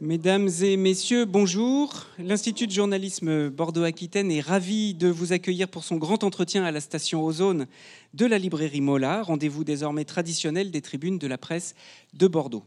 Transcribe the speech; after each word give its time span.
Mesdames 0.00 0.48
et 0.62 0.76
messieurs, 0.76 1.24
bonjour. 1.24 2.06
L'Institut 2.20 2.68
de 2.68 2.72
journalisme 2.72 3.48
Bordeaux-Aquitaine 3.48 4.30
est 4.30 4.40
ravi 4.40 4.94
de 4.94 5.08
vous 5.08 5.32
accueillir 5.32 5.66
pour 5.66 5.82
son 5.82 5.96
grand 5.96 6.22
entretien 6.22 6.62
à 6.62 6.70
la 6.70 6.80
station 6.80 7.24
Ozone 7.24 7.66
de 8.14 8.24
la 8.24 8.38
librairie 8.38 8.80
Mola, 8.80 9.24
rendez-vous 9.24 9.64
désormais 9.64 10.04
traditionnel 10.04 10.70
des 10.70 10.82
tribunes 10.82 11.18
de 11.18 11.26
la 11.26 11.36
presse 11.36 11.74
de 12.14 12.28
Bordeaux. 12.28 12.62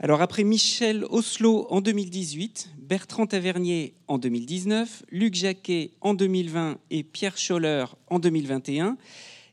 Alors 0.00 0.20
après 0.20 0.42
Michel 0.42 1.04
Oslo 1.10 1.68
en 1.70 1.80
2018, 1.80 2.70
Bertrand 2.76 3.28
Tavernier 3.28 3.94
en 4.08 4.18
2019, 4.18 5.04
Luc 5.12 5.36
Jacquet 5.36 5.92
en 6.00 6.14
2020 6.14 6.78
et 6.90 7.04
Pierre 7.04 7.38
Scholler 7.38 7.84
en 8.08 8.18
2021, 8.18 8.96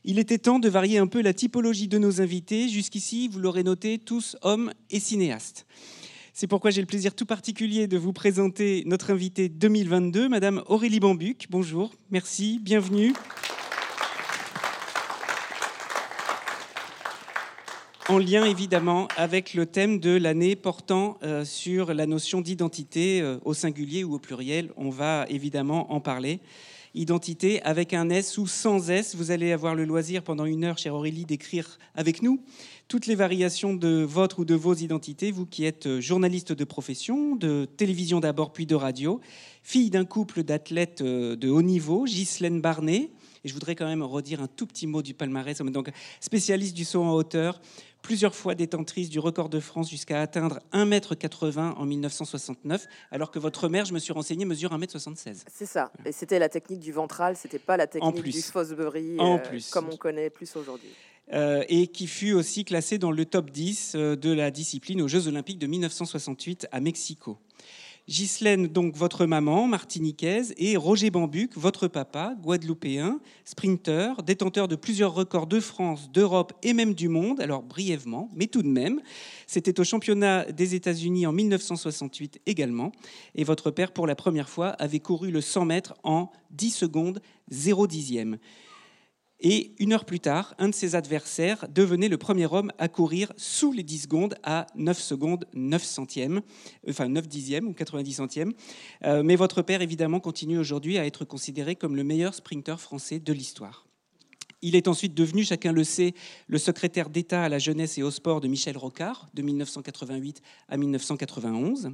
il 0.02 0.18
était 0.18 0.38
temps 0.38 0.58
de 0.58 0.68
varier 0.68 0.98
un 0.98 1.06
peu 1.06 1.22
la 1.22 1.34
typologie 1.34 1.86
de 1.86 1.98
nos 1.98 2.20
invités. 2.20 2.68
Jusqu'ici, 2.68 3.28
vous 3.28 3.38
l'aurez 3.38 3.62
noté, 3.62 3.98
tous 3.98 4.36
hommes 4.42 4.72
et 4.90 4.98
cinéastes. 4.98 5.66
C'est 6.38 6.48
pourquoi 6.48 6.70
j'ai 6.70 6.82
le 6.82 6.86
plaisir 6.86 7.14
tout 7.14 7.24
particulier 7.24 7.86
de 7.86 7.96
vous 7.96 8.12
présenter 8.12 8.82
notre 8.84 9.10
invitée 9.10 9.48
2022, 9.48 10.28
Madame 10.28 10.62
Aurélie 10.66 11.00
Bambuc. 11.00 11.46
Bonjour, 11.48 11.94
merci, 12.10 12.60
bienvenue. 12.62 13.14
En 18.10 18.18
lien 18.18 18.44
évidemment 18.44 19.08
avec 19.16 19.54
le 19.54 19.64
thème 19.64 19.98
de 19.98 20.10
l'année 20.10 20.56
portant 20.56 21.16
euh, 21.22 21.46
sur 21.46 21.94
la 21.94 22.04
notion 22.04 22.42
d'identité 22.42 23.22
euh, 23.22 23.38
au 23.46 23.54
singulier 23.54 24.04
ou 24.04 24.12
au 24.12 24.18
pluriel, 24.18 24.72
on 24.76 24.90
va 24.90 25.24
évidemment 25.30 25.90
en 25.90 26.00
parler 26.00 26.40
identité 26.96 27.62
avec 27.62 27.92
un 27.94 28.08
S 28.10 28.38
ou 28.38 28.46
sans 28.46 28.90
S. 28.90 29.14
Vous 29.14 29.30
allez 29.30 29.52
avoir 29.52 29.74
le 29.74 29.84
loisir 29.84 30.22
pendant 30.22 30.46
une 30.46 30.64
heure, 30.64 30.78
chère 30.78 30.94
Aurélie, 30.94 31.26
d'écrire 31.26 31.78
avec 31.94 32.22
nous 32.22 32.40
toutes 32.88 33.06
les 33.06 33.16
variations 33.16 33.74
de 33.74 34.02
votre 34.02 34.40
ou 34.40 34.44
de 34.44 34.54
vos 34.54 34.74
identités, 34.74 35.32
vous 35.32 35.44
qui 35.44 35.64
êtes 35.64 36.00
journaliste 36.00 36.52
de 36.52 36.64
profession, 36.64 37.34
de 37.34 37.64
télévision 37.76 38.20
d'abord 38.20 38.52
puis 38.52 38.64
de 38.64 38.76
radio, 38.76 39.20
fille 39.62 39.90
d'un 39.90 40.04
couple 40.04 40.44
d'athlètes 40.44 41.00
euh, 41.02 41.34
de 41.34 41.48
haut 41.48 41.62
niveau, 41.62 42.04
Ghislaine 42.04 42.60
Barnet. 42.60 43.10
Et 43.44 43.48
je 43.48 43.54
voudrais 43.54 43.74
quand 43.74 43.86
même 43.86 44.02
redire 44.02 44.40
un 44.40 44.46
tout 44.46 44.66
petit 44.66 44.86
mot 44.86 45.02
du 45.02 45.14
palmarès. 45.14 45.58
Donc, 45.58 45.90
spécialiste 46.20 46.76
du 46.76 46.84
saut 46.84 47.02
en 47.02 47.12
hauteur, 47.12 47.60
plusieurs 48.06 48.36
fois 48.36 48.54
détentrice 48.54 49.10
du 49.10 49.18
record 49.18 49.48
de 49.48 49.58
France 49.58 49.90
jusqu'à 49.90 50.20
atteindre 50.20 50.60
1m80 50.72 51.74
en 51.74 51.84
1969, 51.84 52.86
alors 53.10 53.32
que 53.32 53.40
votre 53.40 53.68
mère, 53.68 53.84
je 53.84 53.92
me 53.92 53.98
suis 53.98 54.12
renseigné, 54.12 54.44
mesure 54.44 54.70
1m76. 54.70 55.42
C'est 55.52 55.66
ça. 55.66 55.90
Et 56.04 56.12
c'était 56.12 56.38
la 56.38 56.48
technique 56.48 56.78
du 56.78 56.92
ventral, 56.92 57.36
c'était 57.36 57.58
pas 57.58 57.76
la 57.76 57.88
technique 57.88 58.22
du 58.22 58.42
Fosbury, 58.42 59.16
en 59.18 59.38
euh, 59.38 59.38
plus. 59.38 59.70
comme 59.70 59.88
on 59.92 59.96
connaît 59.96 60.30
plus 60.30 60.54
aujourd'hui. 60.54 60.90
Euh, 61.32 61.64
et 61.68 61.88
qui 61.88 62.06
fut 62.06 62.32
aussi 62.32 62.64
classé 62.64 62.98
dans 62.98 63.10
le 63.10 63.24
top 63.24 63.50
10 63.50 63.94
euh, 63.96 64.14
de 64.14 64.30
la 64.30 64.52
discipline 64.52 65.02
aux 65.02 65.08
Jeux 65.08 65.26
Olympiques 65.26 65.58
de 65.58 65.66
1968 65.66 66.68
à 66.70 66.78
Mexico. 66.78 67.38
Ghislaine, 68.08 68.68
donc 68.68 68.94
votre 68.94 69.26
maman, 69.26 69.66
martiniquaise, 69.66 70.54
et 70.58 70.76
Roger 70.76 71.10
Bambuc, 71.10 71.56
votre 71.56 71.88
papa, 71.88 72.36
guadeloupéen, 72.40 73.18
sprinter, 73.44 74.22
détenteur 74.22 74.68
de 74.68 74.76
plusieurs 74.76 75.12
records 75.12 75.48
de 75.48 75.58
France, 75.58 76.08
d'Europe 76.12 76.52
et 76.62 76.72
même 76.72 76.94
du 76.94 77.08
monde, 77.08 77.40
alors 77.40 77.64
brièvement, 77.64 78.28
mais 78.32 78.46
tout 78.46 78.62
de 78.62 78.68
même. 78.68 79.00
C'était 79.48 79.80
au 79.80 79.84
championnat 79.84 80.44
des 80.52 80.76
États-Unis 80.76 81.26
en 81.26 81.32
1968 81.32 82.42
également, 82.46 82.92
et 83.34 83.42
votre 83.42 83.72
père, 83.72 83.90
pour 83.90 84.06
la 84.06 84.14
première 84.14 84.48
fois, 84.48 84.68
avait 84.68 85.00
couru 85.00 85.32
le 85.32 85.40
100 85.40 85.64
mètres 85.64 85.94
en 86.04 86.30
10 86.52 86.70
secondes 86.70 87.20
0 87.50 87.88
dixième. 87.88 88.38
Et 89.40 89.74
une 89.78 89.92
heure 89.92 90.06
plus 90.06 90.20
tard, 90.20 90.54
un 90.58 90.68
de 90.70 90.74
ses 90.74 90.94
adversaires 90.94 91.66
devenait 91.68 92.08
le 92.08 92.16
premier 92.16 92.46
homme 92.46 92.72
à 92.78 92.88
courir 92.88 93.32
sous 93.36 93.70
les 93.70 93.82
10 93.82 93.98
secondes 94.02 94.34
à 94.42 94.66
9 94.76 94.98
secondes 94.98 95.44
9 95.52 95.82
centièmes, 95.82 96.40
enfin 96.88 97.08
9 97.08 97.28
dixièmes 97.28 97.68
ou 97.68 97.74
90 97.74 98.14
centièmes. 98.14 98.52
Euh, 99.04 99.22
mais 99.22 99.36
votre 99.36 99.60
père, 99.60 99.82
évidemment, 99.82 100.20
continue 100.20 100.58
aujourd'hui 100.58 100.96
à 100.96 101.04
être 101.04 101.26
considéré 101.26 101.76
comme 101.76 101.96
le 101.96 102.04
meilleur 102.04 102.34
sprinter 102.34 102.80
français 102.80 103.18
de 103.18 103.32
l'histoire. 103.34 103.86
Il 104.62 104.74
est 104.74 104.88
ensuite 104.88 105.12
devenu, 105.12 105.44
chacun 105.44 105.70
le 105.70 105.84
sait, 105.84 106.14
le 106.46 106.56
secrétaire 106.56 107.10
d'État 107.10 107.42
à 107.42 107.48
la 107.50 107.58
jeunesse 107.58 107.98
et 107.98 108.02
au 108.02 108.10
sport 108.10 108.40
de 108.40 108.48
Michel 108.48 108.78
Rocard, 108.78 109.28
de 109.34 109.42
1988 109.42 110.40
à 110.68 110.78
1991. 110.78 111.90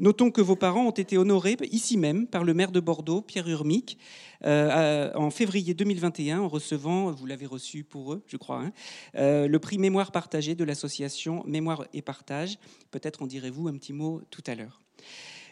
Notons 0.00 0.30
que 0.30 0.40
vos 0.40 0.56
parents 0.56 0.86
ont 0.86 0.92
été 0.92 1.18
honorés 1.18 1.58
ici 1.72 1.98
même 1.98 2.26
par 2.26 2.42
le 2.42 2.54
maire 2.54 2.72
de 2.72 2.80
Bordeaux, 2.80 3.20
Pierre 3.20 3.46
Urmic, 3.46 3.98
euh, 4.46 5.12
en 5.14 5.28
février 5.30 5.74
2021, 5.74 6.40
en 6.40 6.48
recevant, 6.48 7.10
vous 7.10 7.26
l'avez 7.26 7.44
reçu 7.44 7.84
pour 7.84 8.14
eux, 8.14 8.22
je 8.26 8.38
crois, 8.38 8.62
hein, 8.62 8.72
euh, 9.16 9.46
le 9.46 9.58
prix 9.58 9.76
Mémoire 9.76 10.10
partagée 10.10 10.54
de 10.54 10.64
l'association 10.64 11.44
Mémoire 11.46 11.84
et 11.92 12.00
Partage. 12.00 12.58
Peut-être 12.90 13.22
en 13.22 13.26
direz-vous 13.26 13.68
un 13.68 13.76
petit 13.76 13.92
mot 13.92 14.22
tout 14.30 14.42
à 14.46 14.54
l'heure. 14.54 14.80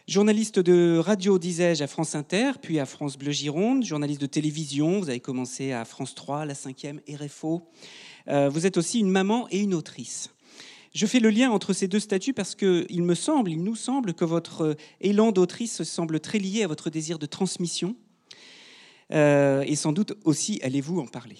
Journaliste 0.07 0.57
de 0.57 0.97
radio, 0.97 1.37
disais-je, 1.37 1.83
à 1.83 1.87
France 1.87 2.15
Inter, 2.15 2.53
puis 2.59 2.79
à 2.79 2.87
France 2.87 3.19
Bleu 3.19 3.31
Gironde, 3.31 3.85
journaliste 3.85 4.21
de 4.21 4.25
télévision, 4.25 4.99
vous 4.99 5.09
avez 5.09 5.19
commencé 5.19 5.73
à 5.73 5.85
France 5.85 6.15
3, 6.15 6.45
la 6.45 6.55
5e, 6.55 7.01
RFO. 7.07 7.61
Euh, 8.27 8.49
vous 8.49 8.65
êtes 8.65 8.77
aussi 8.77 8.99
une 8.99 9.11
maman 9.11 9.47
et 9.51 9.59
une 9.59 9.75
autrice. 9.75 10.31
Je 10.93 11.05
fais 11.05 11.19
le 11.19 11.29
lien 11.29 11.51
entre 11.51 11.73
ces 11.73 11.87
deux 11.87 11.99
statuts 11.99 12.33
parce 12.33 12.55
qu'il 12.55 13.03
me 13.03 13.13
semble, 13.13 13.51
il 13.51 13.63
nous 13.63 13.75
semble 13.75 14.13
que 14.13 14.25
votre 14.25 14.61
euh, 14.61 14.75
élan 15.01 15.31
d'autrice 15.31 15.83
semble 15.83 16.19
très 16.19 16.39
lié 16.39 16.63
à 16.63 16.67
votre 16.67 16.89
désir 16.89 17.19
de 17.19 17.25
transmission. 17.25 17.95
Euh, 19.11 19.63
et 19.67 19.75
sans 19.75 19.91
doute 19.91 20.13
aussi 20.23 20.59
allez-vous 20.63 20.99
en 20.99 21.07
parler. 21.07 21.37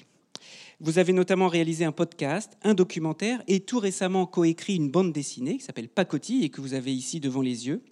Vous 0.79 0.97
avez 0.97 1.13
notamment 1.13 1.47
réalisé 1.47 1.83
un 1.83 1.91
podcast, 1.91 2.57
un 2.63 2.73
documentaire 2.73 3.43
et 3.47 3.59
tout 3.59 3.79
récemment 3.79 4.25
coécrit 4.25 4.75
une 4.75 4.89
bande 4.89 5.11
dessinée 5.11 5.57
qui 5.57 5.63
s'appelle 5.63 5.89
Pacotille 5.89 6.45
et 6.45 6.49
que 6.49 6.61
vous 6.61 6.73
avez 6.73 6.93
ici 6.93 7.19
devant 7.19 7.41
les 7.41 7.67
yeux. 7.67 7.83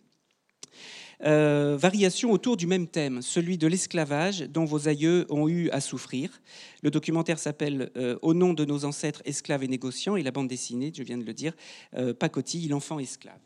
Euh, 1.24 1.76
variation 1.80 2.32
autour 2.32 2.58
du 2.58 2.68
même 2.68 2.88
thème, 2.88 3.22
celui 3.22 3.58
de 3.58 3.66
l'esclavage 3.66 4.42
dont 4.42 4.66
vos 4.66 4.88
aïeux 4.88 5.26
ont 5.30 5.48
eu 5.48 5.70
à 5.72 5.82
souffrir. 5.82 6.42
Le 6.84 6.92
documentaire 6.92 7.40
s'appelle 7.40 7.92
euh, 7.98 8.20
Au 8.22 8.34
nom 8.34 8.54
de 8.54 8.66
nos 8.66 8.86
ancêtres 8.86 9.22
esclaves 9.26 9.64
et 9.64 9.68
négociants 9.68 10.16
et 10.16 10.24
la 10.24 10.32
bande 10.32 10.48
dessinée, 10.48 10.92
je 10.96 11.04
viens 11.04 11.18
de 11.18 11.24
le 11.24 11.34
dire, 11.34 11.54
euh, 11.96 12.14
Pacotille, 12.14 12.68
l'enfant 12.68 13.00
esclave. 13.00 13.40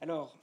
Alors, 0.00 0.41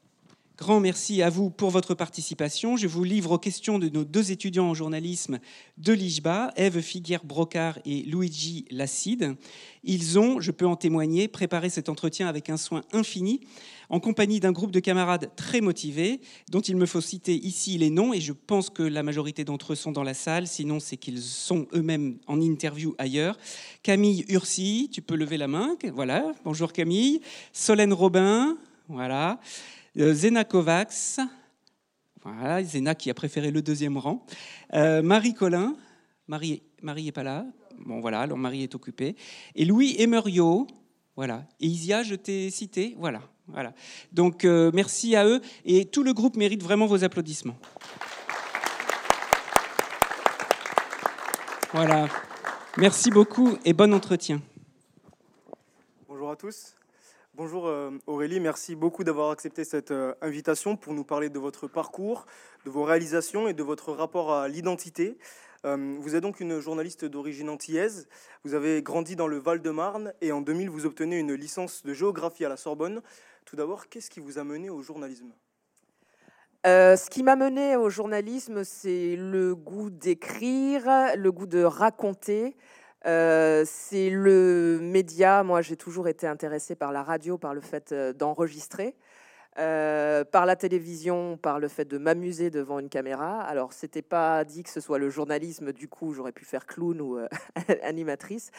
Grand 0.59 0.81
merci 0.81 1.21
à 1.21 1.29
vous 1.29 1.49
pour 1.49 1.69
votre 1.69 1.93
participation. 1.93 2.75
Je 2.75 2.85
vous 2.85 3.05
livre 3.05 3.31
aux 3.31 3.37
questions 3.37 3.79
de 3.79 3.87
nos 3.87 4.03
deux 4.03 4.33
étudiants 4.33 4.65
en 4.65 4.73
journalisme 4.73 5.39
de 5.77 5.93
l'IJBA, 5.93 6.51
Eve 6.57 6.81
Figuère-Brocard 6.81 7.79
et 7.85 8.01
Luigi 8.01 8.65
Lacide. 8.69 9.37
Ils 9.85 10.19
ont, 10.19 10.41
je 10.41 10.51
peux 10.51 10.67
en 10.67 10.75
témoigner, 10.75 11.29
préparé 11.29 11.69
cet 11.69 11.87
entretien 11.87 12.27
avec 12.27 12.49
un 12.49 12.57
soin 12.57 12.81
infini, 12.91 13.39
en 13.87 14.01
compagnie 14.01 14.41
d'un 14.41 14.51
groupe 14.51 14.71
de 14.71 14.81
camarades 14.81 15.31
très 15.37 15.61
motivés, 15.61 16.19
dont 16.51 16.59
il 16.59 16.75
me 16.75 16.85
faut 16.85 16.99
citer 16.99 17.35
ici 17.35 17.77
les 17.77 17.89
noms, 17.89 18.11
et 18.11 18.19
je 18.19 18.33
pense 18.33 18.69
que 18.69 18.83
la 18.83 19.01
majorité 19.01 19.45
d'entre 19.45 19.71
eux 19.71 19.77
sont 19.77 19.93
dans 19.93 20.03
la 20.03 20.13
salle, 20.13 20.45
sinon 20.45 20.81
c'est 20.81 20.97
qu'ils 20.97 21.21
sont 21.21 21.67
eux-mêmes 21.73 22.17
en 22.27 22.41
interview 22.41 22.95
ailleurs. 22.97 23.37
Camille 23.81 24.25
Ursi, 24.27 24.89
tu 24.91 25.01
peux 25.01 25.15
lever 25.15 25.37
la 25.37 25.47
main, 25.47 25.77
voilà, 25.93 26.33
bonjour 26.43 26.73
Camille. 26.73 27.21
Solène 27.53 27.93
Robin, 27.93 28.57
voilà. 28.89 29.39
Euh, 29.99 30.13
Zena 30.13 30.45
Kovacs, 30.45 31.19
voilà, 32.23 32.63
qui 32.95 33.09
a 33.09 33.13
préféré 33.13 33.51
le 33.51 33.61
deuxième 33.61 33.97
rang. 33.97 34.25
Euh, 34.73 35.01
Marie 35.01 35.33
Collin, 35.33 35.75
Marie, 36.27 36.63
Marie 36.81 37.09
est 37.09 37.11
pas 37.11 37.23
là. 37.23 37.45
Bon 37.85 37.99
voilà, 37.99 38.21
alors 38.21 38.37
Marie 38.37 38.63
est 38.63 38.75
occupée. 38.75 39.17
Et 39.55 39.65
Louis 39.65 39.95
Emerio, 39.99 40.67
voilà. 41.17 41.43
Et 41.59 41.67
Isia, 41.67 42.03
je 42.03 42.15
t'ai 42.15 42.49
cité, 42.49 42.95
voilà. 42.97 43.21
Voilà. 43.47 43.73
Donc 44.13 44.45
euh, 44.45 44.71
merci 44.73 45.17
à 45.17 45.25
eux 45.25 45.41
et 45.65 45.83
tout 45.85 46.03
le 46.03 46.13
groupe 46.13 46.37
mérite 46.37 46.63
vraiment 46.63 46.85
vos 46.85 47.03
applaudissements. 47.03 47.57
Voilà. 51.73 52.07
Merci 52.77 53.11
beaucoup 53.11 53.57
et 53.65 53.73
bon 53.73 53.93
entretien. 53.93 54.41
Bonjour 56.07 56.31
à 56.31 56.35
tous. 56.37 56.78
Bonjour 57.39 57.69
euh, 57.69 57.91
Aurélie, 58.05 58.41
merci 58.41 58.75
beaucoup 58.75 59.05
d'avoir 59.05 59.31
accepté 59.31 59.63
cette 59.63 59.91
euh, 59.91 60.13
invitation 60.19 60.75
pour 60.75 60.93
nous 60.93 61.05
parler 61.05 61.29
de 61.29 61.39
votre 61.39 61.69
parcours, 61.69 62.25
de 62.65 62.69
vos 62.69 62.83
réalisations 62.83 63.47
et 63.47 63.53
de 63.53 63.63
votre 63.63 63.93
rapport 63.93 64.33
à 64.33 64.49
l'identité. 64.49 65.17
Euh, 65.63 65.95
vous 66.01 66.17
êtes 66.17 66.21
donc 66.21 66.41
une 66.41 66.59
journaliste 66.59 67.05
d'origine 67.05 67.47
antillaise. 67.47 68.09
Vous 68.43 68.55
avez 68.55 68.83
grandi 68.83 69.15
dans 69.15 69.27
le 69.27 69.37
Val-de-Marne 69.37 70.13
et 70.19 70.33
en 70.33 70.41
2000, 70.41 70.69
vous 70.69 70.85
obtenez 70.85 71.17
une 71.17 71.33
licence 71.33 71.81
de 71.83 71.93
géographie 71.93 72.43
à 72.43 72.49
la 72.49 72.57
Sorbonne. 72.57 73.01
Tout 73.45 73.55
d'abord, 73.55 73.87
qu'est-ce 73.87 74.09
qui 74.09 74.19
vous 74.19 74.37
a 74.37 74.43
mené 74.43 74.69
au 74.69 74.81
journalisme? 74.81 75.31
Ce 76.65 77.09
qui 77.09 77.23
m'a 77.23 77.37
mené 77.37 77.77
au 77.77 77.89
journalisme, 77.89 78.65
c'est 78.65 79.15
le 79.15 79.55
goût 79.55 79.89
d'écrire, 79.89 81.15
le 81.15 81.31
goût 81.31 81.47
de 81.47 81.63
raconter, 81.63 82.57
euh, 83.05 83.63
c'est 83.65 84.09
le 84.09 84.79
média. 84.81 85.43
Moi, 85.43 85.61
j'ai 85.61 85.77
toujours 85.77 86.07
été 86.07 86.27
intéressée 86.27 86.75
par 86.75 86.91
la 86.91 87.03
radio, 87.03 87.37
par 87.37 87.53
le 87.53 87.61
fait 87.61 87.91
euh, 87.91 88.13
d'enregistrer, 88.13 88.95
euh, 89.57 90.23
par 90.25 90.45
la 90.45 90.55
télévision, 90.55 91.37
par 91.37 91.59
le 91.59 91.67
fait 91.67 91.85
de 91.85 91.97
m'amuser 91.97 92.49
devant 92.49 92.79
une 92.79 92.89
caméra. 92.89 93.41
Alors, 93.41 93.73
c'était 93.73 94.01
pas 94.01 94.43
dit 94.43 94.63
que 94.63 94.69
ce 94.69 94.81
soit 94.81 94.99
le 94.99 95.09
journalisme. 95.09 95.71
Du 95.71 95.87
coup, 95.87 96.13
j'aurais 96.13 96.33
pu 96.33 96.45
faire 96.45 96.65
clown 96.65 96.99
ou 97.01 97.17
animatrice. 97.83 98.51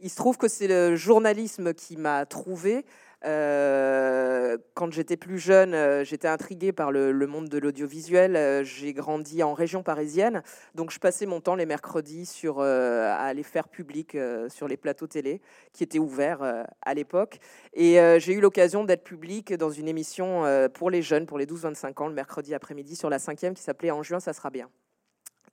Il 0.00 0.10
se 0.10 0.16
trouve 0.16 0.38
que 0.38 0.48
c'est 0.48 0.68
le 0.68 0.96
journalisme 0.96 1.74
qui 1.74 1.96
m'a 1.96 2.24
trouvé. 2.24 2.84
Quand 3.22 4.88
quand 4.88 4.92
j'étais 4.92 5.18
plus 5.18 5.38
jeune, 5.38 5.74
euh, 5.74 6.02
j'étais 6.02 6.28
intriguée 6.28 6.72
par 6.72 6.92
le, 6.92 7.12
monde 7.26 7.48
de 7.48 7.58
l'audiovisuel. 7.58 8.36
Euh, 8.36 8.64
j'ai 8.64 8.94
grandi 8.94 9.42
en 9.42 9.52
région 9.52 9.82
parisienne, 9.82 10.42
donc 10.74 10.90
je 10.90 10.98
passais 10.98 11.26
mon 11.26 11.42
temps 11.42 11.56
les 11.56 11.66
mercredis 11.66 12.24
sur, 12.24 12.60
à 12.60 13.16
aller 13.16 13.42
faire 13.42 13.68
public 13.68 14.16
sur 14.48 14.66
les 14.66 14.76
plateaux 14.78 15.06
télé 15.06 15.42
qui 15.74 15.82
étaient 15.82 15.98
ouverts 15.98 16.64
à 16.80 16.94
l'époque. 16.94 17.38
Et 17.74 17.98
j'ai 18.18 18.32
eu 18.32 18.40
l'occasion 18.40 18.84
d'être 18.84 19.04
public 19.04 19.52
dans 19.52 19.70
une 19.70 19.88
émission 19.88 20.44
pour 20.72 20.90
les 20.90 21.02
jeunes, 21.02 21.26
pour 21.26 21.38
les 21.38 21.46
12-25 21.46 22.02
ans, 22.02 22.08
le 22.08 22.14
mercredi 22.14 22.54
après-midi 22.54 22.96
sur 22.96 23.10
la 23.10 23.18
cinquième 23.18 23.54
qui 23.54 23.62
s'appelait 23.62 23.90
En 23.90 24.02
juin, 24.02 24.20
ça 24.20 24.32
sera 24.32 24.50
bien. 24.50 24.70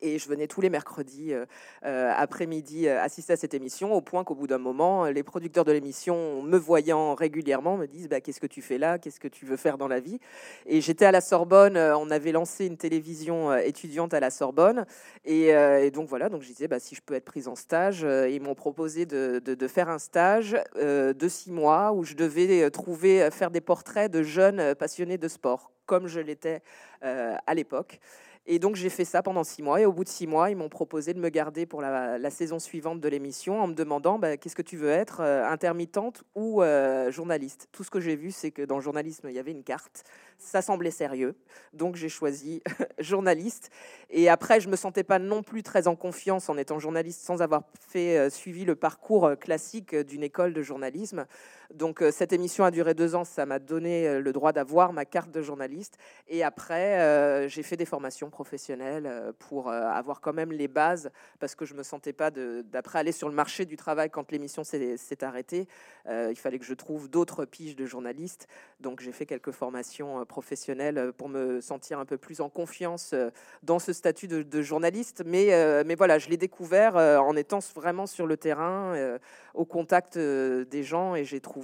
Et 0.01 0.19
je 0.19 0.27
venais 0.27 0.47
tous 0.47 0.62
les 0.62 0.69
mercredis 0.69 1.33
euh, 1.33 1.45
euh, 1.86 2.12
après-midi 2.15 2.88
euh, 2.88 3.01
assister 3.01 3.33
à 3.33 3.38
cette 3.38 3.53
émission, 3.53 3.94
au 3.94 4.01
point 4.01 4.24
qu'au 4.24 4.36
bout 4.36 4.47
d'un 4.47 4.57
moment, 4.57 5.06
les 5.06 5.24
producteurs 5.24 5.65
de 5.65 5.71
l'émission, 5.71 6.42
me 6.42 6.57
voyant 6.57 7.15
régulièrement, 7.15 7.77
me 7.77 7.86
disent 7.86 8.09
bah, 8.09 8.21
Qu'est-ce 8.21 8.39
que 8.39 8.47
tu 8.47 8.62
fais 8.62 8.77
là? 8.77 9.00
Qu'est-ce 9.00 9.19
que 9.19 9.27
tu 9.27 9.45
veux 9.45 9.57
faire 9.57 9.77
dans 9.77 9.88
la 9.88 10.00
vie? 10.00 10.19
Et 10.65 10.81
j'étais 10.81 11.06
à 11.06 11.12
la 11.12 11.21
Sorbonne, 11.21 11.77
on 11.77 12.09
avait 12.12 12.31
lancé 12.31 12.65
une 12.65 12.77
télévision 12.77 13.56
étudiante 13.56 14.13
à 14.13 14.19
la 14.19 14.30
Sorbonne. 14.30 14.86
Et, 15.24 15.51
donc 15.92 16.07
voilà, 16.07 16.30
donc 16.30 16.41
je 16.41 16.48
disais 16.48 16.68
bah, 16.68 16.80
Si 16.80 16.95
je 16.95 17.01
peux 17.01 17.13
être 17.13 17.25
prise 17.25 17.48
en 17.48 17.56
stage, 17.56 18.06
ils 18.30 18.41
m'ont 18.41 18.56
proposé 18.56 19.06
de, 19.06 19.68
faire 19.68 19.89
un 19.89 20.00
stage 20.00 20.57
de 20.75 21.27
six 21.27 21.51
mois 21.51 21.91
où 21.91 22.03
je 22.03 22.13
devais 22.13 22.69
trouver, 22.71 23.30
faire 23.31 23.51
des 23.51 23.62
portraits 23.62 24.12
de 24.12 24.24
jeunes 24.24 24.75
passionnés 24.75 25.18
de 25.18 25.27
sport, 25.27 25.71
comme 25.86 26.07
je 26.07 26.19
l'étais 26.19 26.62
à 27.01 27.53
l'époque. 27.53 28.00
Et 28.47 28.59
donc 28.59 28.75
j'ai 28.75 28.89
fait 28.89 29.06
ça 29.06 29.24
pendant 29.24 29.44
six 29.44 29.63
mois. 29.63 29.81
Et 29.81 29.86
au 29.86 29.92
bout 29.92 30.03
de 30.03 30.09
six 30.09 30.27
mois, 30.27 30.51
ils 30.51 30.56
m'ont 30.56 30.69
proposé 30.69 31.13
de 31.13 31.19
me 31.19 31.30
garder 31.30 31.65
pour 31.65 31.81
la, 31.81 32.30
saison 32.30 32.59
suivante 32.59 33.00
de 33.00 33.07
l'émission 33.07 33.62
en 33.62 33.68
me 33.68 33.74
demandant 33.74 34.19
bah, 34.19 34.38
qu'est-ce 34.38 34.56
que 34.56 34.62
tu 34.62 34.77
veux 34.77 34.89
être, 34.89 35.21
euh, 35.21 35.47
intermittente 35.47 36.24
ou 36.36 36.62
euh, 36.62 37.12
journaliste? 37.12 37.69
Tout 37.71 37.83
ce 37.83 37.89
que 37.89 38.00
j'ai 38.00 38.15
vu, 38.15 38.31
c'est 38.31 38.51
que 38.51 38.62
dans 38.62 38.75
le 38.75 38.81
journalisme, 38.81 39.27
il 39.30 39.36
y 39.36 39.39
avait 39.39 39.51
une 39.51 39.63
carte. 39.63 40.03
Ça 40.38 40.62
semblait 40.62 40.92
sérieux. 40.92 41.36
Donc 41.74 41.95
j'ai 41.95 42.09
choisi 42.09 42.62
journaliste. 43.00 43.69
Et 44.09 44.30
après, 44.30 44.59
je 44.59 44.69
me 44.69 44.75
sentais 44.75 45.03
pas 45.03 45.18
non 45.18 45.41
plus 45.41 45.63
très 45.63 45.88
en 45.88 45.95
confiance 45.95 46.50
en 46.50 46.57
étant 46.57 46.77
journaliste 46.77 47.21
sans 47.21 47.41
avoir 47.41 47.63
fait 47.80 48.18
euh, 48.18 48.30
suivi 48.30 48.65
le 48.65 48.75
parcours 48.75 49.31
classique 49.39 49.95
d'une 49.95 50.24
école 50.24 50.53
de 50.53 50.62
journalisme. 50.62 51.25
Donc 51.73 52.03
cette 52.12 52.33
émission 52.33 52.63
a 52.63 52.71
duré 52.71 52.94
deux 52.94 53.15
ans. 53.15 53.23
Ça 53.23 53.45
m'a 53.45 53.59
donné 53.59 54.19
le 54.19 54.33
droit 54.33 54.51
d'avoir 54.51 54.94
ma 54.94 55.06
carte 55.06 55.31
de 55.31 55.41
journaliste. 55.41 55.97
Et 56.27 56.44
après, 56.44 57.47
j'ai 57.50 57.63
fait 57.63 57.77
des 57.77 57.85
formations 57.85 58.29
professionnelle 58.29 59.06
euh, 59.06 59.31
pour 59.39 59.69
euh, 59.69 59.81
avoir 59.88 60.21
quand 60.21 60.33
même 60.33 60.51
les 60.51 60.67
bases, 60.67 61.09
parce 61.39 61.56
que 61.56 61.65
je 61.65 61.73
me 61.73 61.83
sentais 61.83 62.13
pas 62.13 62.31
d'après 62.31 63.00
aller 63.00 63.12
sur 63.12 63.29
le 63.29 63.35
marché 63.35 63.65
du 63.65 63.75
travail 63.75 64.09
quand 64.09 64.31
l'émission 64.31 64.63
s'est 64.63 65.23
arrêtée. 65.23 65.67
Euh, 66.07 66.27
il 66.31 66.35
fallait 66.35 66.59
que 66.59 66.65
je 66.65 66.73
trouve 66.73 67.09
d'autres 67.09 67.45
piges 67.45 67.75
de 67.75 67.85
journalistes. 67.85 68.47
Donc 68.79 69.01
j'ai 69.01 69.12
fait 69.12 69.25
quelques 69.25 69.51
formations 69.51 70.25
professionnelles 70.25 71.12
pour 71.17 71.29
me 71.29 71.62
sentir 71.62 72.00
un 72.00 72.06
peu 72.06 72.17
plus 72.17 72.41
en 72.41 72.50
confiance 72.50 73.15
dans 73.63 73.79
ce 73.79 73.94
statut 73.94 74.27
de, 74.27 74.62
journaliste. 74.62 75.23
Mais, 75.25 75.83
mais 75.83 75.95
voilà, 75.95 76.19
je 76.19 76.29
l'ai 76.29 76.38
découvert 76.38 76.95
en 76.95 77.35
étant 77.35 77.59
vraiment 77.75 78.07
sur 78.07 78.27
le 78.27 78.38
terrain, 78.38 79.17
au 79.53 79.65
contact 79.65 80.17
des 80.17 80.83
gens, 80.83 81.15
et 81.15 81.25
j'ai 81.25 81.39
trouvé 81.39 81.55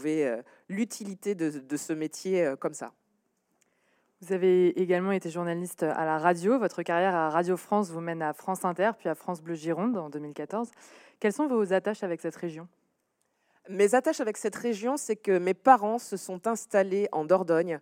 l'utilité 0.70 1.36
de, 1.36 1.50
de 1.50 1.78
ce 1.78 1.94
métier 1.94 2.54
comme 2.60 2.74
ça. 2.74 2.94
Vous 4.22 4.34
avez 4.34 4.80
également 4.80 5.12
été 5.12 5.30
journaliste 5.30 5.84
à 5.84 6.06
la 6.06 6.20
radio. 6.20 6.60
Votre 6.60 6.84
carrière 6.84 7.16
à 7.16 7.30
Radio 7.30 7.58
France 7.58 7.90
vous 7.90 8.02
mène 8.02 8.22
à 8.22 8.34
France 8.34 8.66
Inter, 8.66 8.92
puis 8.98 9.10
à 9.10 9.16
France 9.16 9.42
Bleu 9.42 9.56
Gironde 9.56 9.98
en 9.98 10.10
2014. 10.10 10.70
Quelles 11.20 11.34
sont 11.34 11.48
vos 11.48 11.74
attaches 11.74 12.04
avec 12.04 12.22
cette 12.22 12.36
région? 12.36 12.68
Mes 13.70 13.96
attaches 13.96 14.22
avec 14.22 14.38
cette 14.38 14.56
région, 14.56 14.98
c'est 14.98 15.16
que 15.16 15.38
mes 15.38 15.54
parents 15.54 16.00
se 16.00 16.18
sont 16.18 16.48
installés 16.48 17.08
en 17.12 17.26
Dordogne 17.26 17.80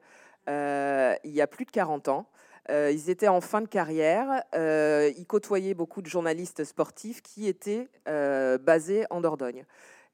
euh, 0.48 1.16
il 1.24 1.32
y 1.32 1.42
a 1.42 1.48
plus 1.48 1.66
de 1.66 1.72
40 1.72 2.08
ans. 2.08 2.26
Euh, 2.70 2.92
ils 2.92 3.10
étaient 3.10 3.28
en 3.28 3.42
fin 3.42 3.62
de 3.62 3.68
carrière. 3.68 4.44
Euh, 4.56 5.12
ils 5.18 5.26
côtoyaient 5.26 5.74
beaucoup 5.74 6.02
de 6.02 6.08
journalistes 6.08 6.64
sportifs 6.64 7.22
qui 7.22 7.48
étaient 7.48 7.88
basés 8.06 9.06
en 9.10 9.22
Dordogne. 9.22 9.66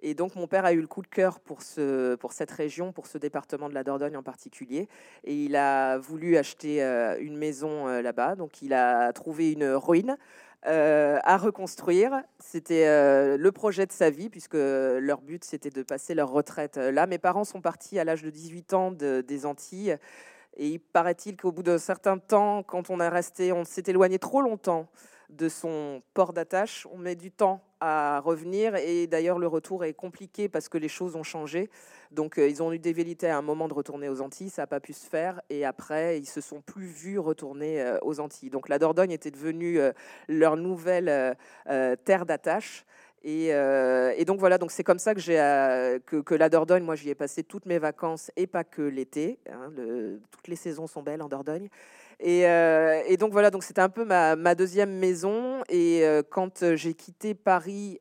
Et 0.08 0.14
donc, 0.14 0.36
mon 0.36 0.46
père 0.46 0.66
a 0.66 0.74
eu 0.74 0.82
le 0.82 0.86
coup 0.86 1.02
de 1.02 1.08
cœur 1.08 1.40
pour, 1.40 1.64
ce, 1.64 2.14
pour 2.14 2.32
cette 2.32 2.52
région, 2.52 2.92
pour 2.92 3.08
ce 3.08 3.18
département 3.18 3.70
de 3.70 3.74
la 3.74 3.84
Dordogne 3.84 4.16
en 4.16 4.22
particulier. 4.22 4.88
Et 5.24 5.34
il 5.34 5.56
a 5.56 5.98
voulu 5.98 6.38
acheter 6.38 6.84
euh, 6.84 7.18
une 7.20 7.36
maison 7.36 7.88
euh, 7.88 8.04
là-bas. 8.04 8.36
Donc, 8.36 8.62
il 8.62 8.76
a 8.76 9.12
trouvé 9.14 9.52
une 9.52 9.66
ruine 9.66 10.16
euh, 10.68 11.18
à 11.24 11.38
reconstruire. 11.38 12.22
C'était 12.38 12.86
le 13.36 13.52
projet 13.52 13.88
de 13.88 13.92
sa 13.92 14.12
vie, 14.12 14.30
puisque 14.30 14.54
leur 14.54 15.22
but, 15.22 15.44
c'était 15.44 15.72
de 15.72 15.82
passer 15.82 16.14
leur 16.14 16.30
retraite 16.30 16.78
là. 16.78 17.08
Mes 17.08 17.18
parents 17.18 17.44
sont 17.44 17.62
partis 17.62 17.98
à 17.98 18.04
l'âge 18.04 18.22
de 18.22 18.30
18 18.30 18.74
ans 18.76 18.92
des 18.92 19.46
Antilles. 19.48 19.98
Et 20.56 20.68
il 20.68 20.80
paraît-il 20.80 21.36
qu'au 21.36 21.52
bout 21.52 21.64
d'un 21.64 21.80
certain 21.80 22.20
temps, 22.20 22.62
quand 22.62 22.92
on 22.92 23.00
a 23.00 23.10
resté, 23.10 23.52
on 23.52 23.64
s'est 23.64 23.84
éloigné 23.88 24.20
trop 24.20 24.44
longtemps 24.44 24.88
de 25.32 25.50
son 25.50 26.04
port 26.14 26.32
d'attache. 26.32 26.88
On 26.94 27.00
met 27.00 27.16
du 27.16 27.32
temps 27.32 27.64
à 27.86 28.20
revenir 28.20 28.76
et 28.76 29.06
d'ailleurs 29.06 29.38
le 29.38 29.48
retour 29.48 29.86
est 29.86 29.94
compliqué 29.94 30.50
parce 30.50 30.70
que 30.70 30.78
les 30.78 30.88
choses 30.88 31.16
ont 31.16 31.24
changé. 31.24 31.70
Donc 32.12 32.40
euh, 32.40 32.50
ils 32.50 32.64
ont 32.64 32.74
eu 32.74 32.80
des 32.80 32.94
velléités 32.94 33.28
à 33.28 33.38
un 33.38 33.44
moment 33.44 33.68
de 33.68 33.74
retourner 33.74 34.10
aux 34.10 34.22
Antilles, 34.22 34.50
ça 34.50 34.64
n'a 34.64 34.68
pas 34.68 34.80
pu 34.80 34.94
se 34.94 35.08
faire 35.08 35.42
et 35.50 35.66
après 35.66 36.18
ils 36.18 36.26
se 36.26 36.42
sont 36.42 36.62
plus 36.62 36.88
vus 36.88 37.20
retourner 37.20 37.82
euh, 37.82 38.00
aux 38.02 38.20
Antilles. 38.20 38.50
Donc 38.50 38.70
la 38.70 38.80
Dordogne 38.80 39.12
était 39.12 39.30
devenue 39.30 39.80
euh, 39.80 39.92
leur 40.28 40.58
nouvelle 40.58 41.36
terre 42.06 42.26
d'attache. 42.26 42.86
Et, 43.24 43.54
donc 44.26 44.40
voilà, 44.40 44.58
donc 44.58 44.72
c'est 44.72 44.84
comme 44.84 45.00
ça 45.00 45.16
que 45.16 45.20
j'ai 45.20 45.36
que, 46.06 46.36
la 46.36 46.50
Dordogne, 46.50 46.84
moi 46.84 46.96
j'y 46.96 47.10
ai 47.10 47.16
passé 47.16 47.44
toutes 47.44 47.66
mes 47.66 47.80
vacances 47.80 48.32
et 48.36 48.46
pas 48.46 48.64
que 48.64 48.82
l'été. 48.82 49.40
Hein, 49.52 49.72
toutes 50.32 50.48
les 50.48 50.56
saisons 50.56 50.88
sont 50.88 51.02
belles 51.02 51.22
en 51.22 51.30
Dordogne. 51.30 51.70
Euh, 52.24 53.02
et, 53.08 53.18
donc 53.18 53.32
voilà, 53.32 53.52
donc 53.52 53.64
c'était 53.64 53.82
un 53.82 53.90
peu 53.90 54.06
ma, 54.06 54.56
deuxième 54.56 54.92
maison. 54.92 55.64
Et 55.70 56.06
euh, 56.06 56.24
quand 56.28 56.64
euh, 56.64 56.76
j'ai 56.76 56.94
quitté 56.94 57.34
Paris 57.34 58.00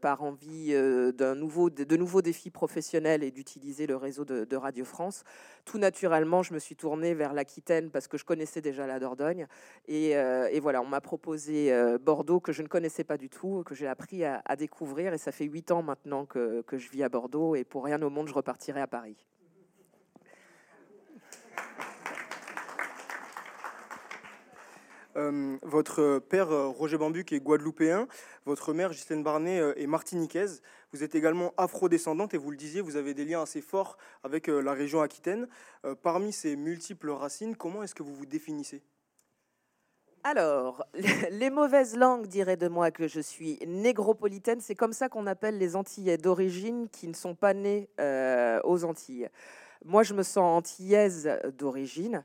par 0.00 0.22
envie 0.22 0.74
d'un 1.16 1.34
nouveau, 1.34 1.70
de, 1.70 1.96
nouveaux 1.96 2.22
défis 2.22 2.50
professionnels 2.50 3.22
et 3.22 3.30
d'utiliser 3.30 3.86
le 3.86 3.96
réseau 3.96 4.24
de, 4.24 4.56
Radio 4.56 4.84
France, 4.84 5.24
tout 5.64 5.78
naturellement, 5.78 6.42
je 6.42 6.54
me 6.54 6.58
suis 6.58 6.76
tournée 6.76 7.14
vers 7.14 7.32
l'Aquitaine 7.32 7.90
parce 7.90 8.06
que 8.06 8.16
je 8.16 8.24
connaissais 8.24 8.60
déjà 8.60 8.86
la 8.86 9.00
Dordogne. 9.00 9.46
Et, 9.88 10.14
voilà, 10.60 10.80
on 10.82 10.86
m'a 10.86 11.00
proposé 11.00 11.72
Bordeaux 12.00 12.40
que 12.40 12.52
je 12.52 12.62
ne 12.62 12.68
connaissais 12.68 13.04
pas 13.04 13.16
du 13.16 13.28
tout, 13.28 13.62
que 13.64 13.74
j'ai 13.74 13.86
appris 13.86 14.24
à, 14.24 14.42
découvrir. 14.56 15.14
Et 15.14 15.18
ça 15.18 15.32
fait 15.32 15.44
huit 15.44 15.70
ans 15.70 15.82
maintenant 15.82 16.26
que, 16.26 16.62
que 16.62 16.78
je 16.78 16.90
vis 16.90 17.02
à 17.02 17.08
Bordeaux. 17.08 17.54
Et 17.54 17.64
pour 17.64 17.84
rien 17.84 18.00
au 18.02 18.10
monde, 18.10 18.28
je 18.28 18.34
repartirai 18.34 18.80
à 18.80 18.86
Paris. 18.86 19.16
Euh, 25.16 25.56
votre 25.62 26.18
père, 26.18 26.50
euh, 26.50 26.68
Roger 26.68 26.98
Bambuc, 26.98 27.32
est 27.32 27.40
guadeloupéen. 27.40 28.06
Votre 28.46 28.72
mère, 28.72 28.90
Ghislaine 28.90 29.22
Barnet, 29.22 29.60
euh, 29.60 29.74
est 29.76 29.86
martiniquaise. 29.86 30.62
Vous 30.92 31.02
êtes 31.02 31.14
également 31.14 31.52
afro-descendante 31.56 32.34
et 32.34 32.38
vous 32.38 32.50
le 32.50 32.56
disiez, 32.56 32.80
vous 32.80 32.96
avez 32.96 33.14
des 33.14 33.24
liens 33.24 33.42
assez 33.42 33.60
forts 33.60 33.96
avec 34.22 34.46
la 34.46 34.72
région 34.72 35.00
aquitaine. 35.00 35.48
parmi 36.02 36.32
ces 36.32 36.54
multiples 36.54 37.08
racines, 37.10 37.56
comment 37.56 37.82
est-ce 37.82 37.94
que 37.94 38.02
vous 38.02 38.14
vous 38.14 38.26
définissez? 38.26 38.82
Alors, 40.22 40.84
les 41.30 41.48
mauvaises 41.48 41.96
langues 41.96 42.26
diraient 42.26 42.58
de 42.58 42.68
moi 42.68 42.90
que 42.90 43.08
je 43.08 43.20
suis 43.20 43.58
négropolitaine. 43.66 44.60
C'est 44.60 44.74
comme 44.74 44.92
ça 44.92 45.08
qu'on 45.08 45.26
appelle 45.26 45.56
les 45.56 45.76
Antillais 45.76 46.18
d'origine 46.18 46.90
qui 46.90 47.08
ne 47.08 47.14
sont 47.14 47.34
pas 47.34 47.54
nés 47.54 47.88
aux 48.64 48.84
Antilles. 48.84 49.30
Moi, 49.84 50.02
je 50.02 50.12
me 50.12 50.22
sens 50.22 50.58
antillaise 50.58 51.40
d'origine. 51.56 52.22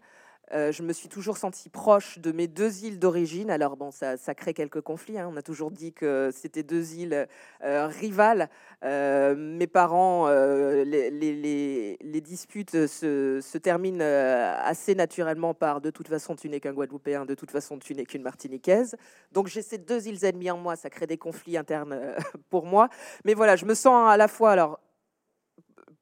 Euh, 0.54 0.72
je 0.72 0.82
me 0.82 0.94
suis 0.94 1.10
toujours 1.10 1.38
sentie 1.38 1.70
proche 1.70 2.20
de 2.20 2.32
mes 2.32 2.48
deux 2.48 2.86
îles 2.86 3.00
d'origine. 3.00 3.50
Alors 3.50 3.76
bon, 3.76 3.92
ça, 3.92 4.18
crée 4.36 4.54
quelques 4.54 4.82
conflits. 4.82 5.20
Hein. 5.20 5.30
On 5.32 5.38
a 5.38 5.42
toujours 5.42 5.72
dit 5.72 5.94
que 5.94 6.30
c'était 6.34 6.64
deux 6.64 6.94
îles 6.96 7.28
euh, 7.64 7.88
rivales. 7.88 8.50
Euh, 8.84 9.36
mes 9.36 9.68
parents, 9.68 10.30
les, 10.30 11.98
disputes 12.22 12.88
se, 12.88 13.58
terminent 13.58 14.04
assez 14.04 14.96
naturellement 14.96 15.54
par 15.54 15.82
de 15.82 15.90
toute 15.90 16.08
façon 16.08 16.36
tu 16.36 16.50
n'es 16.50 16.60
qu'un 16.60 16.74
Guadeloupéen, 16.74 17.26
de 17.26 17.36
toute 17.36 17.52
façon 17.52 17.78
tu 17.78 17.94
n'es 17.96 18.06
qu'une 18.06 18.22
Martiniquaise. 18.22 18.96
Donc 19.32 19.48
j'ai 19.48 19.62
ces 19.62 19.78
deux 19.78 20.08
îles 20.08 20.24
ennemies 20.26 20.52
en 20.52 20.58
moi. 20.58 20.76
Ça 20.76 20.90
crée 20.90 21.08
des 21.08 21.18
conflits 21.18 21.58
internes 21.58 22.16
pour 22.50 22.66
moi. 22.66 22.90
Mais 23.26 23.34
voilà, 23.34 23.56
je 23.56 23.66
me 23.66 23.74
sens 23.74 24.10
à 24.10 24.18
la 24.18 24.28
fois 24.28 24.52
alors 24.52 24.80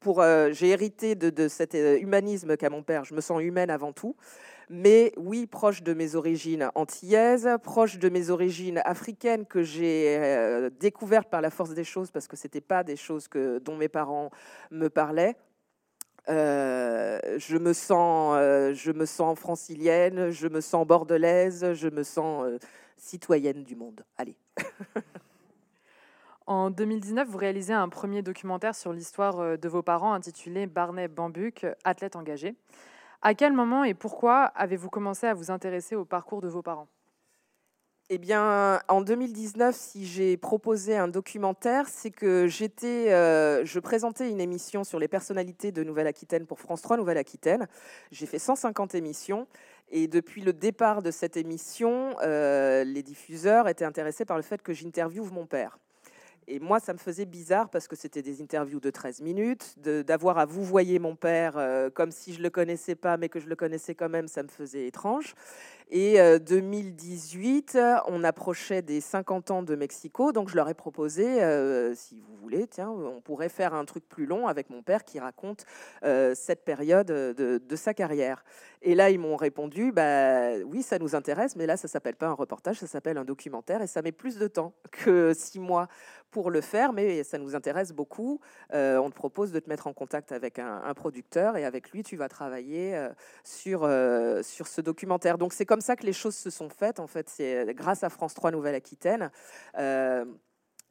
euh, 0.06 0.52
j'ai 0.52 0.68
hérité 0.68 1.14
de, 1.14 1.48
cet 1.48 1.74
euh, 1.74 1.98
humanisme 1.98 2.56
qu'a 2.56 2.70
mon 2.70 2.82
père. 2.82 3.04
Je 3.04 3.14
me 3.14 3.20
sens 3.20 3.42
humaine 3.42 3.70
avant 3.70 3.92
tout. 3.92 4.16
Mais 4.68 5.12
oui, 5.16 5.46
proche 5.46 5.82
de 5.82 5.94
mes 5.94 6.16
origines 6.16 6.70
antillaises, 6.74 7.48
proche 7.62 7.98
de 7.98 8.08
mes 8.08 8.30
origines 8.30 8.82
africaines 8.84 9.46
que 9.46 9.62
j'ai 9.62 10.16
euh, 10.18 10.70
découvertes 10.80 11.30
par 11.30 11.40
la 11.40 11.50
force 11.50 11.72
des 11.72 11.84
choses 11.84 12.10
parce 12.10 12.26
que 12.26 12.36
ce 12.36 12.46
n'était 12.46 12.60
pas 12.60 12.82
des 12.82 12.96
choses 12.96 13.28
dont 13.62 13.76
mes 13.76 13.88
parents 13.88 14.30
me 14.72 14.88
parlaient. 14.88 15.36
je 16.26 17.58
me 17.58 17.72
sens, 17.72 18.36
je 18.74 18.90
me 18.90 19.06
sens 19.06 19.38
francilienne, 19.38 20.30
je 20.30 20.48
me 20.48 20.60
sens 20.60 20.84
bordelaise, 20.84 21.74
je 21.74 21.88
me 21.88 22.02
sens 22.02 22.44
citoyenne 22.96 23.62
du 23.62 23.76
monde. 23.76 24.04
Allez. 24.16 24.36
En 26.46 26.70
2019, 26.70 27.28
vous 27.28 27.38
réalisez 27.38 27.72
un 27.72 27.88
premier 27.88 28.22
documentaire 28.22 28.74
sur 28.74 28.92
l'histoire 28.92 29.58
de 29.58 29.68
vos 29.68 29.82
parents 29.82 30.12
intitulé 30.12 30.66
Barnet 30.66 31.08
Bambuc, 31.08 31.66
athlète 31.82 32.14
engagé. 32.14 32.54
À 33.20 33.34
quel 33.34 33.52
moment 33.52 33.82
et 33.82 33.94
pourquoi 33.94 34.44
avez-vous 34.44 34.88
commencé 34.88 35.26
à 35.26 35.34
vous 35.34 35.50
intéresser 35.50 35.96
au 35.96 36.04
parcours 36.04 36.40
de 36.40 36.48
vos 36.48 36.62
parents? 36.62 36.86
Eh 38.08 38.18
bien, 38.18 38.80
en 38.86 39.00
2019, 39.00 39.74
si 39.74 40.06
j'ai 40.06 40.36
proposé 40.36 40.96
un 40.96 41.08
documentaire, 41.08 41.88
c'est 41.88 42.12
que 42.12 42.46
j'étais, 42.46 43.12
euh, 43.12 43.64
je 43.64 43.80
présentais 43.80 44.30
une 44.30 44.40
émission 44.40 44.84
sur 44.84 45.00
les 45.00 45.08
personnalités 45.08 45.72
de 45.72 45.82
Nouvelle-Aquitaine 45.82 46.46
pour 46.46 46.60
France 46.60 46.82
3 46.82 46.98
Nouvelle-Aquitaine. 46.98 47.66
J'ai 48.12 48.26
fait 48.26 48.38
150 48.38 48.94
émissions 48.94 49.48
et 49.88 50.06
depuis 50.06 50.42
le 50.42 50.52
départ 50.52 51.02
de 51.02 51.10
cette 51.10 51.36
émission, 51.36 52.14
euh, 52.22 52.84
les 52.84 53.02
diffuseurs 53.02 53.66
étaient 53.66 53.84
intéressés 53.84 54.24
par 54.24 54.36
le 54.36 54.44
fait 54.44 54.62
que 54.62 54.72
j'interviewe 54.72 55.32
mon 55.32 55.46
père. 55.46 55.76
Et 56.48 56.60
moi, 56.60 56.78
ça 56.78 56.92
me 56.92 56.98
faisait 56.98 57.24
bizarre 57.24 57.70
parce 57.70 57.88
que 57.88 57.96
c'était 57.96 58.22
des 58.22 58.40
interviews 58.40 58.78
de 58.78 58.90
13 58.90 59.20
minutes, 59.20 59.74
d'avoir 59.78 60.38
à 60.38 60.46
vous 60.46 60.62
voyez 60.62 61.00
mon 61.00 61.16
père 61.16 61.54
euh, 61.56 61.90
comme 61.90 62.12
si 62.12 62.32
je 62.32 62.40
le 62.40 62.50
connaissais 62.50 62.94
pas, 62.94 63.16
mais 63.16 63.28
que 63.28 63.40
je 63.40 63.48
le 63.48 63.56
connaissais 63.56 63.96
quand 63.96 64.08
même, 64.08 64.28
ça 64.28 64.44
me 64.44 64.48
faisait 64.48 64.86
étrange. 64.86 65.34
Et 65.88 66.18
2018, 66.40 67.76
euh, 67.76 67.96
on 68.08 68.24
approchait 68.24 68.82
des 68.82 69.00
50 69.00 69.52
ans 69.52 69.62
de 69.62 69.76
Mexico, 69.76 70.32
donc 70.32 70.48
je 70.48 70.56
leur 70.56 70.68
ai 70.68 70.74
proposé, 70.74 71.40
euh, 71.44 71.94
si 71.94 72.20
vous 72.20 72.34
voulez, 72.34 72.66
tiens, 72.66 72.90
on 72.90 73.20
pourrait 73.20 73.48
faire 73.48 73.72
un 73.72 73.84
truc 73.84 74.08
plus 74.08 74.26
long 74.26 74.48
avec 74.48 74.68
mon 74.68 74.82
père 74.82 75.04
qui 75.04 75.20
raconte 75.20 75.64
euh, 76.02 76.34
cette 76.34 76.64
période 76.64 77.06
de, 77.06 77.76
sa 77.76 77.94
carrière. 77.94 78.44
Et 78.82 78.96
là, 78.96 79.10
ils 79.10 79.20
m'ont 79.20 79.36
répondu, 79.36 79.92
bah 79.92 80.56
oui, 80.64 80.82
ça 80.82 80.98
nous 80.98 81.14
intéresse, 81.14 81.54
mais 81.54 81.66
là, 81.66 81.76
ça 81.76 81.86
s'appelle 81.86 82.16
pas 82.16 82.26
un 82.26 82.32
reportage, 82.32 82.78
ça 82.78 82.88
s'appelle 82.88 83.16
un 83.16 83.24
documentaire, 83.24 83.80
et 83.80 83.86
ça 83.86 84.02
met 84.02 84.12
plus 84.12 84.38
de 84.38 84.48
temps 84.48 84.72
que 84.90 85.34
six 85.34 85.60
mois 85.60 85.86
pour 86.32 86.50
le 86.50 86.62
faire, 86.62 86.92
mais 86.92 87.22
ça 87.22 87.38
nous 87.38 87.54
intéresse 87.54 87.92
beaucoup. 87.92 88.40
on 88.72 89.08
te 89.08 89.14
propose 89.14 89.52
de 89.52 89.60
te 89.60 89.68
mettre 89.70 89.86
en 89.86 89.92
contact 89.92 90.32
avec 90.32 90.58
un, 90.58 90.82
un 90.84 90.94
producteur, 90.94 91.56
et 91.56 91.64
avec 91.64 91.92
lui, 91.92 92.02
tu 92.02 92.16
vas 92.16 92.28
travailler 92.28 93.08
sur, 93.44 93.88
sur 94.42 94.66
ce 94.66 94.80
documentaire. 94.80 95.38
Donc 95.38 95.52
c'est 95.52 95.64
comme 95.64 95.75
ça 95.80 95.96
que 95.96 96.06
les 96.06 96.12
choses 96.12 96.36
se 96.36 96.50
sont 96.50 96.68
faites. 96.68 97.00
En 97.00 97.06
fait, 97.06 97.28
c'est 97.28 97.74
grâce 97.74 98.04
à 98.04 98.10
France 98.10 98.34
3 98.34 98.50
Nouvelle-Aquitaine. 98.50 99.30
Euh, 99.78 100.24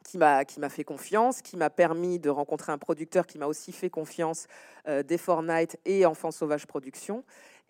qui 0.06 0.20
m'a 0.20 0.70
fait 0.70 0.84
confiance, 0.84 1.42
qui 1.42 1.58
m'a 1.58 1.72
permis 1.72 2.20
de 2.20 2.30
rencontrer 2.30 2.72
un 2.72 2.78
producteur 2.78 3.26
qui 3.26 3.40
m'a 3.40 3.48
aussi 3.48 3.72
fait 3.72 3.90
confiance 3.90 4.46
euh, 4.88 5.02
des 5.02 5.18
Fortnite 5.18 5.78
et 5.84 6.06
Enfants 6.06 6.32
Sauvage 6.32 6.68
Productions 6.68 7.24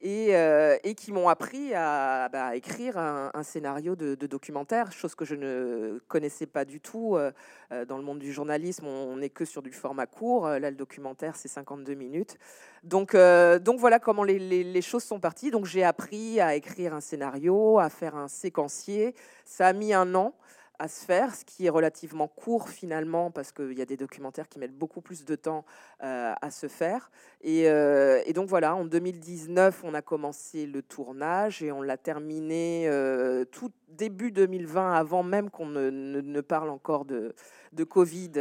euh, 0.05 0.77
et, 0.83 0.93
qui 0.93 1.11
m'ont 1.11 1.29
appris 1.29 1.73
à, 1.73 2.29
bah, 2.29 2.55
écrire 2.55 2.97
un, 2.97 3.43
scénario 3.43 3.95
de, 3.95 4.15
documentaire, 4.27 4.91
chose 4.91 5.15
que 5.15 5.25
je 5.25 5.35
ne 5.35 5.99
connaissais 6.07 6.45
pas 6.45 6.63
du 6.63 6.79
tout. 6.79 7.15
Euh, 7.15 7.31
euh, 7.71 7.85
dans 7.85 7.97
le 7.97 8.03
monde 8.03 8.19
du 8.19 8.31
journalisme, 8.31 8.85
on 8.85 9.17
n'est 9.17 9.29
que 9.29 9.45
sur 9.45 9.61
du 9.61 9.71
format 9.71 10.05
court. 10.05 10.47
Là, 10.47 10.69
le 10.69 10.75
documentaire, 10.75 11.35
c'est 11.35 11.47
52 11.47 11.93
minutes. 11.95 12.37
Donc, 12.83 13.15
voilà 13.15 13.99
comment 13.99 14.23
les, 14.23 14.37
les, 14.39 14.81
choses 14.81 15.03
sont 15.03 15.19
parties. 15.19 15.49
Donc 15.49 15.65
j'ai 15.65 15.83
appris 15.83 16.39
à 16.39 16.55
écrire 16.55 16.93
un 16.93 17.01
scénario, 17.01 17.79
à 17.79 17.89
faire 17.89 18.15
un 18.15 18.27
séquencier. 18.27 19.15
Ça 19.43 19.67
a 19.67 19.73
mis 19.73 19.93
un 19.93 20.13
an 20.13 20.35
à 20.79 20.87
se 20.87 21.05
faire, 21.05 21.35
ce 21.35 21.45
qui 21.45 21.65
est 21.65 21.69
relativement 21.69 22.27
court 22.27 22.69
finalement, 22.69 23.31
parce 23.31 23.51
qu'il 23.51 23.77
y 23.77 23.81
a 23.81 23.85
des 23.85 23.97
documentaires 23.97 24.47
qui 24.49 24.59
mettent 24.59 24.77
beaucoup 24.77 25.01
plus 25.01 25.25
de 25.25 25.35
temps 25.35 25.65
euh, 26.03 26.33
à 26.41 26.51
se 26.51 26.67
faire. 26.67 27.11
Euh, 27.45 28.21
et, 28.25 28.33
donc 28.33 28.49
voilà, 28.49 28.75
en 28.75 28.85
2019, 28.85 29.83
on 29.83 29.93
a 29.93 30.01
commencé 30.01 30.65
le 30.65 30.81
tournage 30.81 31.63
et 31.63 31.71
on 31.71 31.81
l'a 31.81 31.97
terminé 31.97 32.87
euh, 32.87 33.45
tout 33.45 33.71
début 33.89 34.31
2020, 34.31 34.93
avant 34.93 35.23
même 35.23 35.49
qu'on 35.49 35.67
ne, 35.67 36.41
parle 36.41 36.69
encore 36.69 37.05
de 37.05 37.33
Covid, 37.83 38.31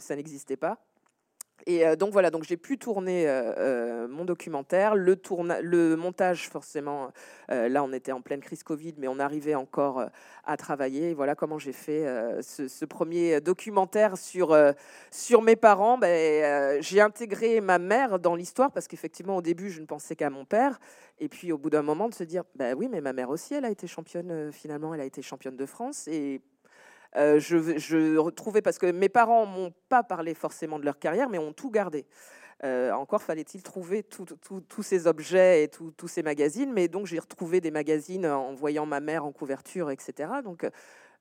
ça 0.00 0.16
n'existait 0.16 0.56
pas. 0.56 0.78
Et 1.68 1.84
euh, 1.84 1.96
donc 1.96 2.12
voilà, 2.12 2.30
donc 2.30 2.44
j'ai 2.44 2.56
pu 2.56 2.78
tourner 2.78 3.28
euh, 3.28 3.52
euh, 3.58 4.08
mon 4.08 4.24
documentaire, 4.24 4.94
le, 4.94 5.20
le 5.62 5.96
montage 5.96 6.48
forcément. 6.48 7.10
là, 7.48 7.82
on 7.82 7.92
était 7.92 8.12
en 8.12 8.20
pleine 8.20 8.40
crise 8.40 8.62
Covid, 8.62 8.94
mais 8.98 9.08
on 9.08 9.18
arrivait 9.18 9.56
encore 9.56 10.04
à 10.44 10.56
travailler. 10.56 11.10
Et 11.10 11.14
voilà 11.14 11.34
comment 11.34 11.58
j'ai 11.58 11.72
fait 11.72 12.06
ce, 12.40 12.84
premier 12.84 13.40
documentaire 13.40 14.16
sur 14.16 14.56
sur 15.10 15.42
mes 15.42 15.56
parents. 15.56 15.98
Ben, 15.98 16.80
j'ai 16.82 17.00
intégré 17.00 17.60
ma 17.60 17.78
mère 17.78 18.18
dans 18.18 18.36
l'histoire 18.36 18.70
parce 18.70 18.86
qu'effectivement, 18.86 19.36
au 19.36 19.42
début, 19.42 19.70
je 19.70 19.80
ne 19.80 19.86
pensais 19.86 20.14
qu'à 20.14 20.30
mon 20.30 20.44
père. 20.44 20.78
Et 21.18 21.28
puis, 21.28 21.50
au 21.50 21.58
bout 21.58 21.70
d'un 21.70 21.82
moment, 21.82 22.08
de 22.08 22.14
se 22.14 22.24
dire, 22.24 22.44
ben 22.54 22.76
oui, 22.76 22.88
mais 22.90 23.00
ma 23.00 23.12
mère 23.12 23.30
aussi, 23.30 23.54
elle 23.54 23.64
a 23.64 23.70
été 23.70 23.86
championne. 23.86 24.52
finalement, 24.52 24.94
elle 24.94 25.00
a 25.00 25.04
été 25.04 25.22
championne 25.22 25.56
de 25.56 25.66
France 25.66 26.06
et 26.08 26.40
euh, 27.16 27.40
je, 27.40 28.16
retrouvais, 28.18 28.62
parce 28.62 28.78
que 28.78 28.90
mes 28.90 29.08
parents 29.08 29.46
m'ont 29.46 29.72
pas 29.88 30.02
parlé 30.02 30.34
forcément 30.34 30.78
de 30.78 30.84
leur 30.84 30.98
carrière, 30.98 31.28
mais 31.28 31.38
ont 31.38 31.52
tout 31.52 31.70
gardé. 31.70 32.06
Euh, 32.64 32.90
encore 32.92 33.22
fallait-il 33.22 33.62
trouver 33.62 34.02
tous 34.02 34.82
ces 34.82 35.06
objets 35.06 35.64
et 35.64 35.68
tous 35.68 36.08
ces 36.08 36.22
magazines, 36.22 36.72
mais 36.72 36.88
donc 36.88 37.06
j'ai 37.06 37.18
retrouvé 37.18 37.60
des 37.60 37.70
magazines 37.70 38.26
en 38.26 38.54
voyant 38.54 38.86
ma 38.86 39.00
mère 39.00 39.26
en 39.26 39.32
couverture, 39.32 39.90
etc. 39.90 40.30
Donc, 40.42 40.64
euh, 40.64 40.70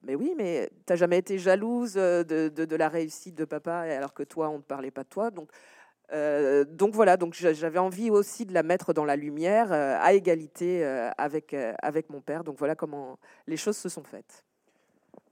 mais 0.04 0.16
oui, 0.16 0.34
mais 0.38 0.70
tu 0.86 0.94
n'as 0.94 0.96
jamais 0.96 1.18
été 1.18 1.38
jalouse 1.38 1.94
de, 1.94 2.76
la 2.76 2.90
réussite 2.90 3.36
de 3.36 3.46
papa, 3.46 3.80
alors 3.80 4.14
que 4.14 4.24
toi, 4.24 4.50
on 4.50 4.58
ne 4.58 4.64
parlait 4.64 4.92
pas 4.92 5.04
de 5.04 5.10
toi. 5.10 5.32
Donc, 5.32 5.50
donc 6.70 6.94
voilà, 6.94 7.18
donc 7.18 7.34
j'avais 7.34 7.80
envie 7.80 8.12
aussi 8.12 8.46
de 8.46 8.54
la 8.54 8.64
mettre 8.64 8.94
dans 8.94 9.06
la 9.06 9.16
lumière 9.16 9.72
à 9.72 10.14
égalité 10.14 10.86
avec, 11.18 11.56
avec 11.82 12.10
mon 12.10 12.22
père. 12.22 12.44
Donc 12.44 12.58
voilà 12.60 12.76
comment 12.76 13.18
les 13.48 13.58
choses 13.58 13.78
se 13.78 13.90
sont 13.90 14.04
faites. 14.04 14.45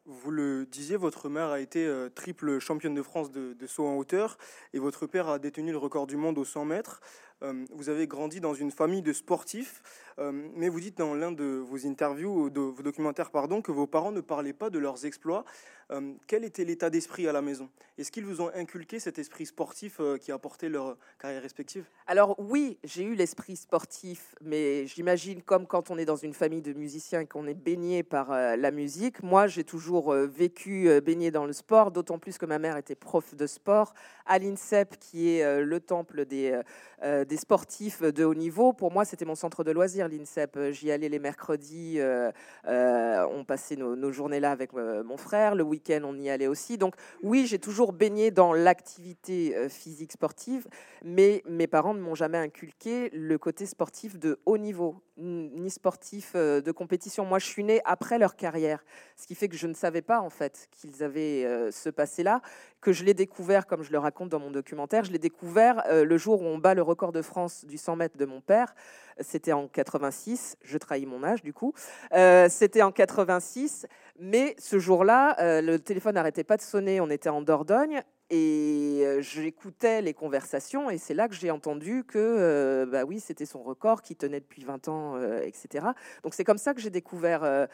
Vous 0.06 0.32
le 0.32 0.66
disiez, 0.66 0.98
votre 0.98 1.30
mère 1.30 1.48
a 1.48 1.62
été 1.62 1.86
euh, 1.86 2.10
triple 2.10 2.60
championne 2.60 2.94
de 2.94 3.02
France 3.02 3.32
de, 3.32 3.56
saut 3.68 3.88
en 3.88 3.96
hauteur 3.96 4.38
et 4.74 4.80
votre 4.80 5.08
père 5.08 5.30
a 5.30 5.40
détenu 5.40 5.72
le 5.72 5.78
record 5.78 6.08
du 6.08 6.18
monde 6.18 6.38
au 6.38 6.44
100 6.44 6.66
mètres. 6.66 7.00
Euh, 7.44 7.66
vous 7.72 7.90
avez 7.90 8.08
grandi 8.08 8.40
dans 8.40 8.54
une 8.54 8.72
famille 8.72 9.02
de 9.02 9.12
sportifs, 9.12 9.82
euh, 10.20 10.32
mais 10.56 10.70
vous 10.70 10.80
dites 10.80 10.98
dans 10.98 11.14
l'un 11.14 11.32
de 11.32 11.44
vos 11.44 11.86
interviews, 11.86 12.50
de 12.50 12.62
vos 12.62 12.84
documentaires, 12.84 13.32
pardon, 13.32 13.62
que 13.62 13.72
vos 13.72 13.88
parents 13.88 14.12
ne 14.12 14.22
parlaient 14.22 14.54
pas 14.54 14.70
de 14.70 14.80
leurs 14.80 15.06
exploits. 15.06 15.44
Euh, 15.92 16.14
quel 16.28 16.46
était 16.46 16.64
l'état 16.64 16.90
d'esprit 16.90 17.28
à 17.28 17.34
la 17.34 17.42
maison? 17.42 17.70
Est-ce 17.98 18.12
qu'ils 18.12 18.26
vous 18.26 18.40
ont 18.40 18.50
inculqué 18.56 19.00
cet 19.00 19.20
esprit 19.20 19.46
sportif 19.46 20.00
qui 20.22 20.32
a 20.32 20.40
porté 20.40 20.70
leur 20.70 20.98
carrière 21.20 21.42
respective? 21.42 21.86
Alors 22.08 22.36
oui, 22.40 22.78
j'ai 22.84 23.04
eu 23.04 23.16
l'esprit 23.16 23.58
sportif, 23.58 24.34
mais 24.42 24.88
j'imagine 24.88 25.42
comme 25.42 25.68
quand 25.68 25.92
on 25.92 25.98
est 25.98 26.06
dans 26.06 26.16
une 26.16 26.34
famille 26.34 26.62
de 26.62 26.72
musiciens 26.74 27.22
et 27.22 27.26
qu'on 27.26 27.46
est 27.46 27.54
baigné 27.54 28.02
par 28.02 28.32
la 28.32 28.72
musique. 28.72 29.22
Moi, 29.22 29.48
j'ai 29.48 29.64
toujours 29.64 30.14
vécu 30.14 30.90
baigné 31.02 31.32
dans 31.32 31.46
le 31.46 31.54
sport, 31.54 31.92
d'autant 31.92 32.18
plus 32.18 32.38
que 32.38 32.46
ma 32.46 32.60
mère 32.60 32.78
était 32.78 32.96
prof 32.96 33.36
de 33.36 33.46
sport 33.46 33.94
à 34.26 34.40
l'INSEP, 34.40 34.98
qui 34.98 35.30
est 35.30 35.62
le 35.62 35.80
temple 35.80 36.26
des 36.26 36.60
des 37.04 37.33
sportifs 37.38 38.02
de 38.02 38.24
haut 38.24 38.34
niveau. 38.34 38.74
Pour 38.74 38.92
moi, 38.92 39.06
c'était 39.06 39.26
mon 39.26 39.36
centre 39.36 39.64
de 39.64 39.72
loisirs, 39.72 40.08
l'INSEP. 40.08 40.60
J'y 40.72 40.92
allais 40.92 41.10
les 41.10 41.20
mercredis, 41.20 41.96
euh, 42.00 42.32
euh, 42.68 43.26
on 43.32 43.44
passait 43.44 43.76
nos, 43.76 44.12
journées 44.12 44.40
là 44.40 44.52
avec 44.52 44.74
euh, 44.74 45.04
mon 45.04 45.18
frère. 45.18 45.56
Le 45.56 45.64
week-end, 45.64 46.02
on 46.04 46.18
y 46.20 46.30
allait 46.30 46.48
aussi. 46.48 46.78
Donc 46.78 46.96
oui, 47.22 47.46
j'ai 47.48 47.60
toujours 47.60 47.94
baigné 47.94 48.32
dans 48.32 48.54
l'activité 48.54 49.70
physique 49.70 50.12
sportive, 50.12 50.68
mais 51.04 51.44
mes 51.48 51.68
parents 51.68 51.94
ne 51.94 52.00
m'ont 52.00 52.16
jamais 52.16 52.38
inculqué 52.38 53.10
le 53.12 53.38
côté 53.38 53.66
sportif 53.66 54.20
de 54.20 54.40
haut 54.46 54.58
niveau, 54.58 55.02
ni 55.18 55.70
sportif 55.70 56.36
de 56.36 56.72
compétition. 56.72 57.26
Moi, 57.26 57.40
je 57.40 57.46
suis 57.46 57.64
née 57.64 57.82
après 57.86 58.18
leur 58.18 58.36
carrière, 58.36 58.84
ce 59.16 59.28
qui 59.28 59.36
fait 59.36 59.48
que 59.48 59.56
je 59.56 59.68
ne 59.68 59.74
savais 59.74 60.02
pas 60.02 60.20
en 60.20 60.30
fait 60.30 60.68
qu'ils 60.72 61.04
avaient 61.04 61.72
ce 61.72 61.90
passé-là, 61.90 62.42
que 62.82 62.92
je 62.92 63.04
l'ai 63.04 63.14
découvert, 63.14 63.66
comme 63.66 63.84
je 63.84 63.92
le 63.92 64.00
raconte 64.00 64.30
dans 64.30 64.40
mon 64.40 64.52
documentaire, 64.52 65.04
je 65.04 65.12
l'ai 65.12 65.20
découvert 65.20 65.84
le 65.90 66.18
jour 66.18 66.42
où 66.42 66.46
on 66.46 66.58
bat 66.58 66.74
le 66.74 66.82
record 66.82 67.12
de 67.12 67.22
France 67.24 67.66
du 67.66 67.78
100 67.78 67.96
mètres 67.96 68.18
de 68.18 68.26
mon 68.26 68.42
père. 68.42 68.76
C'était 69.20 69.54
en 69.54 69.68
86. 69.68 70.58
Je 70.62 70.78
trahis 70.78 71.06
mon 71.06 71.24
âge, 71.24 71.44
du 71.44 71.54
coup. 71.54 71.74
Euh, 72.14 72.48
c'était 72.50 72.82
en 72.82 72.92
86. 72.92 73.88
Mais 74.20 74.56
ce 74.60 74.80
jour-là, 74.80 75.36
euh, 75.40 75.62
le 75.62 75.80
téléphone 75.80 76.16
n'arrêtait 76.16 76.44
pas 76.44 76.58
de 76.58 76.62
sonner. 76.62 77.02
On 77.02 77.10
était 77.10 77.30
en 77.30 77.42
Dordogne. 77.42 78.04
Et 78.36 79.06
j'écoutais 79.20 80.02
les 80.02 80.16
conversations 80.16 80.90
et 80.90 80.98
c'est 80.98 81.14
là 81.14 81.28
que 81.28 81.36
j'ai 81.36 81.52
entendu 81.52 82.04
que 82.04 82.84
bah 82.92 83.04
oui, 83.04 83.20
c'était 83.20 83.46
son 83.46 83.62
record 83.62 84.02
qui 84.02 84.16
tenait 84.16 84.40
depuis 84.40 84.64
20 84.64 84.88
ans, 84.88 85.22
etc. 85.44 85.86
Donc 86.24 86.34
c'est 86.34 86.44
comme 86.44 86.58
ça 86.58 86.74
que 86.74 86.82
j'ai 86.82 86.90
découvert 86.90 87.68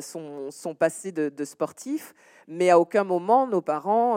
son, 0.00 0.74
passé 0.76 1.12
de, 1.12 1.44
sportif. 1.44 2.12
Mais 2.48 2.70
à 2.70 2.80
aucun 2.80 3.04
moment, 3.04 3.46
nos 3.46 3.60
parents, 3.60 4.16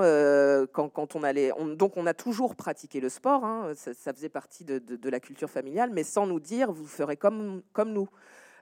quand, 0.71 1.15
on 1.15 1.21
allait... 1.21 1.51
donc 1.75 1.95
on 1.95 2.07
a 2.07 2.15
toujours 2.15 2.55
pratiqué 2.55 2.99
le 2.99 3.09
sport, 3.09 3.45
hein, 3.45 3.73
ça, 3.75 4.13
faisait 4.13 4.29
partie 4.29 4.63
de, 4.63 4.79
de, 4.79 4.95
de, 4.95 5.09
la 5.11 5.19
culture 5.19 5.51
familiale, 5.51 5.91
mais 5.93 6.03
sans 6.03 6.25
nous 6.25 6.39
dire, 6.39 6.71
vous 6.71 6.87
ferez 6.87 7.17
comme, 7.17 7.61
comme 7.71 7.93
nous. 7.93 8.09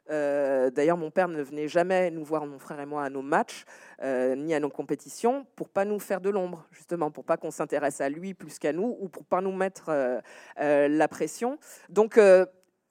Euh, 0.10 0.70
d'ailleurs, 0.70 0.98
mon 0.98 1.12
père 1.12 1.28
ne 1.28 1.42
venait 1.42 1.68
jamais 1.68 2.12
nous 2.12 2.24
voir, 2.24 2.46
mon 2.46 2.60
frère 2.60 2.80
et 2.80 2.86
moi, 2.86 3.04
à 3.04 3.10
nos 3.10 3.22
matchs, 3.22 3.66
euh, 4.02 4.36
ni 4.36 4.54
à 4.54 4.60
nos 4.60 4.70
compétitions, 4.70 5.46
pour 5.56 5.70
pas 5.70 5.86
nous 5.86 6.00
faire 6.00 6.22
de 6.22 6.30
l'ombre, 6.30 6.68
justement, 6.72 7.12
pour 7.12 7.24
pas 7.24 7.38
qu'on 7.38 7.52
s'intéresse 7.52 8.02
à 8.02 8.10
lui 8.10 8.34
plus 8.34 8.60
qu'à 8.60 8.74
nous, 8.74 8.98
ou 9.00 9.10
pour 9.10 9.26
pas 9.26 9.42
nous 9.42 9.54
mettre 9.54 9.90
euh, 9.90 10.88
la 10.88 11.08
pression. 11.08 11.58
Donc, 11.90 12.20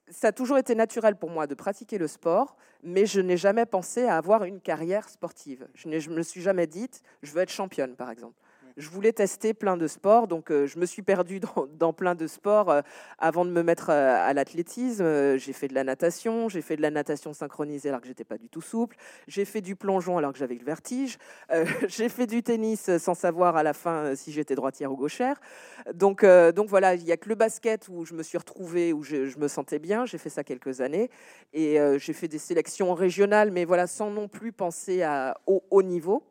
ça 0.08 0.28
a 0.28 0.32
toujours 0.32 0.58
été 0.58 0.74
naturel 0.74 1.16
pour 1.16 1.30
moi 1.30 1.46
de 1.46 1.54
pratiquer 1.54 1.98
le 1.98 2.08
sport, 2.08 2.56
mais 2.82 3.06
je 3.06 3.20
n'ai 3.20 3.36
jamais 3.36 3.66
pensé 3.66 4.06
à 4.06 4.16
avoir 4.16 4.44
une 4.44 4.60
carrière 4.60 5.08
sportive. 5.08 5.68
Je 5.74 5.88
ne 5.88 6.14
me 6.14 6.22
suis 6.22 6.40
jamais 6.40 6.66
dit, 6.66 6.88
je 7.22 7.32
veux 7.32 7.42
être 7.42 7.50
championne, 7.50 7.94
par 7.96 8.10
exemple. 8.10 8.39
Je 8.76 8.88
voulais 8.88 9.12
tester 9.12 9.52
plein 9.54 9.76
de 9.76 9.86
sports, 9.86 10.28
donc 10.28 10.50
euh, 10.50 10.66
je 10.66 10.78
me 10.78 10.86
suis 10.86 11.02
perdue 11.02 11.40
dans, 11.78 11.92
plein 11.92 12.14
de 12.14 12.26
sports 12.26 12.70
euh, 12.70 12.82
avant 13.18 13.44
de 13.44 13.50
me 13.50 13.62
mettre 13.62 13.90
euh, 13.90 14.16
à 14.16 14.32
l'athlétisme. 14.32 15.36
j'ai 15.36 15.52
fait 15.52 15.68
de 15.68 15.74
la 15.74 15.84
natation, 15.84 16.48
j'ai 16.48 16.62
fait 16.62 16.76
de 16.76 16.82
la 16.82 16.90
natation 16.90 17.32
synchronisée 17.32 17.88
alors 17.88 18.00
que 18.00 18.06
j'étais 18.06 18.24
pas 18.24 18.38
du 18.38 18.48
tout 18.48 18.60
souple. 18.60 18.96
J'ai 19.26 19.44
fait 19.44 19.60
du 19.60 19.76
plongeon 19.76 20.18
alors 20.18 20.32
que 20.32 20.38
j'avais 20.38 20.54
le 20.54 20.64
vertige. 20.64 21.18
j'ai 21.88 22.08
fait 22.08 22.26
du 22.26 22.42
tennis 22.42 22.96
sans 22.98 23.14
savoir 23.14 23.56
à 23.56 23.62
la 23.62 23.72
fin 23.72 24.14
si 24.14 24.32
j'étais 24.32 24.54
droitière 24.54 24.92
ou 24.92 24.96
gauchère. 24.96 25.40
Donc, 25.94 26.24
voilà, 26.24 26.94
il 26.94 27.04
y 27.04 27.12
a 27.12 27.16
que 27.16 27.28
le 27.28 27.34
basket 27.34 27.88
où 27.88 28.04
je 28.04 28.14
me 28.14 28.22
suis 28.22 28.38
retrouvée, 28.38 28.92
où 28.92 29.02
je, 29.02 29.38
me 29.38 29.48
sentais 29.48 29.78
bien. 29.78 30.06
J'ai 30.06 30.18
fait 30.18 30.30
ça 30.30 30.44
quelques 30.44 30.80
années 30.80 31.10
et 31.52 31.78
j'ai 31.98 32.12
fait 32.12 32.28
des 32.28 32.38
sélections 32.38 32.94
régionales, 32.94 33.50
mais 33.50 33.64
voilà, 33.64 33.86
sans 33.86 34.10
non 34.10 34.28
plus 34.28 34.52
penser 34.52 35.04
au 35.46 35.62
haut 35.70 35.82
niveau. 35.82 36.22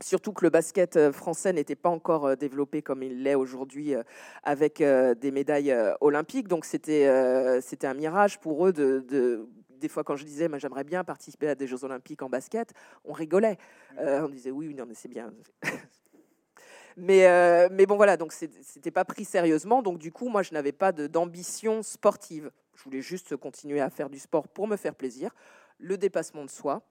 Surtout 0.00 0.34
que 0.34 0.44
le 0.44 0.50
basket 0.50 0.96
euh, 0.96 1.10
français 1.10 1.54
n'était 1.54 1.74
pas 1.74 1.88
encore 1.88 2.26
euh, 2.26 2.36
développé 2.36 2.82
comme 2.82 3.02
il 3.02 3.22
l'est 3.22 3.34
aujourd'hui 3.34 3.94
euh, 3.94 4.02
avec 4.42 4.82
des 4.82 5.30
médailles 5.30 5.74
olympiques. 6.00 6.48
Donc 6.48 6.64
c'était 6.64 7.06
un 7.06 7.94
mirage 7.94 8.38
pour 8.38 8.66
eux 8.66 8.72
de, 8.72 9.48
des 9.70 9.88
fois 9.88 10.04
quand 10.04 10.16
je 10.16 10.24
disais 10.24 10.48
j'aimerais 10.58 10.84
bien 10.84 11.02
participer 11.02 11.48
à 11.48 11.54
des 11.54 11.66
Jeux 11.66 11.84
olympiques 11.84 12.22
en 12.22 12.28
basket, 12.28 12.72
on 13.04 13.12
rigolait. 13.12 13.56
on 13.98 14.28
disait 14.28 14.50
oui, 14.50 14.74
non 14.74 14.84
mais 14.86 14.94
c'est 14.94 15.08
bien. 15.08 15.32
mais, 16.96 17.68
mais 17.70 17.86
bon 17.86 17.96
voilà, 17.96 18.16
donc 18.16 18.32
c'était 18.32 18.90
pas 18.90 19.04
pris 19.04 19.24
sérieusement. 19.24 19.82
Donc 19.82 19.98
du 19.98 20.12
coup 20.12 20.28
moi 20.28 20.42
je 20.42 20.52
n'avais 20.52 20.72
pas 20.72 20.92
d'ambition 20.92 21.82
sportive. 21.82 22.50
Je 22.74 22.84
voulais 22.84 23.02
juste 23.02 23.36
continuer 23.36 23.80
à 23.80 23.90
faire 23.90 24.10
du 24.10 24.18
sport 24.18 24.48
pour 24.48 24.68
me 24.68 24.76
faire 24.76 24.94
plaisir, 24.94 25.34
le 25.78 25.96
dépassement 25.96 26.44
de 26.44 26.50
soi 26.50 26.82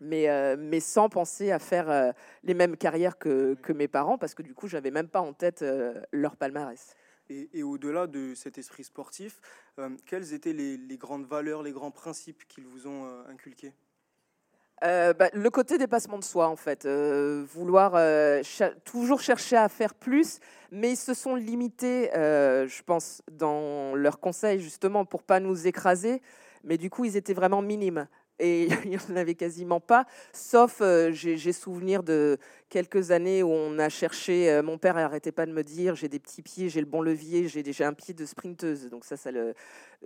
mais, 0.00 0.28
euh, 0.28 0.56
mais 0.58 0.80
sans 0.80 1.08
penser 1.08 1.50
à 1.50 1.58
faire 1.58 1.90
euh, 1.90 2.12
les 2.42 2.54
mêmes 2.54 2.76
carrières 2.76 3.18
que, 3.18 3.54
que, 3.54 3.72
mes 3.72 3.88
parents, 3.88 4.18
parce 4.18 4.34
que 4.34 4.42
du 4.42 4.54
coup, 4.54 4.68
j'avais 4.68 4.90
même 4.90 5.08
pas 5.08 5.20
en 5.20 5.32
tête 5.32 5.62
euh, 5.62 6.00
leur 6.12 6.36
palmarès. 6.36 6.94
Et, 7.28 7.64
au-delà 7.64 8.06
de 8.06 8.34
cet 8.36 8.56
esprit 8.56 8.84
sportif, 8.84 9.40
quelles 10.06 10.32
étaient 10.32 10.52
les, 10.52 10.76
les, 10.76 10.96
grandes 10.96 11.26
valeurs, 11.26 11.64
les 11.64 11.72
grands 11.72 11.90
principes 11.90 12.46
qu'ils 12.46 12.66
vous 12.66 12.86
ont 12.86 13.04
inculqués? 13.28 13.72
Bah, 14.80 15.28
le 15.32 15.50
côté 15.50 15.76
dépassement 15.76 16.20
de 16.20 16.24
soi, 16.24 16.46
en 16.46 16.54
fait, 16.54 16.86
vouloir 16.86 18.00
toujours 18.84 19.20
chercher 19.20 19.56
à 19.56 19.68
faire 19.68 19.96
plus, 19.96 20.38
mais 20.70 20.92
ils 20.92 20.96
se 20.96 21.14
sont 21.14 21.34
limités, 21.34 22.10
je 22.14 22.82
pense, 22.84 23.22
dans 23.28 23.96
leurs 23.96 24.20
conseils 24.20 24.60
justement 24.60 25.04
pour 25.04 25.24
pas 25.24 25.40
nous 25.40 25.66
écraser. 25.66 26.22
Mais 26.62 26.78
du 26.78 26.90
coup, 26.90 27.04
ils 27.04 27.16
étaient 27.16 27.34
vraiment 27.34 27.60
minimes 27.60 28.06
et 28.38 28.68
il 28.84 28.90
n'y 28.90 28.96
en 28.96 29.16
avait 29.16 29.34
quasiment 29.34 29.80
pas, 29.80 30.06
sauf 30.32 30.80
euh, 30.80 31.10
j'ai 31.12 31.52
souvenir 31.52 32.02
de 32.02 32.38
quelques 32.68 33.10
années 33.10 33.42
où 33.42 33.50
on 33.50 33.78
a 33.78 33.88
cherché, 33.88 34.50
euh, 34.50 34.62
mon 34.62 34.78
père 34.78 34.94
n'arrêtait 34.94 35.32
pas 35.32 35.46
de 35.46 35.52
me 35.52 35.62
dire, 35.62 35.94
j'ai 35.94 36.08
des 36.08 36.18
petits 36.18 36.42
pieds, 36.42 36.68
j'ai 36.68 36.80
le 36.80 36.86
bon 36.86 37.00
levier, 37.00 37.48
j'ai 37.48 37.62
déjà 37.62 37.88
un 37.88 37.92
pied 37.92 38.14
de 38.14 38.26
sprinteuse, 38.26 38.88
donc 38.90 39.04
ça, 39.04 39.16
ça 39.16 39.30
le, 39.30 39.54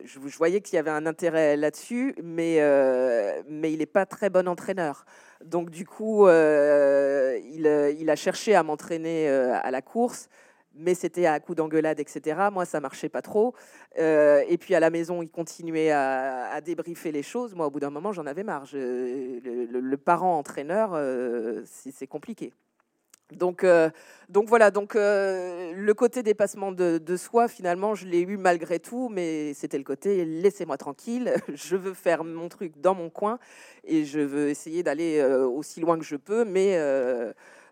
je, 0.05 0.19
voyais 0.19 0.61
qu'il 0.61 0.77
y 0.77 0.79
avait 0.79 0.91
un 0.91 1.07
intérêt 1.07 1.57
là-dessus, 1.57 2.15
mais, 2.23 2.57
euh, 2.61 3.43
mais 3.49 3.73
il 3.73 3.79
n'est 3.79 3.87
pas 3.87 4.07
très 4.07 4.31
bon 4.31 4.47
entraîneur. 4.49 5.05
Donc 5.45 5.71
du 5.71 5.87
coup, 5.87 6.27
il, 6.27 6.31
a 8.11 8.17
cherché 8.17 8.55
à 8.55 8.63
m'entraîner 8.63 9.29
à 9.29 9.71
la 9.71 9.81
course, 9.81 10.29
mais 10.81 10.95
c'était 10.95 11.27
à 11.27 11.39
coup 11.41 11.55
d'engueulade, 11.55 12.01
etc. 12.01 12.49
Moi, 12.53 12.65
ça 12.65 12.81
marchait 12.81 13.09
pas 13.09 13.23
trop. 13.23 13.55
Euh, 13.99 14.43
et 14.49 14.59
puis 14.59 14.75
à 14.75 14.81
la 14.81 14.91
maison, 14.91 15.23
il 15.23 15.29
continuait 15.29 15.91
à, 15.91 16.61
débriefer 16.61 17.13
les 17.13 17.23
choses. 17.23 17.55
Moi, 17.55 17.67
au 17.67 17.71
bout 17.71 17.81
d'un 17.81 17.91
moment, 17.91 18.13
j'en 18.13 18.27
avais 18.27 18.43
marre. 18.43 18.65
le, 18.73 19.97
parent 19.97 20.39
entraîneur, 20.39 20.93
euh, 20.95 21.63
c'est 21.65 22.07
compliqué. 22.07 22.53
Donc, 23.33 23.63
euh, 23.63 23.91
donc 24.29 24.49
voilà, 24.49 24.73
donc 24.73 24.95
le 24.95 25.93
côté 25.93 26.25
dépassement 26.25 26.73
de 26.73 27.17
soi, 27.17 27.47
finalement, 27.47 27.95
je 27.95 28.07
l'ai 28.07 28.23
eu 28.23 28.37
malgré 28.37 28.81
tout, 28.81 29.09
mais 29.09 29.55
c'était 29.55 29.79
le 29.79 29.85
côté 29.85 30.25
laissez-moi 30.25 30.77
tranquille, 30.77 31.35
je 31.55 31.77
veux 31.77 31.95
faire 31.95 32.25
mon 32.25 32.49
truc 32.49 32.81
dans 32.81 32.95
mon 32.95 33.09
coin 33.09 33.39
et 33.85 34.05
je 34.05 34.19
veux 34.19 34.49
essayer 34.49 34.83
d'aller 34.83 35.23
aussi 35.23 35.81
loin 35.81 35.97
que 35.97 36.05
je 36.05 36.17
peux, 36.17 36.45
mais 36.45 36.77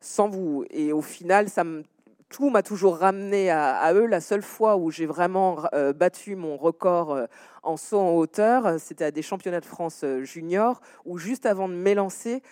sans 0.01 0.29
vous. 0.29 0.65
Et 0.71 0.93
au 0.93 1.03
final, 1.03 1.49
ça 1.49 1.65
me 1.65 1.83
tout 2.29 2.51
m'a 2.51 2.63
toujours 2.63 2.99
ramené 2.99 3.51
à, 3.51 3.93
eux. 3.95 4.07
La 4.07 4.21
seule 4.21 4.43
fois 4.43 4.77
où 4.77 4.91
j'ai 4.91 5.07
vraiment 5.07 5.65
euh, 5.73 5.93
battu 5.93 6.37
mon 6.37 6.57
record 6.57 7.13
euh, 7.13 7.27
en 7.63 7.77
saut 7.77 7.99
en 7.99 8.11
hauteur, 8.11 8.79
c'était 8.79 9.07
à 9.07 9.11
des 9.11 9.23
championnats 9.23 9.61
de 9.61 9.67
France 9.67 10.03
euh, 10.05 10.23
juniors, 10.25 10.81
où 11.05 11.19
juste 11.19 11.47
avant 11.47 11.69
de 11.69 11.75
m'élancer, 11.75 12.43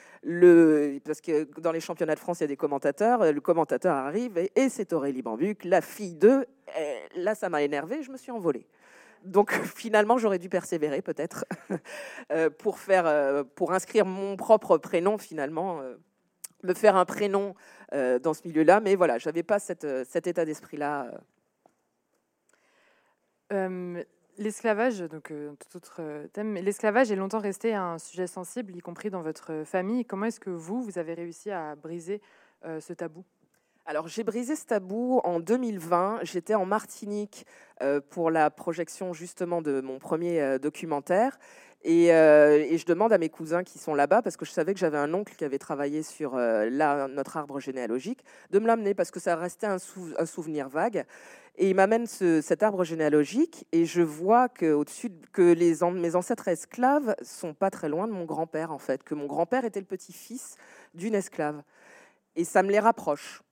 parce 1.05 1.21
que 1.21 1.49
dans 1.61 1.73
les 1.73 1.81
championnats 1.81 2.15
de 2.15 2.21
France, 2.21 2.41
il 2.41 2.43
y 2.43 2.45
a 2.45 2.49
des 2.49 2.57
commentateurs, 2.57 3.33
le 3.33 3.41
commentateur 3.41 3.95
arrive 3.95 4.39
et, 4.39 4.69
c'est 4.69 4.93
Aurélie 4.93 5.23
Bambuc, 5.23 5.65
la 5.65 5.81
fille 5.81 6.15
d'eux. 6.15 6.47
Là, 7.15 7.35
ça 7.35 7.49
m'a 7.49 7.63
énervé, 7.63 8.03
je 8.03 8.11
me 8.11 8.17
suis 8.17 8.33
envolée. 8.33 8.67
Donc 9.25 9.53
finalement, 9.77 10.19
j'aurais 10.19 10.39
dû 10.39 10.49
persévérer 10.49 11.03
peut-être 11.03 11.45
pour 12.59 12.79
faire, 12.79 13.45
pour 13.55 13.73
inscrire 13.73 14.05
mon 14.05 14.37
propre 14.37 14.79
prénom 14.79 15.19
finalement 15.19 15.81
me 16.63 16.75
faire 16.75 16.97
un 16.97 17.05
prénom 17.05 17.55
euh, 17.93 18.19
dans 18.19 18.35
ce 18.35 18.47
milieu-là. 18.47 18.81
Mais 18.81 18.97
voilà, 18.97 19.19
je 19.19 19.29
n'avais 19.29 19.43
pas 19.43 19.59
cette, 19.59 19.85
euh, 19.85 20.05
cet 20.09 20.27
état 20.27 20.45
d'esprit-là. 20.45 21.11
Euh. 23.53 24.03
L'esclavage, 24.39 24.99
donc 24.99 25.29
tout 25.33 25.77
autre 25.79 26.27
thème, 26.35 26.51
mais 26.53 26.61
l'esclavage 26.61 27.11
est 27.11 27.17
longtemps 27.17 27.39
resté 27.39 27.73
un 27.75 27.97
sujet 27.97 28.27
sensible, 28.27 28.77
y 28.77 28.81
compris 28.81 29.09
dans 29.09 29.23
votre 29.23 29.63
famille. 29.65 30.05
Comment 30.05 30.27
est-ce 30.27 30.41
que 30.41 30.51
vous, 30.51 30.83
vous 30.83 30.99
avez 30.99 31.15
réussi 31.15 31.51
à 31.51 31.75
briser 31.75 32.21
ce 32.63 32.93
tabou? 32.93 33.25
Alors 33.87 34.09
j'ai 34.09 34.25
brisé 34.25 34.55
ce 34.55 34.67
tabou 34.67 35.23
en 35.25 35.41
2020. 35.41 36.19
J'étais 36.21 36.55
en 36.55 36.67
Martinique 36.67 37.47
pour 38.11 38.31
la 38.31 38.51
projection 38.51 39.15
justement 39.15 39.63
de 39.63 39.81
mon 39.81 39.99
premier 39.99 40.59
documentaire. 40.59 41.39
Euh, 41.85 42.65
et, 42.69 42.79
je 42.79 42.87
demande 42.87 43.13
à 43.13 43.19
mes 43.19 43.29
cousins 43.29 43.63
qui 43.63 43.79
sont 43.79 43.95
là-bas, 43.95 44.23
parce 44.23 44.37
que 44.37 44.45
je 44.45 44.51
savais 44.51 44.75
que 44.75 44.81
j'avais 44.81 44.99
un 44.99 45.13
oncle 45.15 45.35
qui 45.37 45.45
avait 45.45 45.59
travaillé 45.59 46.03
sur 46.03 46.35
euh, 46.35 46.69
notre 47.09 47.37
arbre 47.37 47.61
généalogique, 47.61 48.25
de 48.51 48.59
me 48.59 48.67
l'amener, 48.67 48.95
parce 48.95 49.11
que 49.11 49.21
ça 49.21 49.37
restait 49.37 49.67
un, 49.67 49.79
souvenir 49.79 50.69
vague. 50.69 51.05
Et 51.59 51.71
il 51.71 51.77
m'amène 51.77 52.07
cet 52.07 52.63
arbre 52.63 52.85
généalogique, 52.85 53.67
et 53.73 53.85
je 53.87 54.03
vois 54.03 54.49
que, 54.49 54.73
au-dessus, 54.73 55.11
que 55.33 55.55
mes 55.91 56.17
ancêtres 56.17 56.49
esclaves 56.49 57.15
sont 57.23 57.55
pas 57.55 57.71
très 57.71 57.89
loin 57.89 58.07
de 58.09 58.13
mon 58.13 58.25
grand-père, 58.25 58.73
en 58.73 58.79
fait, 58.79 59.03
que 59.03 59.15
mon 59.15 59.27
grand-père 59.27 59.65
était 59.65 59.81
le 59.81 59.87
petit-fils 59.87 60.57
d'une 60.95 61.15
esclave. 61.15 61.63
Et 62.35 62.45
ça 62.45 62.63
me 62.63 62.71
les 62.71 62.81
rapproche. 62.81 63.43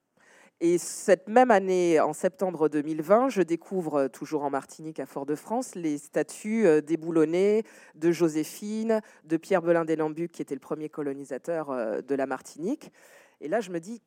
Et 0.61 0.79
cette 0.79 1.29
même 1.29 1.51
année, 1.51 1.99
en 2.01 2.13
septembre 2.13 2.69
2020, 2.69 3.29
je 3.29 3.43
découvre, 3.43 4.03
euh, 4.03 4.09
toujours 4.09 4.45
en 4.45 4.51
Martinique, 4.51 5.01
à 5.01 5.07
Fort-de-France, 5.07 5.75
les 5.75 5.99
statues 5.99 6.67
euh, 6.67 6.81
déboulonnées 6.81 7.65
de 7.97 8.13
Joséphine, 8.13 9.01
de 9.25 9.37
Pierre 9.37 9.63
Belin 9.63 9.85
des 9.85 9.97
Lambucs, 9.97 10.31
qui 10.31 10.43
était 10.43 10.55
le 10.55 10.61
premier 10.61 10.89
colonisateur 10.89 11.71
euh, 11.71 12.01
de 12.03 12.15
la 12.15 12.27
Martinique. 12.27 12.93
Et 13.41 13.49
là, 13.49 13.61
je 13.61 13.71
me 13.71 13.81
dis, 13.81 14.01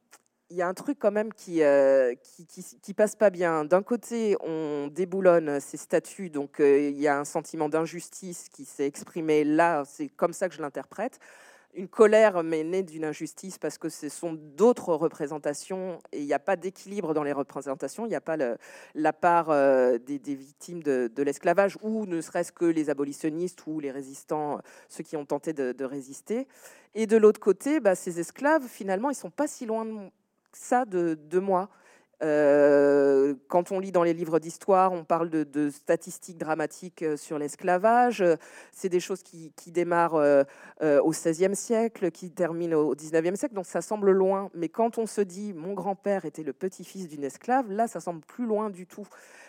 il 0.50 0.56
y 0.56 0.62
a 0.62 0.68
un 0.70 0.74
truc 0.74 0.98
quand 1.00 1.12
même 1.12 1.34
qui, 1.34 1.62
qui, 2.24 2.64
qui, 2.82 2.94
passe 2.94 3.18
pas 3.18 3.30
bien. 3.30 3.66
D'un 3.66 3.84
côté, 3.84 4.38
on 4.40 4.88
déboulonne 4.88 5.60
ces 5.60 5.76
statues, 5.76 6.30
donc 6.30 6.56
il 6.60 6.98
y 6.98 7.10
a 7.10 7.20
un 7.20 7.26
sentiment 7.26 7.68
d'injustice 7.68 8.48
qui 8.48 8.64
s'est 8.64 8.88
exprimé 8.88 9.44
là, 9.44 9.84
c'est 9.86 10.08
comme 10.08 10.32
ça 10.32 10.48
que 10.48 10.56
je 10.56 10.62
l'interprète 10.62 11.20
une 11.78 11.88
colère, 11.88 12.44
mais 12.44 12.64
née 12.64 12.82
d'une 12.82 13.06
injustice, 13.06 13.60
parce 13.60 13.78
que 13.78 13.88
ce 13.88 14.10
sont 14.10 14.34
d'autres 14.34 14.94
représentations, 14.96 16.00
et 16.12 16.20
il 16.20 16.26
n'y 16.26 16.34
a 16.34 16.40
pas 16.40 16.56
d'équilibre 16.56 17.14
dans 17.14 17.24
les 17.24 17.32
représentations, 17.32 18.06
il 18.06 18.10
n'y 18.10 18.16
a 18.16 18.22
pas 18.22 18.36
la 18.96 19.14
part 19.14 19.52
euh, 19.52 20.00
des, 20.00 20.18
victimes 20.36 20.82
de, 20.82 21.22
l'esclavage, 21.22 21.78
ou 21.84 22.08
ne 22.08 22.20
serait-ce 22.20 22.52
que 22.52 22.66
les 22.66 22.90
abolitionnistes 22.90 23.66
ou 23.68 23.80
les 23.80 23.92
résistants, 23.92 24.60
ceux 24.90 25.04
qui 25.04 25.16
ont 25.16 25.26
tenté 25.26 25.54
de, 25.54 25.86
résister. 25.86 26.48
Et 26.96 27.06
de 27.06 27.16
l'autre 27.16 27.40
côté, 27.40 27.80
bah, 27.80 27.94
ces 27.94 28.20
esclaves, 28.20 28.68
finalement, 28.68 29.12
ils 29.12 29.16
sont 29.16 29.30
pas 29.30 29.48
si 29.48 29.68
loin 29.68 29.86
de 29.86 30.10
ça 30.52 30.84
de 30.86 31.40
moi. 31.40 31.70
Euh, 32.24 33.36
quand 33.48 33.72
on 33.72 33.80
lit 33.80 33.92
dans 33.92 34.04
les 34.04 34.14
livres 34.14 34.40
d'histoire, 34.40 34.92
on 34.92 35.04
parle 35.04 35.30
de, 35.30 35.70
statistiques 35.70 36.38
dramatiques 36.38 37.04
euh, 37.04 37.16
sur 37.18 37.38
l'esclavage. 37.38 38.24
C'est 38.72 38.90
des 38.90 39.00
choses 39.00 39.22
qui, 39.22 39.52
démarrent 39.68 40.16
euh, 40.16 40.44
au 40.82 41.12
XVIe 41.12 41.56
siècle, 41.56 42.10
qui 42.12 42.32
terminent 42.32 42.76
au 42.78 42.96
XIXe 42.96 43.38
siècle, 43.38 43.54
donc 43.54 43.66
ça 43.66 43.82
semble 43.82 44.12
loin. 44.12 44.50
Mais 44.56 44.70
quand 44.70 44.98
on 44.98 45.06
se 45.06 45.22
dit 45.22 45.54
mon 45.54 45.74
grand-père 45.74 46.26
était 46.26 46.44
le 46.44 46.54
petit-fils 46.54 47.08
d'une 47.08 47.24
esclave, 47.24 47.72
là, 47.72 47.88
ça 47.88 48.00
semble 48.00 48.22
plus 48.22 48.46
loin 48.46 48.70
du 48.70 48.88
tout. 48.88 49.08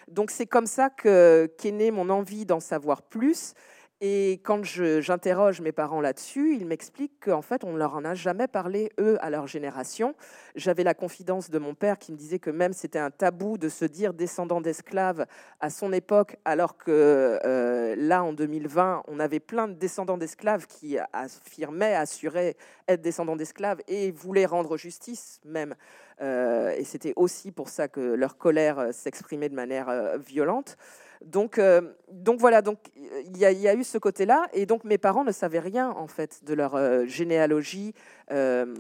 Donc 0.09 0.31
c'est 0.31 0.47
comme 0.47 0.67
ça 0.67 0.91
qu'est 0.91 1.73
née 1.73 1.91
mon 1.91 2.11
envie 2.11 2.45
d'en 2.45 2.61
savoir 2.61 3.03
plus 3.03 3.55
Et 4.01 4.41
quand 4.45 4.63
j'interroge 4.63 5.61
mes 5.61 5.73
parents 5.73 6.01
là-dessus, 6.01 6.55
ils 6.55 6.67
m'expliquent 6.67 7.19
qu'en 7.25 7.43
fait, 7.43 7.65
on 7.65 7.73
ne 7.73 7.79
leur 7.79 7.97
en 7.97 8.05
a 8.05 8.15
jamais 8.15 8.47
parlé, 8.47 8.93
eux, 9.01 9.19
à 9.21 9.29
leur 9.29 9.49
génération. 9.49 10.15
J'avais 10.55 10.85
la 10.85 10.95
confidence 10.95 11.51
de 11.51 11.59
mon 11.59 11.75
père 11.75 11.99
qui 11.99 12.13
me 12.13 12.17
disait 12.17 12.39
que 12.39 12.51
même 12.51 12.73
c'était 12.73 13.01
un 13.01 13.11
tabou 13.11 13.59
de 13.59 13.69
se 13.69 13.85
dire 13.85 14.15
descendant 14.15 14.61
d'esclaves 14.61 15.27
à 15.59 15.69
son 15.69 15.93
époque, 15.93 16.37
alors 16.45 16.77
que 16.77 17.41
euh, 17.45 17.97
là, 17.97 18.23
en 18.23 18.33
2020, 18.33 19.03
on 19.09 19.19
avait 19.19 19.41
plein 19.41 19.67
de 19.67 19.75
descendants 19.75 20.19
d'esclaves 20.19 20.69
qui 20.69 20.97
affirmaient, 21.13 21.97
assuraient 21.97 22.57
être 22.87 23.03
descendants 23.03 23.37
d'esclaves 23.37 23.81
et 23.89 24.13
voulaient 24.13 24.47
rendre 24.47 24.77
justice 24.77 25.41
même. 25.45 25.75
Euh, 26.21 26.71
et 26.71 26.85
c'était 26.85 27.15
aussi 27.17 27.51
pour 27.51 27.69
ça 27.69 27.89
que 27.89 28.01
leur 28.01 28.39
colère 28.39 28.79
euh, 28.79 28.93
s'exprimait 28.93 29.49
de 29.49 29.57
manière 29.57 30.19
violente. 30.19 30.77
Donc, 31.25 31.59
euh, 31.59 31.81
donc 32.11 32.41
voilà, 32.41 32.63
donc 32.63 32.79
il 32.97 33.37
y, 33.37 33.45
a 33.45 33.75
eu 33.75 33.85
ce 33.85 33.99
côté-là, 33.99 34.47
et 34.53 34.67
donc 34.67 34.85
mes 34.85 34.99
parents 34.99 35.25
ne 35.25 35.33
savaient 35.33 35.59
rien 35.59 35.91
en 35.91 36.07
fait 36.07 36.45
de 36.45 36.55
leur 36.55 36.75
euh, 36.75 37.07
généalogie. 37.07 37.95
Euh, 38.31 38.75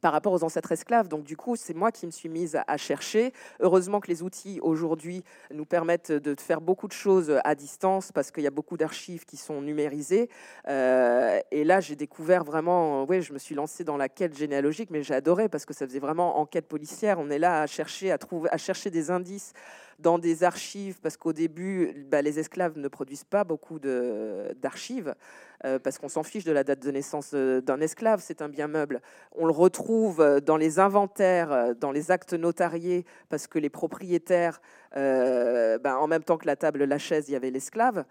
par 0.00 0.10
rapport 0.10 0.32
aux 0.32 0.42
ancêtres 0.42 0.72
esclaves. 0.72 1.06
Donc 1.06 1.22
du 1.22 1.36
coup, 1.36 1.54
c'est 1.54 1.74
moi 1.74 1.92
qui 1.92 2.06
me 2.06 2.10
suis 2.10 2.28
mise 2.28 2.58
à 2.66 2.76
chercher. 2.76 3.32
Heureusement 3.60 4.00
que 4.00 4.08
les 4.08 4.24
outils 4.24 4.58
aujourd'hui 4.60 5.22
nous 5.52 5.64
permettent 5.64 6.10
de 6.10 6.34
faire 6.40 6.60
beaucoup 6.60 6.88
de 6.88 6.92
choses 6.92 7.38
à 7.44 7.54
distance 7.54 8.10
parce 8.10 8.32
qu'il 8.32 8.42
y 8.42 8.48
a 8.48 8.50
beaucoup 8.50 8.76
d'archives 8.76 9.24
qui 9.24 9.36
sont 9.36 9.62
numérisées. 9.62 10.28
et 10.66 11.64
là, 11.64 11.78
j'ai 11.78 11.94
découvert 11.94 12.42
vraiment, 12.42 13.04
oui, 13.04 13.22
je 13.22 13.32
me 13.32 13.38
suis 13.38 13.54
lancée 13.54 13.84
dans 13.84 13.96
la 13.96 14.08
quête 14.08 14.36
généalogique, 14.36 14.90
mais 14.90 15.04
j'ai 15.04 15.14
adoré 15.14 15.48
parce 15.48 15.64
que 15.64 15.72
ça 15.72 15.86
faisait 15.86 16.00
vraiment 16.00 16.40
enquête 16.40 16.66
policière. 16.66 17.20
On 17.20 17.30
est 17.30 17.38
là 17.38 17.62
à 17.62 17.68
chercher, 17.68 18.10
à 18.10 18.18
trouver, 18.18 18.48
à 18.50 18.56
chercher 18.56 18.90
des 18.90 19.12
indices 19.12 19.52
dans 19.98 20.18
des 20.18 20.44
archives, 20.44 21.00
parce 21.00 21.16
qu'au 21.16 21.32
début, 21.32 22.06
bah, 22.10 22.22
les 22.22 22.38
esclaves 22.38 22.78
ne 22.78 22.88
produisent 22.88 23.24
pas 23.24 23.44
beaucoup 23.44 23.78
d'archives, 23.78 25.14
euh, 25.64 25.78
parce 25.78 25.98
qu'on 25.98 26.08
s'en 26.08 26.22
fiche 26.22 26.44
de 26.44 26.52
la 26.52 26.64
date 26.64 26.80
de 26.80 26.90
naissance 26.90 27.30
euh, 27.34 27.60
d'un 27.60 27.80
esclave, 27.80 28.20
c'est 28.22 28.42
un 28.42 28.48
bien 28.48 28.68
meuble. 28.68 29.00
On 29.36 29.46
le 29.46 29.52
retrouve 29.52 30.20
euh, 30.20 30.40
dans 30.40 30.56
les 30.56 30.78
inventaires, 30.78 31.74
dans 31.76 31.92
les 31.92 32.10
actes 32.10 32.34
notariés, 32.34 33.04
parce 33.28 33.46
que 33.46 33.58
les 33.58 33.70
propriétaires, 33.70 34.60
bah, 34.94 35.98
en 35.98 36.06
même 36.06 36.24
temps 36.24 36.36
que 36.36 36.46
la 36.46 36.56
table, 36.56 36.84
la 36.84 36.98
chaise, 36.98 37.28
il 37.28 37.32
y 37.32 37.36
avait 37.36 37.50
l'esclave, 37.50 38.04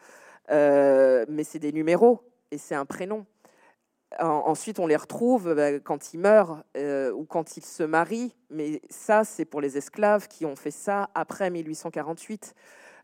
mais 0.50 1.44
c'est 1.44 1.60
des 1.60 1.72
numéros 1.72 2.22
et 2.52 2.58
c'est 2.58 2.76
un 2.76 2.86
prénom 2.86 3.26
ensuite, 4.19 4.80
on 4.80 4.88
les 4.88 4.95
retrouve 4.95 5.54
bah, 5.54 5.80
quand 5.80 6.13
ils 6.13 6.19
meurent 6.19 6.63
euh, 6.78 7.12
ou 7.12 7.26
quand 7.26 7.58
ils 7.58 7.63
se 7.63 7.84
marient, 7.84 8.36
mais 8.50 8.82
ça, 8.89 9.24
c'est 9.24 9.45
pour 9.45 9.62
les 9.62 9.78
esclaves 9.78 10.28
qui 10.28 10.45
ont 10.45 10.56
fait 10.56 10.71
ça 10.71 11.10
après 11.15 11.50
1848. 11.50 12.54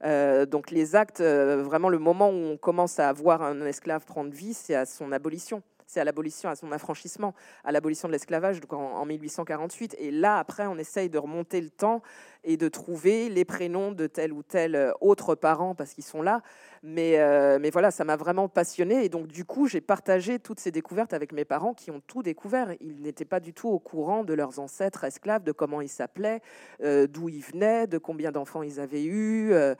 Euh, 0.04 0.46
donc 0.46 0.70
les 0.70 0.96
actes, 0.96 1.22
euh, 1.22 1.64
vraiment 1.64 1.90
le 1.90 1.98
moment 1.98 2.30
où 2.30 2.34
on 2.34 2.58
commence 2.58 3.00
à 3.00 3.12
voir 3.14 3.42
un 3.42 3.66
esclave 3.66 4.06
prendre 4.06 4.32
vie, 4.32 4.54
c'est 4.54 4.76
à 4.76 4.86
son 4.86 5.12
abolition 5.12 5.64
c'est 5.88 6.02
à 6.02 6.04
l'abolition, 6.04 6.50
à 6.50 6.56
son 6.56 6.72
affranchissement, 6.74 7.34
à 7.64 7.72
l'abolition 7.72 8.10
de 8.10 8.14
l'esclavage 8.14 8.60
en, 8.70 8.76
en, 8.76 9.06
1848. 9.06 9.96
Et 10.00 10.12
là, 10.12 10.38
après, 10.38 10.68
on 10.68 10.78
essaye 10.78 11.10
de 11.10 11.18
remonter 11.18 11.62
le 11.62 11.70
temps 11.70 12.02
et 12.48 12.58
de 12.58 12.68
trouver 12.70 13.30
les 13.30 13.46
prénoms 13.46 13.92
de 13.92 14.08
tel 14.08 14.34
ou 14.34 14.42
tel 14.42 14.94
autre 15.02 15.36
parent 15.36 15.76
parce 15.76 15.94
qu'ils 15.94 16.04
sont 16.04 16.22
là. 16.22 16.42
Mais, 16.84 17.20
euh, 17.20 17.60
mais 17.60 17.70
voilà, 17.70 17.92
ça 17.92 18.04
m'a 18.04 18.16
vraiment 18.16 18.48
passionné. 18.48 19.04
Et 19.04 19.10
donc, 19.10 19.28
du 19.28 19.46
coup, 19.46 19.68
j'ai 19.68 19.82
partagé 19.82 20.40
toutes 20.40 20.60
ces 20.60 20.72
découvertes 20.72 21.14
avec 21.14 21.34
mes 21.34 21.46
parents 21.46 21.74
qui 21.74 21.92
ont 21.92 22.02
tout 22.06 22.24
découvert. 22.24 22.74
Ils 22.80 23.02
n'étaient 23.02 23.26
pas 23.26 23.40
du 23.40 23.54
tout 23.54 23.68
au 23.68 23.80
courant 23.80 24.24
de 24.24 24.34
leurs 24.34 24.60
ancêtres 24.60 25.04
esclaves, 25.04 25.44
de 25.44 25.52
comment 25.52 25.82
ils 25.82 25.90
s'appelaient, 25.90 26.42
euh, 26.84 27.08
d'où 27.08 27.30
ils 27.30 27.42
venaient, 27.42 27.88
de 27.88 27.98
combien 27.98 28.32
d'enfants 28.32 28.64
ils 28.64 28.80
avaient 28.80 29.04
eu, 29.04 29.52
euh, 29.52 29.76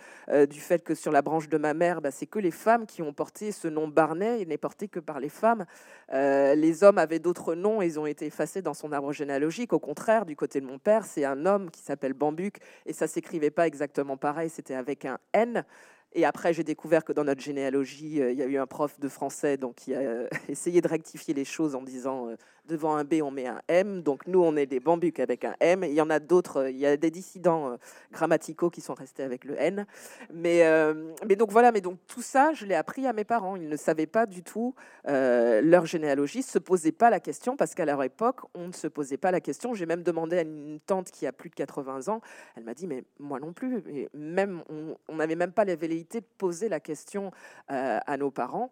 du 0.50 0.60
fait 0.60 0.84
que 0.84 0.96
sur 0.96 1.12
la 1.12 1.22
branche 1.22 1.50
de 1.50 1.58
ma 1.58 1.74
mère, 1.74 2.02
bah, 2.02 2.12
c'est 2.12 2.26
que 2.26 2.40
les 2.40 2.52
femmes 2.52 2.86
qui 2.86 3.02
ont 3.02 3.14
porté 3.14 3.52
ce 3.52 3.68
nom 3.68 3.88
Barnet. 3.88 4.42
Il 4.42 4.50
n'est 4.50 4.58
porté 4.58 4.88
que 4.88 5.00
par 5.00 5.20
les 5.20 5.30
femmes. 5.30 5.66
les 6.12 6.84
hommes 6.84 6.98
avaient 6.98 7.20
d'autres 7.20 7.56
noms 7.56 7.82
ils 7.82 8.00
ont 8.00 8.06
été 8.06 8.26
effacés 8.26 8.62
dans 8.62 8.74
son 8.74 8.92
arbre 8.92 9.14
généalogique. 9.14 9.74
Au 9.74 9.80
contraire, 9.80 10.26
du 10.26 10.36
côté 10.36 10.62
de 10.62 10.66
mon 10.66 10.80
père, 10.80 11.06
c'est 11.06 11.26
un 11.26 11.46
homme 11.46 11.70
qui 11.72 11.82
s'appelle 11.82 12.14
Bambuc 12.14 12.57
et 12.86 12.94
ça 12.94 13.08
s'écrivait 13.08 13.52
pas 13.52 13.68
exactement 13.68 14.18
pareil. 14.18 14.50
C'était 14.50 14.76
avec 14.76 15.06
un 15.06 15.18
N. 15.34 15.66
Et 16.14 16.26
après, 16.26 16.54
j'ai 16.54 16.64
découvert 16.64 17.04
que 17.04 17.14
dans 17.14 17.24
notre 17.24 17.42
généalogie, 17.42 18.22
euh, 18.22 18.32
il 18.32 18.38
y 18.38 18.42
a 18.42 18.46
eu 18.46 18.58
un 18.58 18.66
prof 18.66 19.00
de 19.00 19.10
français 19.10 19.58
donc, 19.58 19.76
qui 19.76 19.94
a 19.94 20.00
euh, 20.00 20.28
essayé 20.50 20.82
de 20.82 20.88
rectifier 20.88 21.34
les 21.34 21.46
choses 21.46 21.76
en 21.76 21.82
disant 21.82 22.30
euh, 22.30 22.36
devant 22.68 22.96
un 22.96 23.04
B, 23.04 23.16
on 23.24 23.32
met 23.32 23.48
un 23.48 23.62
M. 23.68 24.02
Donc 24.02 24.28
nous, 24.28 24.44
on 24.44 24.56
est 24.56 24.66
des 24.66 24.80
bambucs 24.80 25.20
avec 25.20 25.46
un 25.46 25.56
M. 25.60 25.84
Il 25.84 25.94
y 25.94 26.02
en 26.02 26.10
a 26.10 26.20
d'autres, 26.20 26.58
euh, 26.58 26.70
il 26.70 26.78
y 26.78 26.86
a 26.86 26.98
des 26.98 27.10
dissidents 27.10 27.72
euh, 27.72 27.78
grammaticaux 28.12 28.70
qui 28.70 28.82
sont 28.82 28.94
restés 28.94 29.24
avec 29.24 29.46
le 29.46 29.60
N. 29.60 29.86
Mais, 30.34 30.66
euh, 30.66 31.14
mais 31.28 31.36
donc 31.36 31.52
voilà, 31.52 31.72
mais 31.72 31.82
donc 31.82 31.98
tout 32.08 32.22
ça, 32.22 32.54
je 32.54 32.66
l'ai 32.66 32.76
appris 32.76 33.08
à 33.08 33.14
mes 33.14 33.24
parents. 33.24 33.56
Ils 33.56 33.70
ne 33.70 33.78
savaient 33.78 34.06
pas 34.06 34.26
du 34.26 34.44
tout 34.44 34.76
leur 35.06 35.86
généalogie, 35.86 36.44
se 36.44 36.60
posaient 36.60 36.92
pas 36.92 37.10
la 37.10 37.20
question 37.20 37.56
parce 37.56 37.74
qu'à 37.74 37.86
leur 37.86 38.04
époque, 38.04 38.42
on 38.54 38.68
ne 38.68 38.74
se 38.74 38.88
posait 38.88 39.18
pas 39.18 39.32
la 39.32 39.40
question. 39.40 39.74
J'ai 39.74 39.86
même 39.86 40.04
demandé 40.04 40.38
à 40.38 40.42
une 40.42 40.80
tante 40.86 41.12
qui 41.12 41.26
a 41.26 41.32
plus 41.32 41.50
de 41.50 41.56
80 41.56 42.10
ans. 42.10 42.22
Elle 42.56 42.64
m'a 42.64 42.74
dit, 42.74 42.88
mais 42.88 43.04
moi 43.20 43.40
non 43.40 43.54
plus. 43.54 43.84
Même, 44.14 44.64
on 45.08 45.16
n'avait 45.16 45.36
même 45.36 45.54
pas 45.54 45.64
la 45.64 45.76
velléité 45.76 46.20
de 46.20 46.26
poser 46.38 46.68
la 46.68 46.82
question 46.82 47.32
à 47.68 48.18
nos 48.18 48.32
parents 48.32 48.72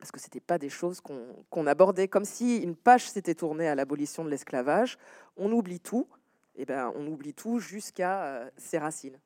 parce 0.00 0.10
que 0.10 0.18
ce 0.18 0.26
n'était 0.26 0.40
pas 0.40 0.58
des 0.58 0.70
choses 0.70 1.00
qu'on 1.00 1.66
abordait, 1.66 2.08
comme 2.08 2.24
si 2.24 2.56
une 2.56 2.74
page 2.74 3.08
s'était 3.08 3.34
tournée 3.34 3.68
à 3.68 3.74
l'abolition 3.74 4.24
de 4.24 4.30
l'esclavage. 4.30 4.98
On 5.36 5.52
oublie 5.52 5.78
tout, 5.78 6.08
et 6.56 6.62
eh 6.62 6.64
ben, 6.64 6.92
on 6.96 7.06
oublie 7.06 7.34
tout 7.34 7.60
jusqu'à 7.60 8.24
euh, 8.24 8.50
ses 8.56 8.78
racines. 8.78 9.18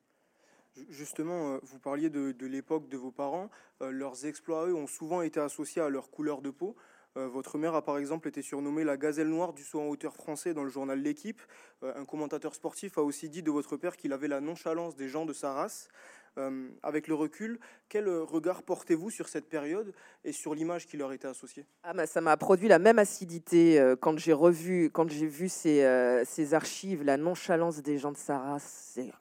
Justement, 0.89 1.53
euh, 1.53 1.59
vous 1.63 1.79
parliez 1.79 2.09
de, 2.09 2.45
l'époque 2.45 2.89
de 2.89 2.97
vos 2.97 3.11
parents. 3.11 3.49
Euh, 3.81 3.89
leurs 3.89 4.25
exploits, 4.25 4.67
eux, 4.67 4.75
ont 4.75 4.87
souvent 4.87 5.21
été 5.21 5.39
associés 5.39 5.81
à 5.81 5.89
leur 5.89 6.11
couleur 6.11 6.41
de 6.41 6.51
peau. 6.51 6.75
votre 7.15 7.57
mère 7.57 7.75
a 7.75 7.81
par 7.81 7.97
exemple 7.97 8.27
été 8.27 8.41
surnommée 8.41 8.83
la 8.83 8.97
gazelle 8.97 9.29
noire 9.29 9.53
du 9.53 9.63
saut 9.63 9.79
en 9.79 9.87
hauteur 9.87 10.13
français 10.13 10.53
dans 10.53 10.65
le 10.65 10.69
journal 10.69 10.99
L'équipe. 10.99 11.41
un 11.81 12.03
commentateur 12.03 12.53
sportif 12.53 12.97
a 12.97 13.03
aussi 13.03 13.29
dit 13.29 13.41
de 13.41 13.51
votre 13.51 13.77
père 13.77 13.95
qu'il 13.95 14.11
avait 14.11 14.27
la 14.27 14.41
nonchalance 14.41 14.97
des 14.97 15.07
gens 15.07 15.25
de 15.25 15.31
sa 15.31 15.53
race. 15.53 15.87
Euh, 16.37 16.67
avec 16.83 17.07
le 17.07 17.15
recul, 17.15 17.59
quel 17.87 18.09
euh, 18.09 18.23
regard 18.23 18.61
portez-vous 18.63 19.09
sur 19.09 19.29
cette 19.29 19.47
période 19.47 19.93
et 20.25 20.33
sur 20.33 20.53
l'image 20.53 20.85
qui 20.85 20.97
leur 20.97 21.13
était 21.13 21.29
associée? 21.29 21.65
Ah 21.83 21.93
bah, 21.93 22.05
Ça 22.07 22.19
m'a 22.19 22.35
produit 22.35 22.67
la 22.67 22.77
même 22.77 22.99
acidité 22.99 23.79
euh, 23.79 23.95
quand 23.95 24.17
j'ai 24.17 24.33
revu, 24.33 24.89
quand 24.91 25.09
j'ai 25.09 25.27
vu 25.27 25.47
ces, 25.47 25.85
ces, 26.25 26.53
archives, 26.53 27.03
la 27.03 27.15
nonchalance 27.15 27.81
des 27.81 27.97
gens 27.97 28.11
de 28.11 28.17
Sarah. 28.17 28.57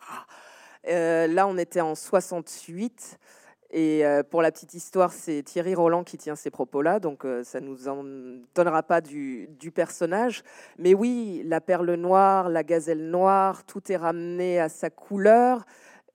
Ah. 0.09 1.27
là, 1.29 1.47
on 1.47 1.57
était 1.57 1.81
en 1.81 1.95
68. 1.95 3.19
Et 3.77 4.05
pour 4.31 4.41
la 4.41 4.53
petite 4.53 4.75
histoire, 4.75 5.13
c'est 5.13 5.43
Thierry 5.43 5.75
Roland 5.75 6.05
qui 6.05 6.17
tient 6.17 6.37
ces 6.37 6.51
propos-là, 6.51 7.01
donc 7.01 7.27
ça 7.43 7.61
ne 7.61 7.67
nous 7.67 7.89
en 7.89 8.05
donnera 8.55 8.85
pas 8.85 9.01
du, 9.01 9.49
du, 9.59 9.73
personnage. 9.73 10.45
Mais 10.79 10.95
oui, 10.95 11.43
la 11.45 11.61
perle 11.61 11.93
noire, 11.95 12.49
la 12.49 12.63
gazelle 12.63 13.11
noire, 13.11 13.65
tout 13.65 13.91
est 13.91 13.97
ramené 13.97 14.61
à 14.61 14.69
sa 14.69 14.91
couleur. 14.91 15.65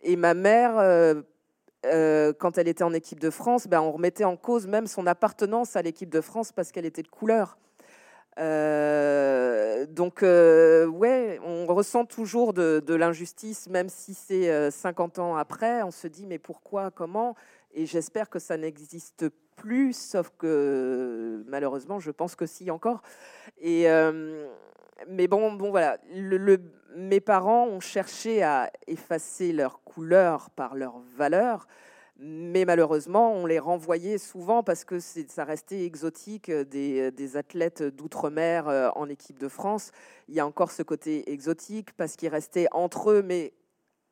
Et 0.01 0.15
ma 0.15 0.33
mère, 0.33 0.77
euh, 0.77 1.15
euh, 1.85 2.33
quand 2.33 2.57
elle 2.57 2.67
était 2.67 2.83
en 2.83 2.93
équipe 2.93 3.19
de 3.19 3.29
France, 3.29 3.67
ben, 3.67 3.81
on 3.81 3.91
remettait 3.91 4.23
en 4.23 4.37
cause 4.37 4.67
même 4.67 4.87
son 4.87 5.07
appartenance 5.07 5.75
à 5.75 5.81
l'équipe 5.81 6.09
de 6.09 6.21
France 6.21 6.51
parce 6.51 6.71
qu'elle 6.71 6.85
était 6.85 7.03
de 7.03 7.07
couleur. 7.07 7.57
Euh, 8.39 9.85
donc, 9.87 10.21
ouais, 10.21 11.39
on 11.43 11.65
ressent 11.65 12.05
toujours 12.05 12.53
de, 12.53 12.93
l'injustice, 12.93 13.67
même 13.69 13.89
si 13.89 14.13
c'est 14.13 14.71
50 14.71 15.19
ans 15.19 15.35
après. 15.35 15.83
On 15.83 15.91
se 15.91 16.07
dit, 16.07 16.25
mais 16.25 16.37
pourquoi, 16.39 16.91
comment? 16.91 17.35
Et 17.73 17.85
j'espère 17.85 18.29
que 18.29 18.39
ça 18.39 18.57
n'existe 18.57 19.29
plus, 19.55 19.93
sauf 19.93 20.31
que 20.37 21.43
malheureusement, 21.47 21.99
je 21.99 22.11
pense 22.11 22.35
que 22.35 22.45
si 22.45 22.71
encore. 22.71 23.01
Et 23.59 23.87
mais 25.07 25.27
bon, 25.27 25.55
voilà, 25.69 25.97
mes 26.95 27.19
parents 27.19 27.67
ont 27.67 27.79
cherché 27.79 28.43
à 28.43 28.71
effacer 28.87 29.53
leur 29.53 29.83
couleur 29.83 30.49
par 30.49 30.75
leur 30.75 30.99
valeur, 31.15 31.67
mais 32.17 32.65
malheureusement, 32.65 33.33
on 33.33 33.45
les 33.45 33.59
renvoyait 33.59 34.17
souvent 34.17 34.61
parce 34.61 34.83
que 34.83 34.99
ça 34.99 35.45
restait 35.45 35.85
exotique 35.85 36.51
des, 36.51 37.11
des 37.11 37.37
athlètes 37.37 37.81
d'outre-mer 37.81 38.67
euh, 38.67 38.89
en 38.95 39.07
équipe 39.07 39.39
de 39.39 39.47
France. 39.47 39.91
Il 40.27 40.35
y 40.35 40.41
a 40.41 40.45
encore 40.45 40.71
ce 40.71 40.83
côté 40.83 41.31
exotique 41.31 41.93
parce 41.93 42.17
qu'ils 42.17 42.29
restaient 42.29 42.67
entre 42.73 43.11
eux, 43.11 43.21
mais 43.21 43.53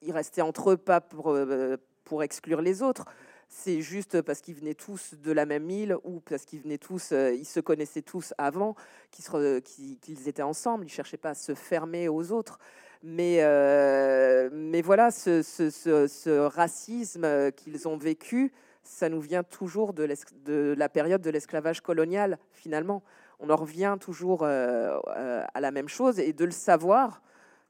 ils 0.01 0.13
restaient 0.13 0.41
entre 0.41 0.71
eux 0.71 0.77
pas 0.77 1.05
euh, 1.25 1.75
pour 2.05 2.23
exclure 2.23 2.61
les 2.61 2.81
autres 2.81 3.03
c'est 3.49 3.81
juste 3.81 4.21
parce 4.21 4.41
qu'ils 4.41 4.55
venaient 4.55 4.73
tous 4.73 5.13
de 5.15 5.31
la 5.31 5.45
même 5.45 5.69
île 5.69 5.97
ou 6.03 6.19
parce 6.19 6.45
qu'ils 6.45 6.61
venaient 6.61 6.77
tous, 6.77 7.11
euh, 7.11 7.33
ils 7.33 7.45
se 7.45 7.59
connaissaient 7.59 8.01
tous 8.01 8.33
avant, 8.37 8.75
qu'ils 9.11 10.27
étaient 10.27 10.41
ensemble. 10.41 10.85
Ils 10.85 10.89
cherchaient 10.89 11.17
pas 11.17 11.29
à 11.29 11.35
se 11.35 11.55
fermer 11.55 12.09
aux 12.09 12.31
autres. 12.31 12.59
Mais, 13.03 13.37
euh, 13.41 14.49
mais 14.51 14.81
voilà, 14.81 15.11
ce, 15.11 16.39
racisme 16.47 17.51
qu'ils 17.53 17.87
ont 17.87 17.97
vécu, 17.97 18.51
ça 18.83 19.07
nous 19.07 19.21
vient 19.21 19.43
toujours 19.43 19.93
de, 19.93 20.07
de 20.43 20.75
la 20.77 20.89
période 20.89 21.21
de 21.21 21.29
l'esclavage 21.29 21.81
colonial, 21.81 22.39
finalement. 22.51 23.03
On 23.39 23.49
en 23.49 23.55
revient 23.55 23.97
toujours 23.99 24.41
euh, 24.43 24.99
à 25.05 25.61
la 25.61 25.71
même 25.71 25.87
chose 25.87 26.19
et 26.19 26.33
de 26.33 26.43
le 26.43 26.51
savoir, 26.51 27.21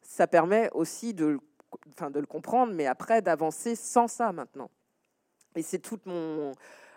ça 0.01 0.25
permet 0.25 0.69
aussi 0.73 1.13
de, 1.13 1.39
enfin, 1.91 2.09
de 2.09 2.19
le 2.19 2.25
comprendre, 2.25 2.73
mais 2.73 2.87
après 2.87 3.21
d'avancer 3.21 3.75
sans 3.75 4.07
ça 4.07 4.31
maintenant. 4.31 4.69
Et 5.57 5.61
c'est 5.63 5.79
toute 5.79 6.05
mon, 6.05 6.53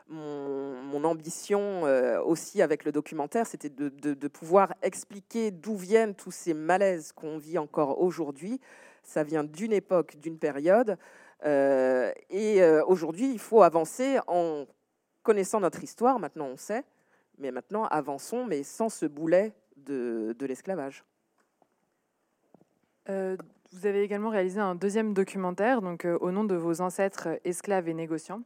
mon, 0.09 1.05
ambition 1.05 1.83
aussi 2.27 2.63
avec 2.63 2.85
le 2.85 2.93
documentaire, 2.93 3.47
c'était 3.47 3.71
de, 3.71 4.29
pouvoir 4.29 4.75
expliquer 4.83 5.51
d'où 5.51 5.77
viennent 5.77 6.15
tous 6.15 6.31
ces 6.31 6.55
malaises 6.55 7.13
qu'on 7.13 7.39
vit 7.39 7.59
encore 7.59 8.01
aujourd'hui. 8.01 8.61
Ça 9.03 9.25
vient 9.25 9.45
d'une 9.45 9.73
époque, 9.73 10.17
d'une 10.19 10.39
période. 10.39 10.99
et 11.45 12.63
aujourd'hui, 12.87 13.33
il 13.33 13.39
faut 13.39 13.63
avancer 13.63 14.19
en 14.27 14.67
connaissant 15.23 15.61
notre 15.61 15.83
histoire. 15.83 16.19
Maintenant, 16.19 16.47
on 16.47 16.57
sait. 16.57 16.85
Mais 17.39 17.51
maintenant, 17.51 17.85
avançons, 17.87 18.45
mais 18.45 18.63
sans 18.63 18.89
ce 18.89 19.07
boulet 19.07 19.53
de, 19.77 20.37
l'esclavage. 20.41 21.05
Vous 23.73 23.87
avez 23.87 24.03
également 24.03 24.31
réalisé 24.31 24.61
un 24.61 24.75
deuxième 24.75 25.15
documentaire, 25.15 25.81
donc 25.81 26.07
au 26.21 26.33
nom 26.33 26.45
de 26.45 26.55
vos 26.55 26.81
ancêtres 26.81 27.29
esclaves 27.45 27.89
et 27.89 27.95
négociants. 27.95 28.43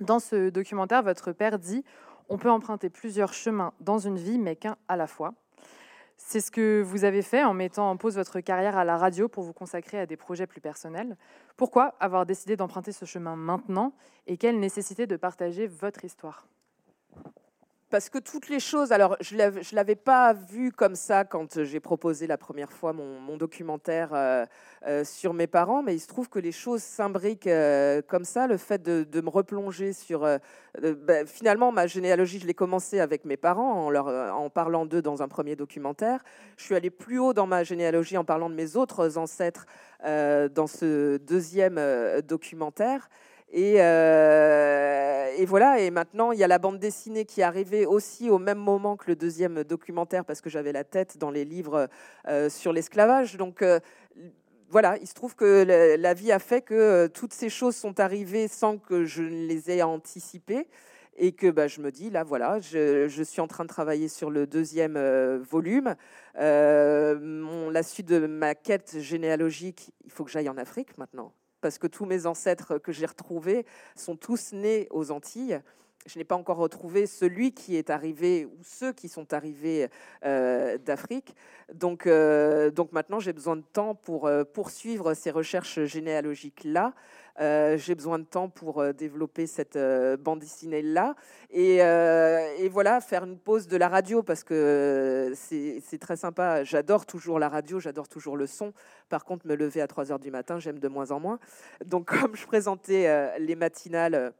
Dans 0.00 0.18
ce 0.18 0.50
documentaire, 0.50 1.02
votre 1.02 1.32
père 1.32 1.58
dit 1.58 1.84
On 2.28 2.36
peut 2.36 2.50
emprunter 2.50 2.90
plusieurs 2.90 3.32
chemins 3.32 3.72
dans 3.80 3.98
une 3.98 4.18
vie, 4.18 4.38
mais 4.38 4.56
qu'un 4.56 4.76
à 4.88 4.96
la 4.96 5.06
fois. 5.06 5.34
C'est 6.18 6.40
ce 6.40 6.50
que 6.50 6.82
vous 6.82 7.04
avez 7.04 7.22
fait 7.22 7.44
en 7.44 7.54
mettant 7.54 7.90
en 7.90 7.96
pause 7.96 8.16
votre 8.16 8.40
carrière 8.40 8.76
à 8.76 8.84
la 8.84 8.96
radio 8.96 9.28
pour 9.28 9.44
vous 9.44 9.52
consacrer 9.52 9.98
à 9.98 10.06
des 10.06 10.16
projets 10.16 10.46
plus 10.46 10.60
personnels. 10.60 11.16
Pourquoi 11.56 11.94
avoir 12.00 12.26
décidé 12.26 12.56
d'emprunter 12.56 12.92
ce 12.92 13.04
chemin 13.04 13.36
maintenant 13.36 13.92
et 14.26 14.36
quelle 14.36 14.58
nécessité 14.58 15.06
de 15.06 15.16
partager 15.16 15.66
votre 15.66 16.04
histoire? 16.04 16.46
Parce 17.88 18.08
que 18.08 18.18
toutes 18.18 18.48
les 18.48 18.58
choses, 18.58 18.90
alors 18.90 19.16
je 19.20 19.36
ne 19.36 19.74
l'avais 19.74 19.94
pas 19.94 20.32
vu 20.32 20.72
comme 20.72 20.96
ça 20.96 21.24
quand 21.24 21.62
j'ai 21.62 21.78
proposé 21.78 22.26
la 22.26 22.36
première 22.36 22.72
fois 22.72 22.92
mon, 22.92 23.36
documentaire 23.36 24.10
euh, 24.12 24.44
euh, 24.86 25.04
sur 25.04 25.34
mes 25.34 25.46
parents, 25.46 25.82
mais 25.82 25.94
il 25.94 26.00
se 26.00 26.08
trouve 26.08 26.28
que 26.28 26.38
les 26.38 26.52
choses 26.52 26.82
s'imbriquent 26.82 27.46
euh, 27.46 28.02
comme 28.08 28.24
ça. 28.24 28.46
Le 28.46 28.56
fait 28.56 28.82
de, 28.82 29.20
me 29.20 29.28
replonger 29.28 29.92
sur... 29.92 30.26
Ben, 30.80 31.26
finalement, 31.26 31.70
ma 31.70 31.86
généalogie, 31.86 32.38
je 32.38 32.46
l'ai 32.46 32.54
commencé 32.54 32.98
avec 32.98 33.24
mes 33.24 33.36
parents 33.36 33.86
en, 33.86 33.90
leur, 33.90 34.08
en 34.08 34.50
parlant 34.50 34.84
d'eux 34.84 35.02
dans 35.02 35.22
un 35.22 35.28
premier 35.28 35.54
documentaire. 35.54 36.24
Je 36.56 36.64
suis 36.64 36.74
allée 36.74 36.90
plus 36.90 37.18
haut 37.18 37.34
dans 37.34 37.46
ma 37.46 37.62
généalogie 37.62 38.16
en 38.16 38.24
parlant 38.24 38.50
de 38.50 38.54
mes 38.54 38.76
autres 38.76 39.16
ancêtres 39.16 39.66
dans 40.02 40.66
ce 40.66 41.18
deuxième 41.18 41.80
documentaire. 42.22 43.08
Euh, 43.54 45.32
et, 45.36 45.46
voilà, 45.46 45.80
et 45.80 45.90
maintenant 45.90 46.32
il 46.32 46.38
y 46.38 46.44
a 46.44 46.48
la 46.48 46.58
bande 46.58 46.78
dessinée 46.78 47.24
qui 47.24 47.40
est 47.40 47.44
arrivée 47.44 47.86
aussi 47.86 48.28
au 48.28 48.38
même 48.38 48.58
moment 48.58 48.96
que 48.96 49.04
le 49.08 49.16
deuxième 49.16 49.62
documentaire 49.64 50.24
parce 50.24 50.40
que 50.40 50.50
j'avais 50.50 50.72
la 50.72 50.84
tête 50.84 51.16
dans 51.18 51.30
les 51.30 51.44
livres 51.44 51.88
euh, 52.28 52.50
sur 52.50 52.72
l'esclavage. 52.72 53.36
Donc 53.36 53.62
euh, 53.62 53.80
voilà, 54.68 54.98
il 54.98 55.06
se 55.06 55.14
trouve 55.14 55.36
que 55.36 55.96
la, 55.96 56.14
vie 56.14 56.32
a 56.32 56.38
fait 56.38 56.60
que 56.60 57.06
toutes 57.06 57.32
ces 57.32 57.48
choses 57.48 57.76
sont 57.76 58.00
arrivées 58.00 58.48
sans 58.48 58.78
que 58.78 59.04
je 59.04 59.22
ne 59.22 59.46
les 59.46 59.70
ai 59.70 59.82
anticipées 59.82 60.68
et 61.18 61.32
que 61.32 61.50
bah, 61.50 61.68
je 61.68 61.80
me 61.80 61.90
dis, 61.90 62.10
là 62.10 62.24
voilà, 62.24 62.58
je, 62.58 63.22
suis 63.24 63.40
en 63.40 63.46
train 63.46 63.64
de 63.64 63.68
travailler 63.68 64.08
sur 64.08 64.28
le 64.28 64.46
deuxième 64.46 64.98
volume. 65.38 65.94
la 66.34 67.82
suite 67.84 68.08
de 68.08 68.26
ma 68.26 68.56
quête 68.56 68.98
généalogique, 68.98 69.92
il 70.04 70.10
faut 70.10 70.24
que 70.24 70.30
j'aille 70.32 70.48
en 70.48 70.58
Afrique 70.58 70.98
maintenant 70.98 71.32
parce 71.66 71.78
que 71.78 71.88
tous 71.88 72.04
mes 72.04 72.26
ancêtres 72.26 72.78
que 72.78 72.92
j'ai 72.92 73.06
retrouvés 73.06 73.66
sont 73.96 74.14
tous 74.14 74.52
nés 74.52 74.86
aux 74.92 75.10
Antilles. 75.10 75.60
Je 76.06 76.16
n'ai 76.16 76.24
pas 76.24 76.36
encore 76.36 76.58
retrouvé 76.58 77.08
celui 77.08 77.50
qui 77.50 77.74
est 77.74 77.90
arrivé 77.90 78.44
ou 78.44 78.56
ceux 78.62 78.92
qui 78.92 79.08
sont 79.08 79.34
arrivés 79.34 79.88
euh, 80.24 80.78
d'Afrique. 80.78 81.34
Donc, 81.74 82.06
euh, 82.06 82.70
donc 82.70 82.92
maintenant, 82.92 83.18
j'ai 83.18 83.32
besoin 83.32 83.56
de 83.56 83.64
temps 83.72 83.96
pour 83.96 84.28
euh, 84.28 84.44
poursuivre 84.44 85.12
ces 85.14 85.32
recherches 85.32 85.82
généalogiques-là. 85.86 86.94
Euh, 87.40 87.76
j'ai 87.76 87.94
besoin 87.94 88.18
de 88.18 88.24
temps 88.24 88.48
pour 88.48 88.80
euh, 88.80 88.92
développer 88.92 89.46
cette 89.46 89.76
euh, 89.76 90.16
bande 90.16 90.40
dessinée-là. 90.40 91.14
Et, 91.50 91.78
voilà, 92.68 93.00
faire 93.00 93.24
une 93.24 93.38
pause 93.38 93.68
de 93.68 93.76
la 93.76 93.88
radio 93.88 94.22
parce 94.22 94.44
que 94.44 95.32
c'est 95.34 95.98
très 96.00 96.16
sympa. 96.16 96.64
J'adore 96.64 97.06
toujours 97.06 97.38
la 97.38 97.48
radio, 97.48 97.80
j'adore 97.80 98.08
toujours 98.08 98.36
le 98.36 98.46
son. 98.46 98.72
Par 99.08 99.24
contre, 99.24 99.46
me 99.46 99.54
lever 99.54 99.80
à 99.80 99.86
3 99.86 100.12
heures 100.12 100.18
du 100.18 100.30
matin, 100.30 100.58
j'aime 100.58 100.78
de 100.78 100.88
moins 100.88 101.10
en 101.10 101.20
moins. 101.20 101.38
Donc, 101.84 102.06
comme 102.20 102.36
je 102.36 102.46
présentais 102.46 103.38
les 103.38 103.54
matinales 103.54 104.32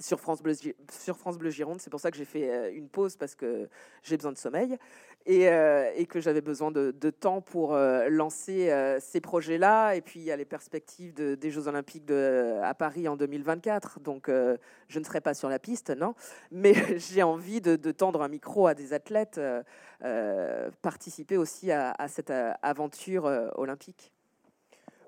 sur 0.00 0.20
France 0.20 0.42
Bleu, 0.42 0.54
sur 0.90 1.16
France 1.16 1.38
Bleu 1.38 1.50
Gironde. 1.50 1.80
C'est 1.80 1.90
pour 1.90 2.00
ça 2.00 2.10
que 2.10 2.16
j'ai 2.16 2.24
fait 2.24 2.72
une 2.72 2.88
pause 2.88 3.16
parce 3.16 3.34
que 3.34 3.68
j'ai 4.02 4.16
besoin 4.16 4.32
de 4.32 4.38
sommeil 4.38 4.78
et, 5.26 5.48
euh, 5.48 5.90
et 5.94 6.06
que 6.06 6.20
j'avais 6.20 6.40
besoin 6.40 6.70
de, 6.70 7.10
temps 7.10 7.40
pour 7.40 7.74
euh, 7.74 8.08
lancer 8.08 8.72
ces 9.00 9.20
projets-là. 9.20 9.94
Et 9.94 10.00
puis 10.00 10.20
il 10.20 10.24
y 10.24 10.32
a 10.32 10.36
les 10.36 10.44
perspectives 10.44 11.14
des 11.14 11.50
Jeux 11.50 11.68
Olympiques 11.68 12.10
à 12.10 12.74
Paris 12.74 13.08
en 13.08 13.16
2024. 13.16 14.00
Donc 14.00 14.28
je 14.28 14.98
ne 14.98 15.04
serai 15.04 15.20
pas 15.20 15.34
sur 15.34 15.48
la 15.48 15.58
piste, 15.58 15.90
non, 15.90 16.14
mais 16.50 16.74
j'ai 16.98 17.22
envie 17.22 17.60
de, 17.60 17.76
tendre 17.92 18.22
un 18.22 18.28
micro 18.28 18.66
à 18.66 18.74
des 18.74 18.92
athlètes, 18.92 19.40
participer 20.82 21.36
aussi 21.36 21.72
à 21.72 22.08
cette 22.08 22.32
aventure 22.62 23.24
olympique. 23.56 24.12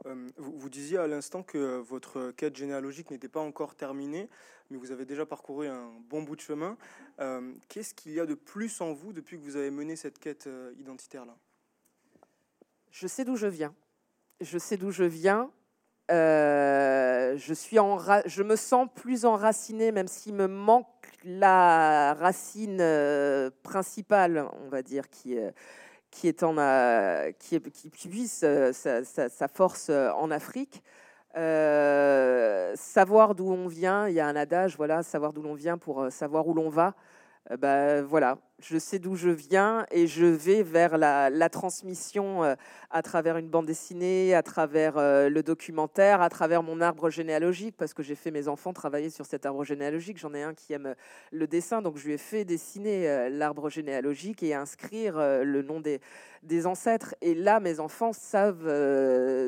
Euh, 0.07 0.29
vous, 0.37 0.69
disiez 0.69 0.99
à 0.99 1.07
l'instant 1.07 1.43
que 1.43 1.79
votre 1.79 2.31
quête 2.33 2.57
généalogique 2.57 3.11
n'était 3.11 3.29
pas 3.29 3.41
encore 3.41 3.75
terminée, 3.75 4.29
mais 4.71 4.79
vous 4.79 4.93
avez 4.93 5.05
déjà 5.05 5.27
parcouru 5.27 5.67
un 5.67 5.91
bon 6.09 6.23
bout 6.23 6.37
de 6.37 6.41
chemin. 6.41 6.77
Euh, 7.21 7.53
qu'est-ce 7.69 7.95
qu'il 7.95 8.13
y 8.13 8.21
a 8.21 8.27
de 8.27 8.35
plus 8.35 8.81
en 8.81 8.93
vous 8.93 9.13
depuis 9.13 9.39
que 9.39 9.45
vous 9.45 9.57
avez 9.57 9.71
mené 9.71 9.97
cette 9.97 10.19
quête 10.19 10.47
euh, 10.47 10.73
identitaire-là? 10.79 11.37
Je 12.91 13.07
sais 13.07 13.25
d'où 13.25 13.37
je 13.37 13.47
viens. 13.47 13.75
Je 14.41 14.59
sais 14.59 14.77
d'où 14.77 14.91
je 14.91 15.05
viens. 15.05 15.51
je, 16.09 17.53
suis 17.55 17.79
en 17.79 17.99
je 18.27 18.43
me 18.43 18.57
sens 18.57 18.89
plus 18.95 19.25
enracinée, 19.25 19.93
même 19.93 20.09
s'il 20.09 20.35
me 20.35 20.49
manque 20.49 20.87
la 21.25 22.15
racine 22.15 22.83
principale, 23.63 24.49
on 24.65 24.69
va 24.71 24.83
dire, 24.83 25.11
qui 25.11 25.35
est 25.35 25.53
qui, 26.11 26.29
est 26.29 26.43
euh, 28.45 28.73
sa, 28.73 29.49
force 29.49 29.89
euh, 29.91 30.11
en 30.13 30.31
Afrique. 30.31 30.83
Euh, 31.37 32.73
savoir 32.77 33.35
d'où 33.35 33.51
on 33.53 33.69
vient, 33.69 34.09
il 34.09 34.15
y 34.15 34.21
a 34.21 34.27
un 34.27 34.35
adage, 34.35 34.77
voilà, 34.77 35.03
savoir 35.03 35.33
d'où 35.33 35.43
l'on 35.43 35.55
vient 35.55 35.79
pour 35.79 36.11
savoir 36.11 36.49
où 36.49 36.55
l'on 36.55 36.69
va. 36.69 36.95
Ben, 37.59 38.03
voilà, 38.03 38.39
je 38.61 38.79
sais 38.79 39.01
d'où 39.01 39.17
je 39.17 39.29
viens 39.29 39.85
et 39.91 40.07
je 40.07 40.25
vais 40.25 40.63
vers 40.63 40.97
la, 40.97 41.49
transmission 41.49 42.45
euh, 42.45 42.55
à 42.91 43.03
travers 43.03 43.37
une 43.39 43.49
bande 43.49 43.67
dessinée, 43.67 44.37
à 44.37 44.43
travers 44.45 44.97
euh, 44.99 45.29
le 45.29 45.43
documentaire, 45.43 46.21
à 46.21 46.29
travers 46.29 46.63
mon 46.63 46.81
arbre 46.81 47.11
généalogique, 47.11 47.75
parce 47.77 47.93
que 47.93 48.05
j'ai 48.05 48.15
fait 48.15 48.31
mes 48.31 48.47
enfants 48.47 48.73
travailler 48.73 49.11
sur 49.11 49.27
cet 49.27 49.47
arbre 49.47 49.65
généalogique. 49.65 50.17
J'en 50.17 50.33
ai 50.33 50.45
un 50.45 50.55
qui 50.55 50.75
aime 50.75 50.95
le 51.33 51.47
dessin, 51.49 51.83
donc 51.83 51.97
je 51.97 52.07
lui 52.07 52.13
ai 52.13 52.19
fait 52.19 52.45
dessiner 52.45 53.09
euh, 53.09 53.29
l'arbre 53.29 53.69
généalogique 53.69 54.45
et 54.45 54.55
inscrire 54.55 55.19
le 55.19 55.63
nom 55.63 55.81
des, 55.81 56.01
des 56.45 56.67
ancêtres. 56.67 57.17
Et 57.21 57.35
là, 57.35 57.59
mes 57.59 57.81
enfants 57.81 58.13
savent 58.13 58.65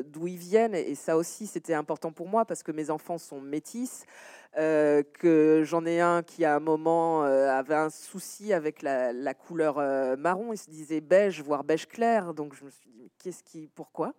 d'où 0.07 0.27
ils 0.27 0.37
viennent, 0.37 0.75
et 0.75 0.95
ça 0.95 1.15
aussi, 1.15 1.47
c'était 1.47 1.73
important 1.73 2.11
pour 2.11 2.27
moi, 2.27 2.43
parce 2.43 2.63
que 2.63 2.73
mes 2.73 2.89
enfants 2.89 3.17
sont 3.17 3.39
métis. 3.39 4.05
Que 4.55 5.63
j'en 5.65 5.85
ai 5.85 5.99
un 5.99 6.21
qui 6.23 6.45
à 6.45 6.55
un 6.55 6.59
moment 6.59 7.23
avait 7.23 7.75
un 7.75 7.89
souci 7.89 8.53
avec 8.53 8.81
la, 8.81 9.33
couleur 9.33 9.77
euh, 9.77 10.15
marron. 10.15 10.53
Il 10.53 10.57
se 10.57 10.69
disait 10.69 11.01
beige, 11.01 11.41
voire 11.41 11.63
beige 11.63 11.87
clair. 11.87 12.33
Donc 12.33 12.55
je 12.55 12.65
me 12.65 12.69
suis 12.69 12.89
dit, 12.89 13.11
qu'est-ce 13.19 13.43
qui, 13.43 13.69
pourquoi? 13.73 14.13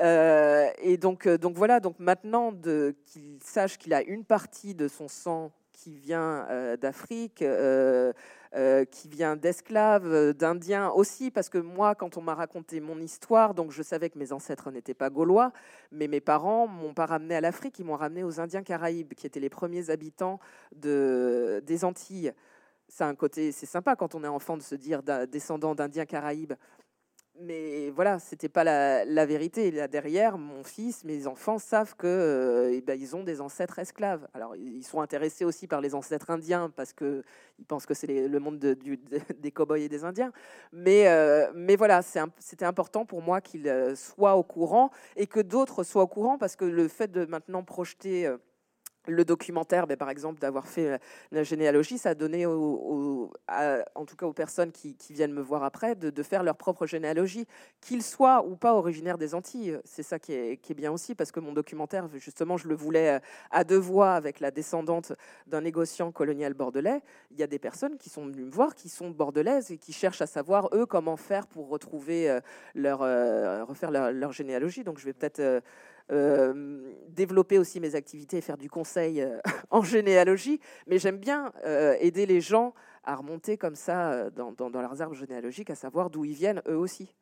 Euh, 0.00 0.68
Et 0.78 0.96
donc, 0.96 1.26
euh, 1.26 1.38
donc 1.38 1.56
voilà. 1.56 1.80
Donc 1.80 1.98
maintenant 1.98 2.52
qu'il 3.06 3.38
sache 3.42 3.78
qu'il 3.78 3.94
a 3.94 4.02
une 4.02 4.24
partie 4.24 4.74
de 4.74 4.88
son 4.88 5.08
sang 5.08 5.52
qui 5.72 5.96
vient 5.96 6.46
d'Afrique, 6.80 7.44
qui 8.52 9.08
vient 9.08 9.36
d'esclaves, 9.36 10.32
d'Indiens 10.32 10.90
aussi, 10.90 11.30
parce 11.30 11.48
que 11.48 11.58
moi, 11.58 11.94
quand 11.94 12.16
on 12.16 12.22
m'a 12.22 12.34
raconté 12.34 12.80
mon 12.80 12.98
histoire, 12.98 13.54
donc 13.54 13.70
je 13.70 13.82
savais 13.82 14.10
que 14.10 14.18
mes 14.18 14.32
ancêtres 14.32 14.70
n'étaient 14.70 14.94
pas 14.94 15.10
gaulois, 15.10 15.52
mais 15.92 16.08
mes 16.08 16.20
parents 16.20 16.66
m'ont 16.66 16.94
pas 16.94 17.06
ramené 17.06 17.34
à 17.34 17.40
l'Afrique, 17.40 17.78
ils 17.78 17.84
m'ont 17.84 17.96
ramené 17.96 18.24
aux 18.24 18.40
Indiens 18.40 18.62
Caraïbes, 18.62 19.14
qui 19.14 19.26
étaient 19.26 19.40
les 19.40 19.50
premiers 19.50 19.90
habitants 19.90 20.40
de, 20.74 21.62
des 21.66 21.84
Antilles 21.84 22.32
c'est 22.88 23.04
un 23.04 23.14
côté, 23.14 23.52
c'est 23.52 23.66
sympa 23.66 23.96
quand 23.96 24.14
on 24.14 24.24
est 24.24 24.28
enfant 24.28 24.56
de 24.56 24.62
se 24.62 24.74
dire 24.74 25.02
descendant 25.02 25.74
d'Indiens 25.74 26.06
Caraïbes. 26.06 26.54
Mais 27.40 27.90
voilà, 27.90 28.18
c'était 28.18 28.48
pas 28.48 28.64
la, 28.64 29.26
vérité. 29.26 29.70
Là 29.70 29.86
derrière, 29.86 30.38
mon 30.38 30.64
fils, 30.64 31.04
mes 31.04 31.26
enfants 31.26 31.58
savent 31.58 31.94
que 31.94 32.06
euh, 32.06 32.72
eh 32.72 32.80
ben, 32.80 32.98
ils 33.00 33.14
ont 33.14 33.22
des 33.22 33.40
ancêtres 33.40 33.78
esclaves. 33.78 34.26
Alors 34.34 34.56
ils 34.56 34.82
sont 34.82 35.00
intéressés 35.00 35.44
aussi 35.44 35.68
par 35.68 35.80
les 35.80 35.94
ancêtres 35.94 36.30
indiens 36.30 36.70
parce 36.74 36.92
que 36.92 37.22
ils 37.60 37.64
pensent 37.64 37.86
que 37.86 37.94
c'est 37.94 38.26
le 38.26 38.40
monde 38.40 38.58
des 39.38 39.50
cow-boys 39.52 39.78
et 39.78 39.88
des 39.88 40.04
Indiens. 40.04 40.32
Mais 40.72 41.08
euh, 41.08 41.50
mais 41.54 41.76
voilà, 41.76 42.02
c'était 42.02 42.64
important 42.64 43.04
pour 43.04 43.22
moi 43.22 43.40
qu'ils 43.40 43.68
euh, 43.68 43.94
soient 43.94 44.34
au 44.36 44.42
courant 44.42 44.90
et 45.16 45.26
que 45.26 45.40
d'autres 45.40 45.84
soient 45.84 46.02
au 46.02 46.08
courant 46.08 46.38
parce 46.38 46.56
que 46.56 46.64
le 46.64 46.88
fait 46.88 47.10
de 47.10 47.24
maintenant 47.24 47.62
projeter 47.62 48.28
le 49.06 49.24
documentaire, 49.24 49.86
ben, 49.86 49.96
par 49.96 50.10
exemple, 50.10 50.40
d'avoir 50.40 50.66
fait 50.66 50.88
euh, 50.88 50.98
la 51.32 51.42
généalogie, 51.42 51.98
ça 51.98 52.10
a 52.10 52.14
donné, 52.14 52.46
en 52.46 54.04
tout 54.06 54.16
cas 54.16 54.26
aux 54.26 54.32
personnes 54.32 54.72
qui, 54.72 54.96
viennent 55.10 55.32
me 55.32 55.40
voir 55.40 55.64
après, 55.64 55.94
de, 55.94 56.22
faire 56.22 56.42
leur 56.42 56.56
propre 56.56 56.86
généalogie, 56.86 57.46
qu'ils 57.80 58.02
soient 58.02 58.44
ou 58.44 58.56
pas 58.56 58.74
originaires 58.74 59.18
des 59.18 59.34
Antilles. 59.34 59.78
C'est 59.84 60.02
ça 60.02 60.18
qui 60.18 60.32
est, 60.32 60.74
bien 60.74 60.92
aussi, 60.92 61.14
parce 61.14 61.32
que 61.32 61.40
mon 61.40 61.52
documentaire, 61.52 62.08
justement, 62.14 62.56
je 62.56 62.68
le 62.68 62.74
voulais 62.74 63.16
euh, 63.16 63.20
à 63.50 63.64
deux 63.64 63.78
voix 63.78 64.12
avec 64.12 64.40
la 64.40 64.50
descendante 64.50 65.12
d'un 65.46 65.62
négociant 65.62 66.12
colonial 66.12 66.54
bordelais. 66.54 67.00
Il 67.30 67.38
y 67.38 67.42
a 67.42 67.46
des 67.46 67.58
personnes 67.58 67.96
qui 67.96 68.10
sont 68.10 68.26
venues 68.26 68.44
me 68.44 68.50
voir, 68.50 68.74
qui 68.74 68.88
sont 68.88 69.10
bordelaises 69.10 69.70
et 69.70 69.78
qui 69.78 69.92
cherchent 69.92 70.22
à 70.22 70.26
savoir, 70.26 70.68
eux, 70.74 70.86
comment 70.86 71.16
faire 71.16 71.46
pour 71.46 71.68
retrouver 71.68 72.30
euh, 72.30 72.40
leur, 72.74 72.98
refaire 73.66 73.90
leur, 73.90 74.32
généalogie. 74.32 74.84
Donc, 74.84 74.98
je 74.98 75.04
vais 75.06 75.14
peut-être 75.14 75.62
développer 77.18 77.58
aussi 77.58 77.80
mes 77.80 77.94
activités 77.94 78.38
et 78.38 78.40
faire 78.40 78.56
du 78.56 78.70
conseil 78.70 79.20
euh, 79.20 79.38
en 79.70 79.82
généalogie, 79.82 80.60
mais 80.86 80.98
j'aime 80.98 81.18
bien 81.18 81.52
euh, 81.66 81.96
aider 82.00 82.26
les 82.26 82.40
gens 82.40 82.74
à 83.04 83.16
remonter 83.16 83.56
comme 83.56 83.74
ça 83.74 84.30
dans, 84.30 84.68
leurs 84.68 85.00
arbres 85.00 85.14
généalogiques, 85.14 85.70
à 85.70 85.74
savoir 85.74 86.10
d'où 86.10 86.24
ils 86.24 86.34
viennent 86.34 86.62
eux 86.68 86.76
aussi. 86.76 87.14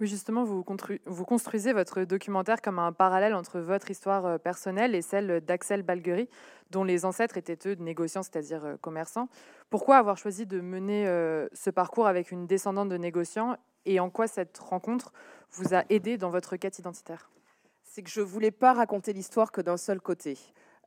Oui, 0.00 0.06
justement, 0.06 0.42
vous, 0.44 0.64
vous, 1.06 1.24
construisez 1.24 1.72
votre 1.74 2.04
documentaire 2.04 2.62
comme 2.62 2.78
un 2.78 2.92
parallèle 2.92 3.34
entre 3.34 3.60
votre 3.60 3.90
histoire 3.90 4.40
personnelle 4.40 4.94
et 4.94 5.02
celle 5.02 5.42
d'Axel 5.42 5.82
Balguerie, 5.82 6.28
dont 6.70 6.82
les 6.82 7.04
ancêtres 7.04 7.36
étaient 7.36 7.58
eux 7.68 7.74
négociants, 7.74 8.22
c'est-à-dire 8.22 8.76
commerçants. 8.80 9.28
Pourquoi 9.68 9.96
avoir 9.98 10.16
choisi 10.16 10.46
de 10.46 10.60
mener 10.60 11.06
ce 11.52 11.70
parcours 11.70 12.06
avec 12.06 12.30
une 12.30 12.46
descendante 12.46 12.88
de 12.88 12.96
négociants 12.96 13.56
et 13.84 14.00
en 14.00 14.08
quoi 14.08 14.26
cette 14.26 14.56
rencontre 14.58 15.12
vous 15.50 15.74
a 15.74 15.84
aidé 15.90 16.16
dans 16.16 16.30
votre 16.30 16.56
quête 16.56 16.78
identitaire? 16.78 17.30
C'est 17.96 18.02
que 18.02 18.10
je 18.10 18.20
voulais 18.20 18.50
pas 18.50 18.74
raconter 18.74 19.14
l'histoire 19.14 19.50
que 19.50 19.62
d'un 19.62 19.78
seul 19.78 20.02
côté. 20.02 20.36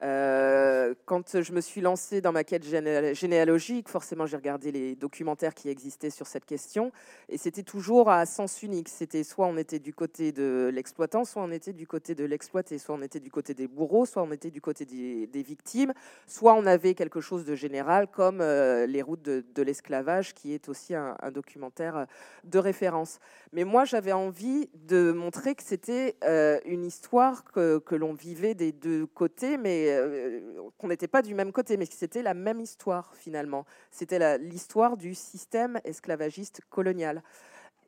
Euh, 0.02 0.94
quand 1.06 1.42
je 1.42 1.52
me 1.52 1.60
suis 1.60 1.82
lancée 1.82 2.22
dans 2.22 2.32
ma 2.32 2.44
quête 2.44 2.64
généalogique, 2.64 3.90
forcément 3.90 4.26
j'ai 4.26 4.38
regardé 4.38 4.72
les 4.72 4.96
documentaires 4.96 5.54
qui 5.54 5.70
existaient 5.70 6.10
sur 6.10 6.26
cette 6.26 6.46
question, 6.46 6.92
et 7.28 7.38
c'était 7.38 7.64
toujours 7.64 8.10
à 8.10 8.26
sens 8.26 8.64
unique. 8.64 8.88
C'était 8.88 9.24
soit 9.24 9.48
on 9.48 9.58
était 9.58 9.80
du 9.80 9.94
côté 9.94 10.32
de 10.32 10.72
l'exploitant, 10.74 11.26
soit 11.26 11.42
on 11.42 11.52
était 11.52 11.74
du 11.74 11.86
côté 11.86 12.16
de 12.16 12.24
l'exploité, 12.24 12.78
soit 12.78 12.96
on 12.96 13.02
était 13.02 13.20
du 13.20 13.30
côté 13.30 13.54
des 13.54 13.68
bourreaux, 13.68 14.06
soit 14.06 14.24
on 14.24 14.32
était 14.32 14.52
du 14.52 14.62
côté 14.62 14.86
des, 14.86 15.44
victimes, 15.44 15.94
soit 16.28 16.54
on 16.54 16.66
avait 16.66 16.94
quelque 16.94 17.22
chose 17.22 17.46
de 17.46 17.56
général 17.56 18.08
comme 18.08 18.40
euh, 18.42 18.86
les 18.86 19.02
routes 19.02 19.22
de, 19.22 19.62
l'esclavage, 19.62 20.34
qui 20.34 20.54
est 20.54 20.70
aussi 20.70 20.96
un, 20.96 21.16
documentaire 21.34 22.08
de 22.46 22.60
référence. 22.60 23.20
Mais 23.52 23.64
moi 23.64 23.84
j'avais 23.86 24.14
envie 24.14 24.70
de 24.88 25.12
montrer 25.12 25.56
que 25.56 25.64
c'était 25.64 26.16
euh, 26.24 26.60
une 26.66 26.86
histoire 26.86 27.44
que, 27.44 27.80
que 27.80 27.96
l'on 27.96 28.14
vivait 28.14 28.54
des 28.54 28.72
deux 28.72 29.06
côtés, 29.06 29.58
mais 29.58 29.89
euh, 29.98 30.70
qu'on 30.78 30.88
n'était 30.88 31.08
pas 31.08 31.22
du 31.22 31.34
même 31.34 31.52
côté, 31.52 31.78
mais 31.78 31.88
que 31.88 31.94
c'était 31.94 32.22
la 32.22 32.34
même 32.34 32.60
histoire 32.60 33.14
finalement. 33.16 33.66
C'était 33.92 34.38
l'histoire 34.38 34.98
du 34.98 35.16
système 35.16 35.80
esclavagiste 35.84 36.62
colonial. 36.70 37.24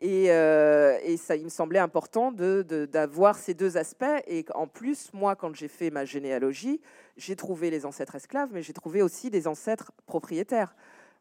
Et, 0.01 0.31
euh, 0.31 0.97
ça, 1.17 1.35
il 1.35 1.43
me 1.43 1.49
semblait 1.49 1.79
important 1.79 2.31
d'avoir 2.31 3.37
ces 3.37 3.53
deux 3.53 3.77
aspects. 3.77 4.05
Et 4.27 4.45
en 4.55 4.67
plus, 4.67 5.13
moi, 5.13 5.35
quand 5.35 5.55
j'ai 5.55 5.67
fait 5.67 5.91
ma 5.91 6.05
généalogie, 6.05 6.81
j'ai 7.17 7.35
trouvé 7.35 7.69
les 7.69 7.85
ancêtres 7.85 8.15
esclaves, 8.15 8.49
mais 8.51 8.63
j'ai 8.63 8.73
trouvé 8.73 9.03
aussi 9.03 9.29
des 9.29 9.47
ancêtres 9.47 9.91
propriétaires. 10.07 10.75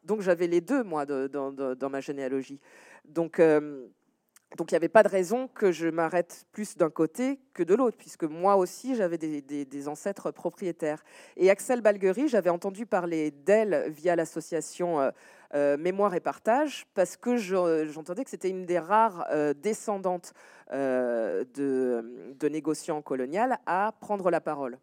Donc 0.04 0.22
j'avais 0.22 0.46
les 0.46 0.62
deux, 0.62 0.82
moi, 0.82 1.04
dans, 1.04 1.90
ma 1.90 2.00
généalogie. 2.00 2.58
Donc, 3.04 3.38
euh, 3.38 3.86
donc 4.56 4.72
il 4.72 4.74
n'y 4.74 4.78
avait 4.78 4.88
pas 4.88 5.02
de 5.02 5.08
raison 5.08 5.48
que 5.48 5.70
je 5.70 5.88
m'arrête 5.88 6.46
plus 6.52 6.76
d'un 6.76 6.90
côté 6.90 7.38
que 7.54 7.62
de 7.62 7.74
l'autre, 7.74 7.96
puisque 7.96 8.24
moi 8.24 8.56
aussi 8.56 8.96
j'avais 8.96 9.16
des, 9.16 9.88
ancêtres 9.88 10.30
propriétaires. 10.32 11.04
Et 11.36 11.50
Axel 11.50 11.80
Balguerie, 11.80 12.28
j'avais 12.28 12.50
entendu 12.50 12.84
parler 12.84 13.30
d'elle 13.30 13.84
via 13.88 14.16
l'association 14.16 15.00
euh, 15.00 15.10
euh, 15.54 15.76
Mémoire 15.76 16.14
et 16.14 16.20
Partage, 16.20 16.86
parce 16.94 17.16
que 17.16 17.36
j'entendais 17.36 18.24
que 18.24 18.30
c'était 18.30 18.50
une 18.50 18.66
des 18.66 18.78
rares 18.78 19.26
euh, 19.30 19.54
descendantes 19.54 20.32
de, 20.72 21.46
de 22.38 22.48
négociants 22.48 23.02
coloniaux 23.02 23.54
à 23.66 23.92
prendre 24.00 24.30
la 24.30 24.40
parole. 24.40 24.78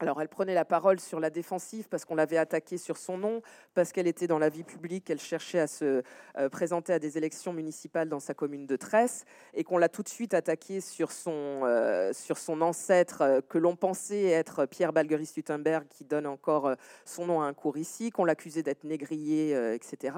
Alors, 0.00 0.22
elle 0.22 0.28
prenait 0.28 0.54
la 0.54 0.64
parole 0.64 1.00
sur 1.00 1.18
la 1.18 1.28
défensive 1.28 1.88
parce 1.88 2.04
qu'on 2.04 2.14
l'avait 2.14 2.36
attaquée 2.36 2.78
sur 2.78 2.96
son 2.96 3.18
nom, 3.18 3.42
parce 3.74 3.90
qu'elle 3.90 4.06
était 4.06 4.28
dans 4.28 4.38
la 4.38 4.48
vie 4.48 4.62
publique, 4.62 5.10
elle 5.10 5.18
cherchait 5.18 5.58
à 5.58 5.66
se 5.66 6.04
euh, 6.36 6.48
présenter 6.48 6.92
à 6.92 7.00
des 7.00 7.18
élections 7.18 7.52
municipales 7.52 8.08
dans 8.08 8.20
sa 8.20 8.32
commune 8.32 8.64
de 8.64 8.76
Tresse, 8.76 9.24
et 9.54 9.64
qu'on 9.64 9.76
l'a 9.76 9.88
tout 9.88 10.04
de 10.04 10.08
suite 10.08 10.34
attaquée 10.34 10.80
sur 10.80 11.10
son, 11.10 11.62
euh, 11.64 12.12
sur 12.12 12.38
son 12.38 12.60
ancêtre 12.60 13.22
euh, 13.22 13.40
que 13.40 13.58
l'on 13.58 13.74
pensait 13.74 14.26
être 14.26 14.66
Pierre 14.66 14.92
Balguerie-Stuttenberg, 14.92 15.88
qui 15.88 16.04
donne 16.04 16.28
encore 16.28 16.74
son 17.04 17.26
nom 17.26 17.42
à 17.42 17.46
un 17.46 17.52
cours 17.52 17.76
ici, 17.76 18.10
qu'on 18.10 18.24
l'accusait 18.24 18.62
d'être 18.62 18.84
négrier, 18.84 19.50
etc. 19.74 20.12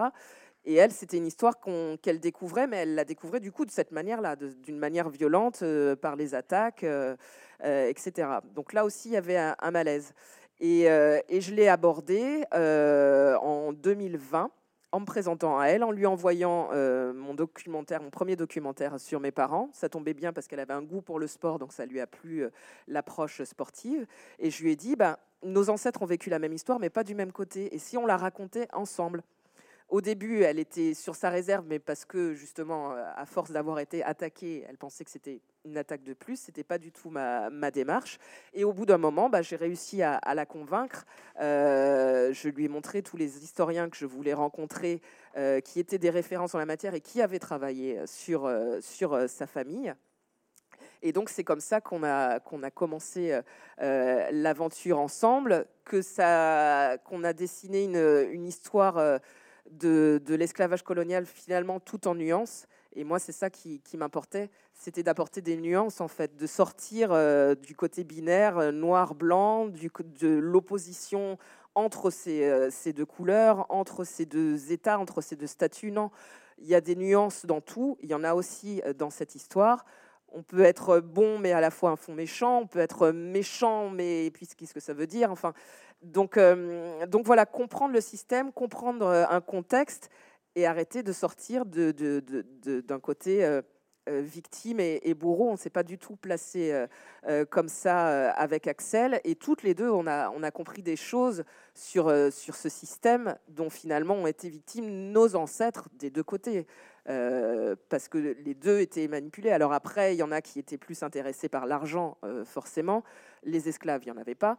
Et 0.64 0.74
elle, 0.74 0.92
c'était 0.92 1.16
une 1.16 1.26
histoire 1.26 1.54
qu'elle 2.02 2.20
découvrait, 2.20 2.66
mais 2.66 2.78
elle 2.78 2.94
la 2.94 3.04
découvrait 3.04 3.40
du 3.40 3.50
coup 3.50 3.64
de 3.64 3.70
cette 3.70 3.92
manière-là, 3.92 4.36
d'une 4.36 4.78
manière 4.78 5.08
violente, 5.08 5.64
par 6.00 6.16
les 6.16 6.34
attaques. 6.34 6.84
Euh, 7.64 7.88
etc. 7.88 8.28
Donc 8.54 8.72
là 8.72 8.84
aussi, 8.84 9.10
il 9.10 9.12
y 9.12 9.16
avait 9.16 9.36
un, 9.36 9.70
malaise. 9.70 10.14
Et, 10.60 10.90
euh, 10.90 11.20
je 11.30 11.54
l'ai 11.54 11.68
abordé 11.68 12.44
euh, 12.54 13.36
en 13.36 13.72
2020 13.72 14.50
en 14.92 15.00
me 15.00 15.04
présentant 15.04 15.58
à 15.58 15.66
elle, 15.66 15.84
en 15.84 15.92
lui 15.92 16.04
envoyant 16.04 16.70
mon 17.14 17.34
documentaire, 17.34 18.02
mon 18.02 18.10
premier 18.10 18.34
documentaire 18.34 18.98
sur 18.98 19.20
mes 19.20 19.30
parents. 19.30 19.70
Ça 19.72 19.88
tombait 19.88 20.14
bien 20.14 20.32
parce 20.32 20.48
qu'elle 20.48 20.58
avait 20.58 20.74
un 20.74 20.82
goût 20.82 21.00
pour 21.00 21.20
le 21.20 21.28
sport, 21.28 21.60
donc 21.60 21.72
ça 21.72 21.86
lui 21.86 22.00
a 22.00 22.08
plu 22.08 22.44
l'approche 22.88 23.44
sportive. 23.44 24.04
Et 24.40 24.50
je 24.50 24.64
lui 24.64 24.72
ai 24.72 24.76
dit, 24.76 24.96
ben, 24.96 25.16
nos 25.44 25.70
ancêtres 25.70 26.02
ont 26.02 26.06
vécu 26.06 26.28
la 26.28 26.40
même 26.40 26.52
histoire, 26.52 26.80
mais 26.80 26.90
pas 26.90 27.04
du 27.04 27.14
même 27.14 27.30
côté. 27.30 27.72
Et 27.72 27.78
si 27.78 27.96
on 27.98 28.06
la 28.06 28.16
racontait 28.16 28.66
ensemble? 28.72 29.22
Au 29.90 30.00
début, 30.00 30.42
elle 30.42 30.58
était 30.58 30.94
sur 30.94 31.16
sa 31.16 31.30
réserve, 31.30 31.64
mais 31.68 31.80
parce 31.80 32.04
que 32.04 32.32
justement, 32.34 32.92
à 32.92 33.26
force 33.26 33.50
d'avoir 33.50 33.80
été 33.80 34.02
attaquée, 34.04 34.64
elle 34.68 34.78
pensait 34.78 35.04
que 35.04 35.10
c'était 35.10 35.40
une 35.64 35.76
attaque 35.76 36.04
de 36.04 36.14
plus. 36.14 36.36
C'était 36.36 36.64
pas 36.64 36.78
du 36.78 36.92
tout 36.92 37.10
ma, 37.10 37.70
démarche. 37.70 38.18
Et 38.54 38.64
au 38.64 38.72
bout 38.72 38.86
d'un 38.86 38.98
moment, 38.98 39.28
bah, 39.28 39.42
j'ai 39.42 39.56
réussi 39.56 40.02
à, 40.02 40.20
la 40.34 40.46
convaincre. 40.46 41.04
Euh, 41.40 42.32
je 42.32 42.48
lui 42.48 42.64
ai 42.64 42.68
montré 42.68 43.02
tous 43.02 43.16
les 43.16 43.42
historiens 43.42 43.90
que 43.90 43.96
je 43.96 44.06
voulais 44.06 44.32
rencontrer, 44.32 45.02
euh, 45.36 45.60
qui 45.60 45.80
étaient 45.80 45.98
des 45.98 46.10
références 46.10 46.54
en 46.54 46.58
la 46.58 46.66
matière 46.66 46.94
et 46.94 47.00
qui 47.00 47.20
avaient 47.20 47.38
travaillé 47.38 48.00
sur, 48.06 48.46
euh, 48.46 48.80
sur 48.80 49.28
sa 49.28 49.46
famille. 49.46 49.92
Et 51.02 51.12
donc 51.12 51.30
c'est 51.30 51.44
comme 51.44 51.60
ça 51.60 51.80
qu'on 51.80 52.02
a, 52.04 52.40
qu'on 52.40 52.62
a 52.62 52.70
commencé 52.70 53.38
l'aventure 53.78 54.98
ensemble, 54.98 55.66
que 55.84 56.02
ça, 56.02 56.98
qu'on 57.04 57.24
a 57.24 57.32
dessiné 57.32 57.84
une, 57.84 58.28
une 58.30 58.46
histoire 58.46 59.20
de, 59.70 60.20
l'esclavage 60.28 60.82
colonial 60.82 61.26
finalement 61.26 61.80
tout 61.80 62.08
en 62.08 62.14
nuances. 62.14 62.66
Et 62.94 63.04
moi, 63.04 63.18
c'est 63.18 63.32
ça 63.32 63.50
qui, 63.50 63.80
m'importait, 63.94 64.50
c'était 64.74 65.02
d'apporter 65.02 65.40
des 65.40 65.56
nuances, 65.56 66.00
en 66.00 66.08
fait, 66.08 66.36
de 66.36 66.46
sortir 66.46 67.10
euh, 67.12 67.54
du 67.54 67.76
côté 67.76 68.02
binaire, 68.02 68.58
euh, 68.58 68.72
noir-blanc, 68.72 69.68
de 69.68 70.28
l'opposition 70.28 71.38
entre 71.76 72.10
euh, 72.26 72.68
ces, 72.70 72.92
deux 72.92 73.06
couleurs, 73.06 73.66
entre 73.68 74.02
ces 74.02 74.26
deux 74.26 74.72
états, 74.72 74.98
entre 74.98 75.20
ces 75.20 75.36
deux 75.36 75.46
statuts. 75.46 75.92
Non, 75.92 76.10
il 76.58 76.66
y 76.66 76.74
a 76.74 76.80
des 76.80 76.96
nuances 76.96 77.46
dans 77.46 77.60
tout. 77.60 77.96
Il 78.00 78.10
y 78.10 78.14
en 78.14 78.24
a 78.24 78.34
aussi 78.34 78.82
dans 78.98 79.10
cette 79.10 79.36
histoire. 79.36 79.84
On 80.32 80.42
peut 80.42 80.62
être 80.62 81.00
bon, 81.00 81.38
mais 81.38 81.52
à 81.52 81.60
la 81.60 81.70
fois 81.70 81.90
un 81.90 81.96
fond 81.96 82.14
méchant. 82.14 82.60
On 82.60 82.66
peut 82.66 82.78
être 82.78 83.10
méchant, 83.10 83.90
mais 83.90 84.32
qu'est-ce 84.56 84.74
que 84.74 84.80
ça 84.80 84.94
veut 84.94 85.06
dire 85.06 85.30
Enfin, 85.30 85.52
donc, 86.02 86.36
euh, 86.36 87.06
donc 87.06 87.26
voilà, 87.26 87.46
comprendre 87.46 87.92
le 87.92 88.00
système, 88.00 88.52
comprendre 88.52 89.06
euh, 89.06 89.24
un 89.28 89.40
contexte 89.40 90.08
et 90.56 90.66
arrêter 90.66 91.02
de 91.02 91.12
sortir 91.12 91.64
d'un 91.66 93.00
côté 93.00 93.44
euh, 93.44 93.62
victime 94.08 94.80
et, 94.80 95.14
bourreau. 95.14 95.48
On 95.48 95.52
ne 95.52 95.56
s'est 95.56 95.70
pas 95.70 95.82
du 95.82 95.98
tout 95.98 96.16
placé 96.16 96.86
comme 97.50 97.68
ça 97.68 98.30
avec 98.32 98.66
Axel. 98.66 99.20
Et 99.24 99.34
toutes 99.34 99.62
les 99.62 99.74
deux, 99.74 99.90
on 99.90 100.06
a, 100.06 100.50
compris 100.50 100.82
des 100.82 100.96
choses 100.96 101.44
sur, 101.74 102.10
ce 102.10 102.68
système 102.68 103.36
dont 103.48 103.70
finalement 103.70 104.14
ont 104.14 104.26
été 104.26 104.48
victimes 104.48 104.88
nos 105.12 105.36
ancêtres 105.36 105.88
des 105.94 106.10
deux 106.10 106.24
côtés. 106.24 106.66
parce 107.04 108.08
que 108.08 108.18
les 108.18 108.54
deux 108.54 108.80
étaient 108.80 109.08
manipulés. 109.08 109.50
Alors 109.50 109.72
après, 109.72 110.14
il 110.14 110.18
y 110.18 110.22
en 110.22 110.32
a 110.32 110.40
qui 110.40 110.58
étaient 110.58 110.78
plus 110.78 111.02
intéressés 111.02 111.48
par 111.48 111.66
l'argent, 111.66 112.18
forcément. 112.44 113.04
Les 113.42 113.68
esclaves, 113.68 114.02
il 114.04 114.12
n'y 114.12 114.18
en 114.18 114.20
avait 114.20 114.34
pas. 114.34 114.58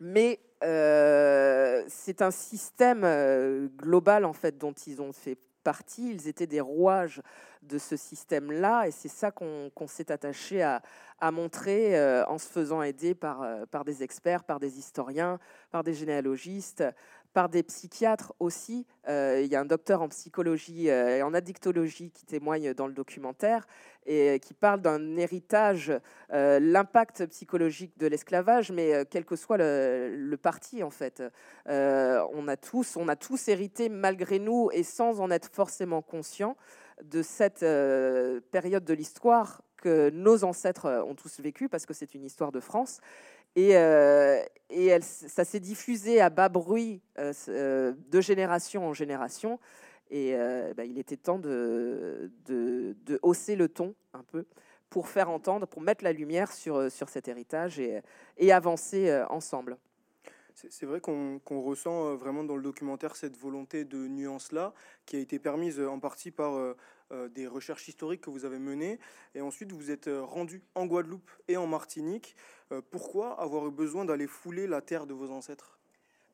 Mais 0.00 0.40
euh, 0.64 1.84
c'est 1.88 2.22
un 2.22 2.30
système 2.30 3.02
euh, 3.04 3.68
global 3.76 4.24
en 4.24 4.32
fait 4.32 4.58
dont 4.58 4.72
ils 4.72 5.00
ont 5.02 5.12
fait 5.12 5.38
partie. 5.62 6.10
Ils 6.10 6.26
étaient 6.26 6.46
des 6.46 6.60
rouages 6.60 7.20
de 7.62 7.78
ce 7.78 7.96
système-là, 7.96 8.86
et 8.86 8.90
c'est 8.90 9.08
ça 9.08 9.30
qu'on 9.30 9.70
s'est 9.86 10.10
attaché 10.10 10.62
à, 10.62 10.82
montrer 11.32 11.98
euh, 11.98 12.24
en 12.26 12.38
se 12.38 12.48
faisant 12.48 12.82
aider 12.82 13.14
par, 13.14 13.44
par 13.70 13.84
des 13.84 14.02
experts, 14.02 14.44
par 14.44 14.58
des 14.58 14.78
historiens, 14.78 15.38
par 15.70 15.84
des 15.84 15.92
généalogistes, 15.92 16.82
par 17.34 17.48
des 17.48 17.62
psychiatres 17.62 18.32
aussi. 18.40 18.86
il 19.06 19.46
y 19.46 19.54
a 19.54 19.60
un 19.60 19.64
docteur 19.64 20.02
en 20.02 20.08
psychologie 20.08 20.88
et 20.88 21.22
en 21.22 21.32
addictologie 21.32 22.10
qui 22.10 22.24
témoigne 22.24 22.74
dans 22.74 22.88
le 22.88 22.92
documentaire 22.92 23.66
et 24.04 24.40
qui 24.40 24.52
parle 24.52 24.80
d'un 24.80 25.16
héritage, 25.16 25.92
l'impact 26.30 27.26
psychologique 27.26 27.96
de 27.98 28.08
l'esclavage, 28.08 28.72
mais 28.72 29.04
quel 29.10 29.24
que 29.24 29.36
soit 29.36 29.58
le, 29.58 30.36
parti 30.42 30.82
en 30.82 30.90
fait. 30.90 31.22
on, 31.66 32.48
a 32.48 32.56
tous, 32.56 32.96
on 32.96 33.06
a 33.06 33.14
tous 33.14 33.46
hérité 33.46 33.88
malgré 33.88 34.40
nous 34.40 34.70
et 34.72 34.82
sans 34.82 35.20
en 35.20 35.30
être 35.30 35.50
forcément 35.52 36.02
conscients 36.02 36.56
de 37.04 37.22
cette 37.22 37.64
période 38.50 38.84
de 38.84 38.94
l'histoire 38.94 39.62
que 39.80 40.10
nos 40.10 40.44
ancêtres 40.44 40.86
euh, 40.86 41.02
ont 41.02 41.14
tous 41.14 41.40
vécu, 41.40 41.68
parce 41.68 41.86
que 41.86 41.94
c'est 41.94 42.14
une 42.14 42.24
histoire 42.24 42.52
de 42.52 42.60
France. 42.60 43.00
Et, 43.56 43.76
euh, 43.76 44.40
ça 45.00 45.44
s'est 45.44 45.60
diffusé 45.60 46.20
à 46.20 46.30
bas 46.30 46.48
bruit 46.48 47.02
euh, 47.18 47.92
de 48.08 48.20
génération 48.20 48.86
en 48.86 48.92
génération. 48.92 49.58
Et 50.12 50.34
bah, 50.76 50.84
il 50.84 50.98
était 50.98 51.16
temps 51.16 51.38
de, 51.38 52.32
hausser 53.22 53.54
le 53.54 53.68
ton 53.68 53.94
un 54.12 54.24
peu 54.24 54.44
pour 54.88 55.06
faire 55.06 55.30
entendre, 55.30 55.68
pour 55.68 55.82
mettre 55.82 56.02
la 56.02 56.12
lumière 56.12 56.50
sur, 56.50 56.90
sur 56.90 57.08
cet 57.08 57.28
héritage 57.28 57.80
et 58.36 58.52
avancer 58.52 59.22
ensemble. 59.30 59.78
C'est 60.68 60.86
vrai 60.86 61.00
qu'on 61.00 61.40
ressent 61.48 62.14
vraiment 62.16 62.44
dans 62.44 62.56
le 62.56 62.62
documentaire 62.62 63.16
cette 63.16 63.36
volonté 63.36 63.84
de 63.84 64.06
nuance-là, 64.06 64.74
qui 65.06 65.16
a 65.16 65.18
été 65.20 65.38
permise 65.38 65.80
en 65.80 65.98
partie 65.98 66.30
par 66.30 66.74
euh, 67.12 67.28
des 67.28 67.48
recherches 67.48 67.88
historiques 67.88 68.20
que 68.20 68.30
vous 68.30 68.44
avez 68.44 68.60
menées, 68.60 69.00
et 69.34 69.40
ensuite 69.40 69.72
vous 69.72 69.90
êtes 69.90 70.06
euh, 70.06 70.22
rendu 70.22 70.62
en 70.76 70.86
Guadeloupe 70.86 71.28
et 71.48 71.56
en 71.56 71.66
Martinique. 71.66 72.36
Euh, 72.70 72.80
pourquoi 72.88 73.40
avoir 73.40 73.66
eu 73.66 73.72
besoin 73.72 74.04
d'aller 74.04 74.28
fouler 74.28 74.68
la 74.68 74.80
terre 74.80 75.06
de 75.06 75.14
vos 75.14 75.28
ancêtres? 75.32 75.80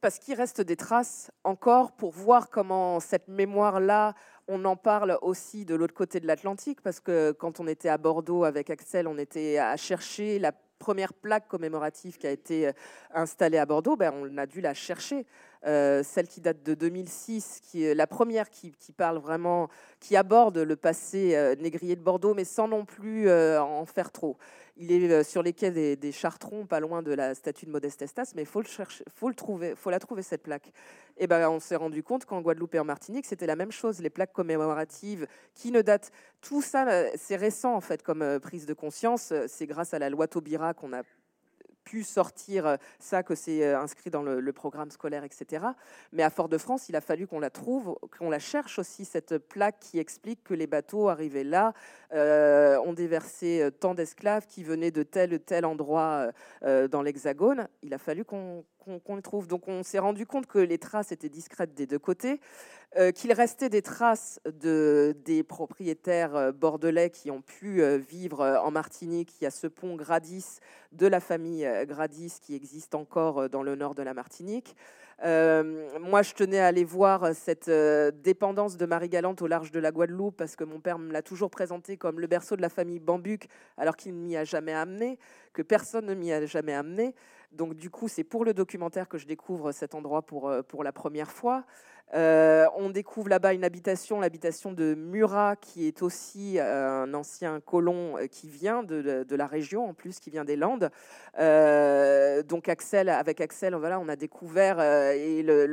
Parce 0.02 0.18
qu'il 0.18 0.34
reste 0.34 0.60
des 0.60 0.76
traces 0.76 1.30
encore 1.44 1.92
pour 1.92 2.10
voir 2.10 2.50
comment 2.50 3.00
cette 3.00 3.26
mémoire-là, 3.28 4.14
on 4.48 4.66
en 4.66 4.76
parle 4.76 5.18
aussi 5.22 5.64
de 5.64 5.74
l'autre 5.74 5.94
côté 5.94 6.20
de 6.20 6.26
l'Atlantique, 6.26 6.82
parce 6.82 7.00
que 7.00 7.32
quand 7.32 7.58
on 7.58 7.66
était 7.66 7.88
à 7.88 7.96
Bordeaux 7.96 8.44
avec 8.44 8.68
Axel, 8.68 9.08
on 9.08 9.16
était 9.16 9.56
à 9.56 9.78
chercher 9.78 10.38
la 10.38 10.52
première 10.78 11.12
plaque 11.12 11.48
commémorative 11.48 12.18
qui 12.18 12.26
a 12.26 12.30
été 12.30 12.70
installée 13.14 13.58
à 13.58 13.66
Bordeaux, 13.66 13.96
ben, 13.96 14.12
on 14.14 14.38
a 14.38 14.46
dû 14.46 14.60
la 14.60 14.74
chercher. 14.74 15.26
Euh, 15.66 16.04
celle 16.04 16.28
qui 16.28 16.40
date 16.40 16.62
de 16.62 16.74
2006, 16.74 17.60
qui 17.60 17.84
est 17.84 17.94
la 17.94 18.06
première 18.06 18.50
qui, 18.50 18.72
parle 18.96 19.18
vraiment, 19.18 19.68
qui 19.98 20.16
aborde 20.16 20.58
le 20.58 20.76
passé 20.76 21.34
euh, 21.34 21.56
négrier 21.56 21.96
de 21.96 22.00
Bordeaux, 22.00 22.34
mais 22.34 22.44
sans 22.44 22.68
non 22.68 22.84
plus 22.84 23.28
euh, 23.28 23.60
en 23.60 23.84
faire 23.84 24.12
trop. 24.12 24.36
Il 24.78 24.92
est 24.92 25.24
sur 25.24 25.42
les 25.42 25.54
quais 25.54 25.96
des, 25.96 26.12
Chartrons, 26.12 26.66
pas 26.66 26.80
loin 26.80 27.02
de 27.02 27.12
la 27.12 27.34
statue 27.34 27.64
de 27.64 27.70
Modeste 27.70 28.02
Estas, 28.02 28.34
mais 28.34 28.44
faut, 28.44 28.60
le 28.60 28.66
faut, 29.14 29.32
trouver, 29.32 29.74
faut 29.74 29.90
la 29.90 29.98
trouver 29.98 30.22
cette 30.22 30.42
plaque. 30.42 30.70
Et 31.16 31.26
ben, 31.26 31.48
on 31.48 31.60
s'est 31.60 31.76
rendu 31.76 32.02
compte 32.02 32.26
qu'en 32.26 32.42
Guadeloupe 32.42 32.74
et 32.74 32.78
en 32.78 32.84
Martinique, 32.84 33.24
c'était 33.24 33.46
la 33.46 33.56
même 33.56 33.72
chose. 33.72 34.00
Les 34.00 34.10
plaques 34.10 34.34
commémoratives 34.34 35.26
qui 35.54 35.70
ne 35.70 35.80
datent, 35.80 36.12
tout 36.42 36.60
ça, 36.60 37.06
c'est 37.16 37.36
récent 37.36 37.74
en 37.74 37.80
fait 37.80 38.02
comme 38.02 38.38
prise 38.40 38.66
de 38.66 38.74
conscience. 38.74 39.32
C'est 39.46 39.66
grâce 39.66 39.94
à 39.94 39.98
la 39.98 40.10
loi 40.10 40.28
Taubira 40.28 40.74
qu'on 40.74 40.92
a 40.92 41.02
pu 41.86 42.02
sortir 42.02 42.66
euh, 42.66 42.76
ça, 42.98 43.22
que 43.22 43.34
c'est 43.34 43.64
euh, 43.64 43.80
inscrit 43.80 44.10
dans 44.10 44.22
le, 44.22 44.52
programme 44.52 44.90
scolaire, 44.90 45.22
etc. 45.22 45.64
Mais 46.12 46.22
à 46.22 46.30
Fort-de-France, 46.30 46.88
il 46.88 46.96
a 46.96 47.00
fallu 47.00 47.26
qu'on 47.26 47.40
la 47.40 47.50
trouve, 47.50 47.96
qu'on 48.18 48.28
la 48.28 48.38
cherche 48.38 48.78
aussi, 48.78 49.04
cette 49.04 49.38
plaque 49.38 49.78
qui 49.80 49.98
explique 49.98 50.42
que 50.42 50.54
les 50.54 50.66
bateaux 50.66 51.08
arrivés 51.08 51.44
là 51.44 51.74
euh, 52.12 52.78
ont 52.80 52.92
déversé 52.92 53.70
tant 53.80 53.94
d'esclaves 53.94 54.46
qui 54.46 54.64
venaient 54.64 54.90
de 54.90 55.02
tel 55.02 55.34
ou 55.34 55.38
tel 55.38 55.64
endroit 55.64 56.32
dans 56.62 57.02
l'Hexagone. 57.02 57.68
Il 57.82 57.94
a 57.94 57.98
fallu 57.98 58.24
qu'on 58.24 58.64
qu'on 59.04 59.16
le 59.16 59.22
trouve. 59.22 59.46
Donc 59.46 59.68
on 59.68 59.82
s'est 59.82 59.98
rendu 59.98 60.26
compte 60.26 60.46
que 60.46 60.58
les 60.58 60.78
traces 60.78 61.12
étaient 61.12 61.28
discrètes 61.28 61.74
des 61.74 61.86
deux 61.86 61.98
côtés, 61.98 62.40
euh, 62.96 63.10
qu'il 63.10 63.32
restait 63.32 63.68
des 63.68 63.82
traces 63.82 64.40
de, 64.44 65.16
des 65.24 65.42
propriétaires 65.42 66.36
euh, 66.36 66.52
bordelais 66.52 67.10
qui 67.10 67.30
ont 67.30 67.42
pu 67.42 67.82
euh, 67.82 67.96
vivre 67.96 68.60
en 68.62 68.70
Martinique. 68.70 69.34
Il 69.40 69.44
y 69.44 69.46
a 69.46 69.50
ce 69.50 69.66
pont 69.66 69.96
Gradis 69.96 70.60
de 70.92 71.06
la 71.06 71.20
famille 71.20 71.68
Gradis 71.86 72.38
qui 72.40 72.54
existe 72.54 72.94
encore 72.94 73.50
dans 73.50 73.62
le 73.62 73.74
nord 73.74 73.94
de 73.94 74.02
la 74.02 74.14
Martinique. 74.14 74.76
moi, 75.22 76.22
je 76.22 76.32
tenais 76.32 76.60
à 76.60 76.68
aller 76.68 76.84
voir 76.84 77.34
cette 77.34 77.68
dépendance 78.22 78.78
de 78.78 78.86
Marie-Galante 78.86 79.42
au 79.42 79.46
large 79.46 79.72
de 79.72 79.80
la 79.80 79.90
Guadeloupe 79.90 80.36
parce 80.36 80.56
que 80.56 80.64
mon 80.64 80.80
père 80.80 80.98
me 80.98 81.12
l'a 81.12 81.22
toujours 81.22 81.50
présenté 81.50 81.98
comme 81.98 82.18
le 82.18 82.26
berceau 82.26 82.56
de 82.56 82.62
la 82.62 82.70
famille 82.70 83.00
Bambuc, 83.00 83.48
alors 83.76 83.96
qu'il 83.96 84.14
ne 84.14 84.24
m'y 84.24 84.36
a 84.36 84.44
jamais 84.44 84.72
amené, 84.72 85.18
que 85.52 85.60
personne 85.60 86.06
ne 86.06 86.14
m'y 86.14 86.32
a 86.32 86.46
jamais 86.46 86.74
amené. 86.74 87.14
Donc 87.56 87.74
du 87.74 87.90
coup, 87.90 88.06
c'est 88.06 88.24
pour 88.24 88.44
le 88.44 88.54
documentaire 88.54 89.08
que 89.08 89.18
je 89.18 89.26
découvre 89.26 89.72
cet 89.72 89.94
endroit 89.94 90.22
pour, 90.22 90.48
euh, 90.48 90.62
pour 90.62 90.84
la 90.84 90.92
première 90.92 91.30
fois. 91.30 91.64
Euh, 92.14 92.66
on 92.76 92.90
découvre 92.90 93.28
là-bas 93.28 93.52
une 93.52 93.64
habitation, 93.64 94.20
l'habitation 94.20 94.72
de 94.72 94.94
Murat, 94.94 95.56
qui 95.56 95.88
est 95.88 96.02
aussi 96.02 96.60
euh, 96.60 97.02
un 97.02 97.14
ancien 97.14 97.58
colon 97.60 98.14
qui 98.30 98.48
vient 98.48 98.84
de, 98.84 99.24
de, 99.24 99.36
la 99.36 99.46
région, 99.48 99.88
en 99.88 99.94
plus, 99.94 100.20
qui 100.20 100.30
vient 100.30 100.44
des 100.44 100.54
Landes. 100.54 100.90
donc 102.48 102.68
Axel, 102.68 103.08
avec 103.08 103.40
Axel, 103.40 103.74
voilà, 103.74 103.98
on 103.98 104.08
a 104.08 104.14
découvert 104.14 104.80
et 104.80 105.42
le, 105.42 105.66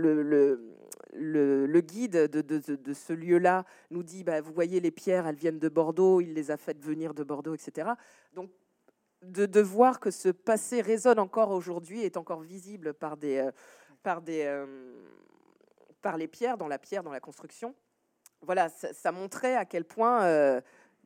le, 1.13 1.81
guide 1.81 2.13
de, 2.31 2.41
de, 2.41 2.93
ce 2.93 3.13
lieu-là 3.13 3.65
nous 3.91 4.01
dit, 4.01 4.23
bah, 4.23 4.41
vous 4.41 4.53
voyez 4.53 4.79
les 4.79 4.91
pierres, 4.91 5.27
elles 5.27 5.35
viennent 5.35 5.59
de 5.59 5.69
Bordeaux, 5.69 6.19
il 6.19 6.33
les 6.33 6.49
a 6.49 6.57
faites 6.57 6.81
venir 6.81 7.13
de 7.13 7.23
Bordeaux, 7.23 7.53
etc. 7.53 7.89
Donc 8.33 8.49
de, 9.23 9.61
voir 9.61 9.99
que 9.99 10.11
ce 10.11 10.29
passé 10.29 10.81
résonne 10.81 11.19
encore 11.19 11.51
aujourd'hui, 11.51 12.01
est 12.01 12.17
encore 12.17 12.41
visible 12.41 12.93
par, 12.93 13.17
des, 13.17 13.37
euh, 13.37 13.51
par, 14.03 14.21
des, 14.21 14.43
euh, 14.43 14.65
par 16.01 16.17
les 16.17 16.27
pierres, 16.27 16.57
dans 16.57 16.67
la 16.67 16.77
pierre, 16.77 17.03
dans 17.03 17.11
la 17.11 17.19
construction. 17.19 17.73
Voilà, 18.41 18.69
ça, 18.69 19.11
montrait 19.11 19.55
à 19.55 19.65
quel 19.65 19.85
point 19.85 20.23
euh, 20.23 20.59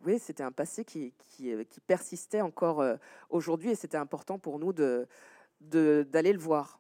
oui, 0.03 0.17
c'était 0.19 0.43
un 0.43 0.51
passé 0.51 0.83
qui, 0.83 1.13
qui, 1.19 1.55
persistait 1.85 2.41
encore 2.41 2.83
aujourd'hui 3.29 3.71
et 3.71 3.75
c'était 3.75 3.97
important 3.97 4.39
pour 4.39 4.57
nous 4.57 4.73
de, 4.73 5.07
d'aller 5.61 6.33
le 6.33 6.39
voir. 6.39 6.79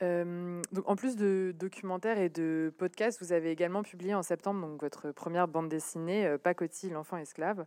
Donc, 0.00 0.88
en 0.88 0.94
plus 0.94 1.16
de 1.16 1.54
documentaires 1.58 2.18
et 2.18 2.28
de 2.28 2.72
podcasts, 2.76 3.22
vous 3.22 3.32
avez 3.32 3.50
également 3.50 3.82
publié 3.82 4.14
en 4.14 4.22
septembre 4.22 4.66
donc, 4.66 4.80
votre 4.80 5.10
première 5.10 5.48
bande 5.48 5.68
dessinée, 5.68 6.26
euh, 6.26 6.38
Pacotille, 6.38 6.90
l'enfant 6.90 7.16
esclave. 7.16 7.64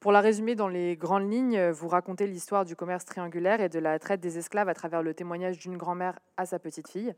Pour 0.00 0.10
la 0.10 0.20
résumer 0.20 0.54
dans 0.54 0.68
les 0.68 0.96
grandes 0.96 1.30
lignes, 1.30 1.70
vous 1.70 1.88
racontez 1.88 2.26
l'histoire 2.26 2.64
du 2.64 2.74
commerce 2.74 3.04
triangulaire 3.04 3.60
et 3.60 3.68
de 3.68 3.78
la 3.78 3.98
traite 3.98 4.20
des 4.20 4.38
esclaves 4.38 4.68
à 4.68 4.74
travers 4.74 5.02
le 5.02 5.14
témoignage 5.14 5.58
d'une 5.58 5.76
grand-mère 5.76 6.18
à 6.36 6.46
sa 6.46 6.58
petite 6.58 6.88
fille. 6.88 7.14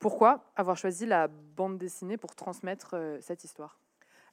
Pourquoi 0.00 0.50
avoir 0.56 0.76
choisi 0.76 1.06
la 1.06 1.28
bande 1.28 1.78
dessinée 1.78 2.16
pour 2.16 2.34
transmettre 2.34 2.94
euh, 2.94 3.18
cette 3.20 3.44
histoire? 3.44 3.78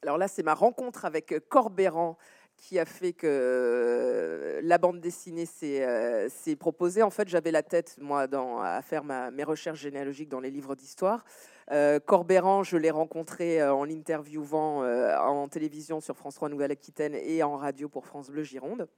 Alors 0.02 0.16
là, 0.16 0.26
c'est 0.26 0.42
ma 0.42 0.54
rencontre 0.54 1.04
avec 1.04 1.32
euh, 1.32 1.40
Corbéran, 1.48 2.16
qui 2.58 2.78
a 2.78 2.84
fait 2.84 3.12
que 3.12 3.26
euh, 3.26 4.60
la 4.62 4.78
bande 4.78 5.00
dessinée 5.00 5.46
euh, 5.62 6.28
s'est 6.28 6.56
proposée. 6.56 7.02
En 7.02 7.10
fait, 7.10 7.28
j'avais 7.28 7.52
la 7.52 7.62
tête, 7.62 7.96
moi, 7.98 8.26
à 8.62 8.82
faire 8.82 9.04
mes 9.04 9.44
recherches 9.44 9.80
généalogiques 9.80 10.28
dans 10.28 10.40
les 10.40 10.50
livres 10.50 10.74
d'histoire. 10.74 11.24
Euh, 11.70 12.00
Corbéran, 12.00 12.64
je 12.64 12.76
l'ai 12.76 12.90
rencontré 12.90 13.62
en 13.62 13.84
l'interviewant 13.84 14.82
en 14.82 15.48
télévision 15.48 16.00
sur 16.00 16.16
France 16.16 16.34
3 16.34 16.48
Nouvelle-Aquitaine 16.48 17.14
et 17.14 17.42
en 17.42 17.56
radio 17.56 17.88
pour 17.88 18.06
France 18.06 18.28
Bleu 18.28 18.42
Gironde. 18.42 18.88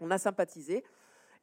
On 0.00 0.10
a 0.10 0.18
sympathisé. 0.18 0.82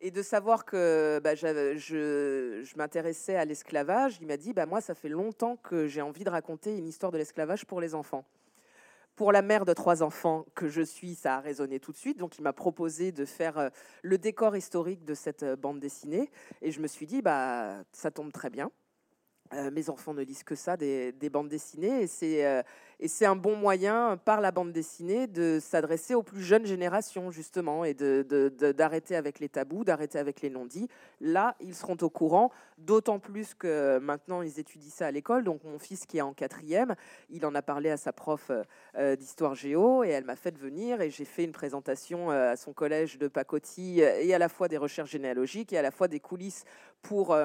Et 0.04 0.10
de 0.10 0.24
savoir 0.24 0.66
que 0.66 1.22
bah, 1.24 1.36
je, 1.36 1.78
je 1.78 2.76
m'intéressais 2.76 3.36
à 3.36 3.46
l'esclavage, 3.46 4.18
il 4.20 4.26
m'a 4.26 4.36
dit 4.36 4.52
bah, 4.52 4.66
Moi, 4.66 4.82
ça 4.82 4.96
fait 4.96 5.10
longtemps 5.10 5.58
que 5.58 5.86
j'ai 5.86 6.02
envie 6.02 6.24
de 6.24 6.30
raconter 6.32 6.76
une 6.76 6.88
histoire 6.88 7.12
de 7.12 7.20
l'esclavage 7.20 7.68
pour 7.68 7.80
les 7.80 7.94
enfants. 7.94 8.26
Pour 9.22 9.32
la 9.32 9.44
mère 9.44 9.66
de 9.66 9.74
trois 9.74 10.02
enfants 10.02 10.48
que 10.56 10.68
je 10.68 10.82
suis, 10.82 11.14
ça 11.14 11.36
a 11.36 11.40
résonné 11.42 11.80
tout 11.80 11.92
de 11.92 11.98
suite. 11.98 12.18
Donc, 12.18 12.40
il 12.40 12.42
m'a 12.42 12.54
proposé 12.54 13.12
de 13.12 13.24
faire 13.24 13.60
euh, 13.60 13.70
le 14.02 14.18
décor 14.18 14.56
historique 14.56 15.06
de 15.06 15.14
cette 15.14 15.44
euh, 15.44 15.56
bande 15.56 15.80
dessinée. 15.80 16.32
Et 16.64 16.72
je 16.72 16.82
me 16.82 16.88
suis 16.88 17.06
dit, 17.06 17.22
bah, 17.22 17.84
ça 17.92 18.10
tombe 18.10 18.32
très 18.32 18.50
bien. 18.50 18.72
Euh, 19.54 19.70
mes 19.70 19.90
enfants 19.90 20.14
ne 20.14 20.22
lisent 20.22 20.44
que 20.44 20.56
ça, 20.56 20.78
des, 20.78 21.12
bandes 21.30 21.50
dessinées, 21.50 22.06
euh, 22.24 22.64
et 23.00 23.08
c'est 23.08 23.26
un 23.26 23.36
bon 23.36 23.56
moyen, 23.56 24.18
par 24.24 24.40
la 24.40 24.52
bande 24.52 24.72
dessinée, 24.72 25.28
de 25.28 25.60
s'adresser 25.62 26.16
aux 26.16 26.24
plus 26.24 26.42
jeunes 26.42 26.66
générations, 26.66 27.32
justement, 27.32 27.84
et 27.84 27.94
d'arrêter 27.94 29.16
avec 29.16 29.40
les 29.40 29.50
tabous, 29.50 29.84
d'arrêter 29.84 30.20
avec 30.20 30.42
les 30.42 30.50
non-dits. 30.50 30.88
Là, 31.20 31.56
ils 31.60 31.76
seront 31.76 31.98
au 32.02 32.10
courant, 32.10 32.52
d'autant 32.78 33.20
plus 33.20 33.54
que 33.54 34.00
maintenant, 34.00 34.42
ils 34.42 34.60
étudient 34.60 34.90
ça 34.90 35.08
à 35.08 35.12
l'école. 35.12 35.44
Donc, 35.44 35.64
mon 35.66 35.80
fils, 35.80 36.06
qui 36.06 36.20
est 36.20 36.22
en 36.22 36.34
quatrième, 36.34 36.96
il 37.30 37.46
en 37.46 37.54
a 37.54 37.62
parlé 37.62 37.90
à 37.90 37.98
sa 37.98 38.14
prof 38.14 38.52
euh, 38.98 39.16
d'histoire 39.18 39.56
géo, 39.56 40.06
et 40.06 40.10
elle 40.10 40.26
m'a 40.26 40.38
fait 40.38 40.58
venir, 40.58 41.02
et 41.02 41.10
j'ai 41.10 41.26
fait 41.26 41.44
une 41.44 41.52
présentation 41.52 42.30
à 42.30 42.56
son 42.56 42.72
collège 42.72 43.18
de 43.18 43.28
pacotille, 43.28 44.00
et 44.00 44.34
à 44.34 44.38
la 44.38 44.48
fois 44.48 44.70
des 44.70 44.78
recherches 44.78 45.12
généalogiques, 45.12 45.74
et 45.74 45.78
à 45.78 45.82
la 45.82 45.92
fois 45.92 46.08
des 46.08 46.22
coulisses 46.22 46.64
pour 47.02 47.36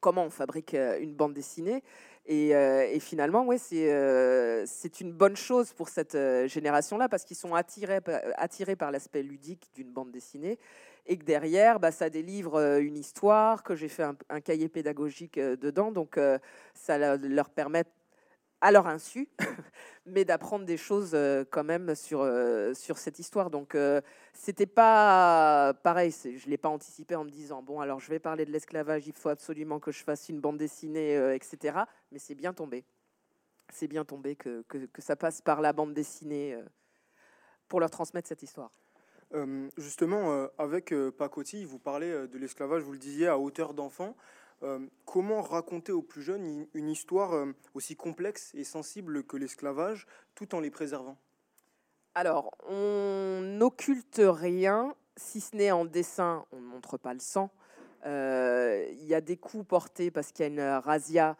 comment 0.00 0.24
on 0.24 0.30
fabrique 0.30 0.74
euh, 0.74 0.98
une 1.00 1.14
bande 1.14 1.34
dessinée. 1.34 1.82
Et, 2.26 2.54
euh, 2.54 2.98
finalement, 3.00 3.44
ouais, 3.44 3.56
euh, 3.72 4.64
c'est 4.66 5.00
une 5.00 5.12
bonne 5.12 5.36
chose 5.36 5.72
pour 5.72 5.88
cette 5.88 6.16
génération-là 6.46 7.08
parce 7.08 7.24
qu'ils 7.24 7.36
sont 7.36 7.54
attirés, 7.54 8.00
attirés 8.36 8.76
par 8.76 8.90
l'aspect 8.90 9.22
ludique 9.22 9.70
d'une 9.74 9.90
bande 9.90 10.10
dessinée 10.10 10.58
et 11.06 11.16
que 11.16 11.24
derrière, 11.24 11.80
bah, 11.80 11.90
ça 11.90 12.10
délivre 12.10 12.78
une 12.78 12.96
histoire, 12.96 13.62
que 13.62 13.74
j'ai 13.74 13.88
fait 13.88 14.04
un, 14.28 14.40
cahier 14.40 14.68
pédagogique 14.68 15.38
dedans, 15.38 15.90
donc 15.90 16.20
ça 16.74 17.16
leur 17.16 17.48
permet 17.48 17.84
à 18.60 18.72
leur 18.72 18.86
insu, 18.86 19.28
mais 20.06 20.24
d'apprendre 20.24 20.64
des 20.64 20.76
choses 20.76 21.16
quand 21.50 21.64
même 21.64 21.94
sur, 21.94 22.28
sur 22.74 22.98
cette 22.98 23.18
histoire. 23.18 23.50
Donc, 23.50 23.76
c'était 24.32 24.66
pas 24.66 25.74
pareil, 25.82 26.10
je 26.12 26.28
ne 26.28 26.50
l'ai 26.50 26.58
pas 26.58 26.68
anticipé 26.68 27.14
en 27.14 27.24
me 27.24 27.30
disant, 27.30 27.62
bon, 27.62 27.80
alors 27.80 28.00
je 28.00 28.10
vais 28.10 28.18
parler 28.18 28.44
de 28.44 28.52
l'esclavage, 28.52 29.06
il 29.06 29.12
faut 29.12 29.28
absolument 29.28 29.80
que 29.80 29.92
je 29.92 30.02
fasse 30.04 30.28
une 30.28 30.40
bande 30.40 30.58
dessinée, 30.58 31.14
etc. 31.34 31.78
Mais 32.12 32.18
c'est 32.18 32.34
bien 32.34 32.52
tombé. 32.52 32.84
C'est 33.72 33.88
bien 33.88 34.04
tombé 34.04 34.36
que, 34.36 34.62
que, 34.62 35.02
ça 35.02 35.16
passe 35.16 35.40
par 35.40 35.60
la 35.60 35.72
bande 35.72 35.94
dessinée 35.94 36.58
pour 37.68 37.80
leur 37.80 37.90
transmettre 37.90 38.28
cette 38.28 38.42
histoire. 38.42 38.70
Euh, 39.32 39.68
justement, 39.78 40.32
euh, 40.32 40.48
avec 40.58 40.92
euh, 40.92 41.10
Pacotti, 41.12 41.64
vous 41.64 41.78
parlez 41.78 42.26
de 42.26 42.38
l'esclavage, 42.38 42.82
vous 42.82 42.92
le 42.92 42.98
disiez, 42.98 43.28
à 43.28 43.38
hauteur 43.38 43.74
d'enfant. 43.74 44.16
Comment 45.04 45.42
raconter 45.42 45.92
aux 45.92 46.02
plus 46.02 46.22
jeunes 46.22 46.66
une 46.74 46.88
histoire 46.88 47.46
aussi 47.74 47.96
complexe 47.96 48.52
et 48.54 48.64
sensible 48.64 49.24
que 49.24 49.36
l'esclavage, 49.36 50.06
tout 50.34 50.54
en 50.54 50.60
les 50.60 50.70
préservant? 50.70 51.16
Alors, 52.14 52.52
on 52.68 53.40
n'occulte 53.42 54.20
rien, 54.22 54.94
si 55.16 55.40
ce 55.40 55.56
n'est 55.56 55.70
en 55.70 55.84
dessin, 55.84 56.44
on 56.52 56.60
ne 56.60 56.66
montre 56.66 56.98
pas 56.98 57.14
le 57.14 57.20
sang. 57.20 57.50
Il 58.04 59.06
y 59.06 59.14
a 59.14 59.20
des 59.20 59.36
coups 59.36 59.66
portés 59.66 60.10
parce 60.10 60.32
qu'il 60.32 60.44
y 60.44 60.48
a 60.48 60.52
une 60.52 60.80
razzia. 60.80 61.36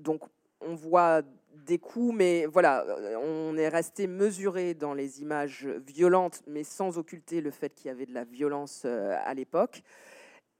donc, 0.00 0.22
on 0.64 0.74
voit 0.74 1.22
des 1.66 1.78
coups, 1.78 2.14
mais 2.14 2.46
voilà, 2.46 2.84
on 3.22 3.56
est 3.56 3.68
resté 3.68 4.06
mesuré 4.06 4.74
dans 4.74 4.94
les 4.94 5.20
images 5.20 5.66
violentes, 5.86 6.42
mais 6.46 6.64
sans 6.64 6.98
occulter 6.98 7.40
le 7.40 7.50
fait 7.50 7.74
qu'il 7.74 7.86
y 7.86 7.90
avait 7.90 8.06
de 8.06 8.14
la 8.14 8.24
violence 8.24 8.82
euh, 8.84 9.16
à 9.24 9.34
l'époque. 9.34 9.82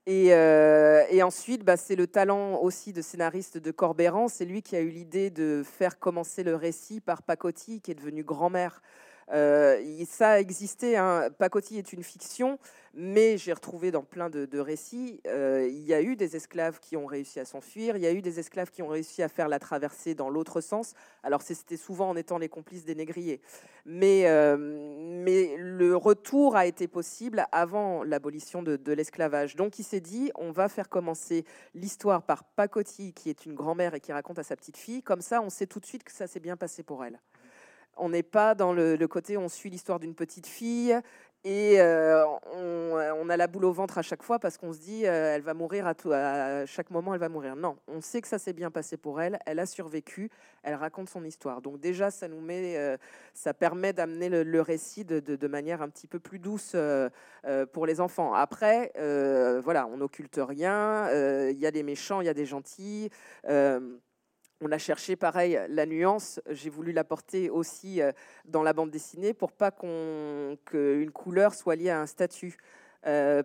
Et, 0.05 0.33
euh, 0.33 1.05
ensuite, 1.23 1.63
bah, 1.63 1.77
c'est 1.77 1.95
le 1.95 2.07
talent 2.07 2.59
aussi 2.61 2.91
de 2.91 3.01
scénariste 3.01 3.57
de 3.57 3.71
Corbéran. 3.71 4.27
C'est 4.27 4.43
lui 4.45 4.61
qui 4.61 4.75
a 4.75 4.81
eu 4.81 4.89
l'idée 4.89 5.29
de 5.29 5.63
faire 5.65 5.97
commencer 5.97 6.43
le 6.43 6.55
récit 6.55 6.99
par 6.99 7.23
Pacotti, 7.23 7.79
qui 7.81 7.91
est 7.91 7.95
devenu 7.95 8.23
grand-mère. 8.23 8.81
Euh, 9.31 10.03
ça 10.05 10.31
a 10.31 10.39
existé. 10.39 10.97
Hein. 10.97 11.29
Pacotti 11.37 11.77
est 11.77 11.93
une 11.93 12.03
fiction, 12.03 12.59
mais 12.93 13.37
j'ai 13.37 13.53
retrouvé 13.53 13.89
dans 13.89 14.03
plein 14.03 14.29
de, 14.29 14.59
récits, 14.59 15.19
euh, 15.27 15.67
il 15.67 15.83
y 15.83 15.95
a 15.95 16.01
eu 16.01 16.15
des 16.15 16.35
esclaves 16.35 16.79
qui 16.79 16.95
ont 16.95 17.07
réussi 17.07 17.39
à 17.39 17.45
s'enfuir, 17.45 17.97
il 17.97 18.03
y 18.03 18.05
a 18.05 18.11
eu 18.11 18.21
des 18.21 18.39
esclaves 18.39 18.69
qui 18.69 18.83
ont 18.83 18.87
réussi 18.87 19.23
à 19.23 19.29
faire 19.29 19.47
la 19.47 19.57
traversée 19.57 20.13
dans 20.13 20.29
l'autre 20.29 20.61
sens. 20.61 20.93
Alors 21.23 21.41
c'était 21.41 21.77
souvent 21.77 22.09
en 22.09 22.15
étant 22.15 22.37
les 22.37 22.49
complices 22.49 22.85
des 22.85 22.93
négriers. 22.93 23.41
Mais, 23.85 24.27
euh, 24.27 24.57
mais 24.57 25.55
le 25.57 25.95
retour 25.95 26.55
a 26.55 26.67
été 26.67 26.87
possible 26.87 27.45
avant 27.51 28.03
l'abolition 28.03 28.61
de, 28.61 28.75
de 28.75 28.93
l'esclavage. 28.93 29.55
Donc 29.55 29.79
il 29.79 29.83
s'est 29.83 29.99
dit, 29.99 30.31
on 30.35 30.51
va 30.51 30.69
faire 30.69 30.87
commencer 30.87 31.45
l'histoire 31.73 32.21
par 32.21 32.43
Pacotti, 32.43 33.13
qui 33.13 33.29
est 33.31 33.45
une 33.47 33.55
grand-mère 33.55 33.95
et 33.95 33.99
qui 33.99 34.13
raconte 34.13 34.37
à 34.37 34.43
sa 34.43 34.55
petite 34.55 34.77
fille. 34.77 35.01
Comme 35.01 35.21
ça, 35.21 35.41
on 35.41 35.49
sait 35.49 35.65
tout 35.65 35.79
de 35.79 35.85
suite 35.85 36.03
que 36.03 36.11
ça 36.11 36.27
s'est 36.27 36.39
bien 36.39 36.57
passé 36.57 36.83
pour 36.83 37.03
elle. 37.03 37.19
On 37.97 38.09
n'est 38.09 38.23
pas 38.23 38.55
dans 38.55 38.73
le, 38.73 38.97
côté 39.07 39.37
on 39.37 39.49
suit 39.49 39.69
l'histoire 39.69 39.99
d'une 39.99 40.15
petite 40.15 40.47
fille 40.47 40.95
et 41.45 41.81
euh, 41.81 42.23
on, 42.53 43.29
a 43.29 43.35
la 43.35 43.47
boule 43.47 43.65
au 43.65 43.73
ventre 43.73 43.97
à 43.97 44.01
chaque 44.01 44.23
fois 44.23 44.39
parce 44.39 44.57
qu'on 44.57 44.71
se 44.71 44.79
dit 44.79 45.05
euh, 45.05 45.35
elle 45.35 45.41
va 45.41 45.53
mourir 45.53 45.85
à, 45.85 45.93
tout, 45.93 46.11
à 46.13 46.65
chaque 46.65 46.89
moment, 46.89 47.13
elle 47.13 47.19
va 47.19 47.27
mourir. 47.27 47.57
Non, 47.57 47.75
on 47.89 47.99
sait 47.99 48.21
que 48.21 48.29
ça 48.29 48.39
s'est 48.39 48.53
bien 48.53 48.71
passé 48.71 48.95
pour 48.95 49.19
elle. 49.19 49.39
Elle 49.45 49.59
a 49.59 49.65
survécu. 49.65 50.29
Elle 50.63 50.75
raconte 50.75 51.09
son 51.09 51.25
histoire. 51.25 51.61
Donc 51.61 51.81
déjà, 51.81 52.11
ça 52.11 52.29
nous 52.29 52.39
met, 52.39 52.77
euh, 52.77 52.95
ça 53.33 53.53
permet 53.53 53.91
d'amener 53.91 54.29
le, 54.29 54.61
récit 54.61 55.03
de, 55.03 55.47
manière 55.47 55.81
un 55.81 55.89
petit 55.89 56.07
peu 56.07 56.19
plus 56.19 56.39
douce 56.39 56.77
pour 57.73 57.85
les 57.85 57.99
enfants. 57.99 58.33
Après, 58.33 58.93
voilà, 59.63 59.85
on 59.87 59.97
n'occulte 59.97 60.39
rien. 60.41 61.09
Il 61.49 61.59
y 61.59 61.65
a 61.65 61.71
des 61.71 61.83
méchants, 61.83 62.21
il 62.21 62.25
y 62.25 62.29
a 62.29 62.33
des 62.33 62.45
gentils. 62.45 63.09
On 64.65 64.71
a 64.71 64.77
cherché 64.77 65.17
pareil 65.17 65.59
la 65.67 65.85
nuance. 65.85 66.39
J'ai 66.49 66.69
voulu 66.69 66.93
l'apporter 66.93 67.49
aussi 67.49 68.01
euh, 68.01 68.13
dans 68.45 68.63
la 68.63 68.71
bande 68.71 68.91
dessinée 68.91 69.33
pour 69.33 69.51
pas 69.51 69.71
qu'une 69.71 71.11
couleur 71.11 71.53
soit 71.53 71.75
liée 71.75 71.89
à 71.89 71.99
un 71.99 72.05
statut. 72.05 72.55
Euh, 73.05 73.43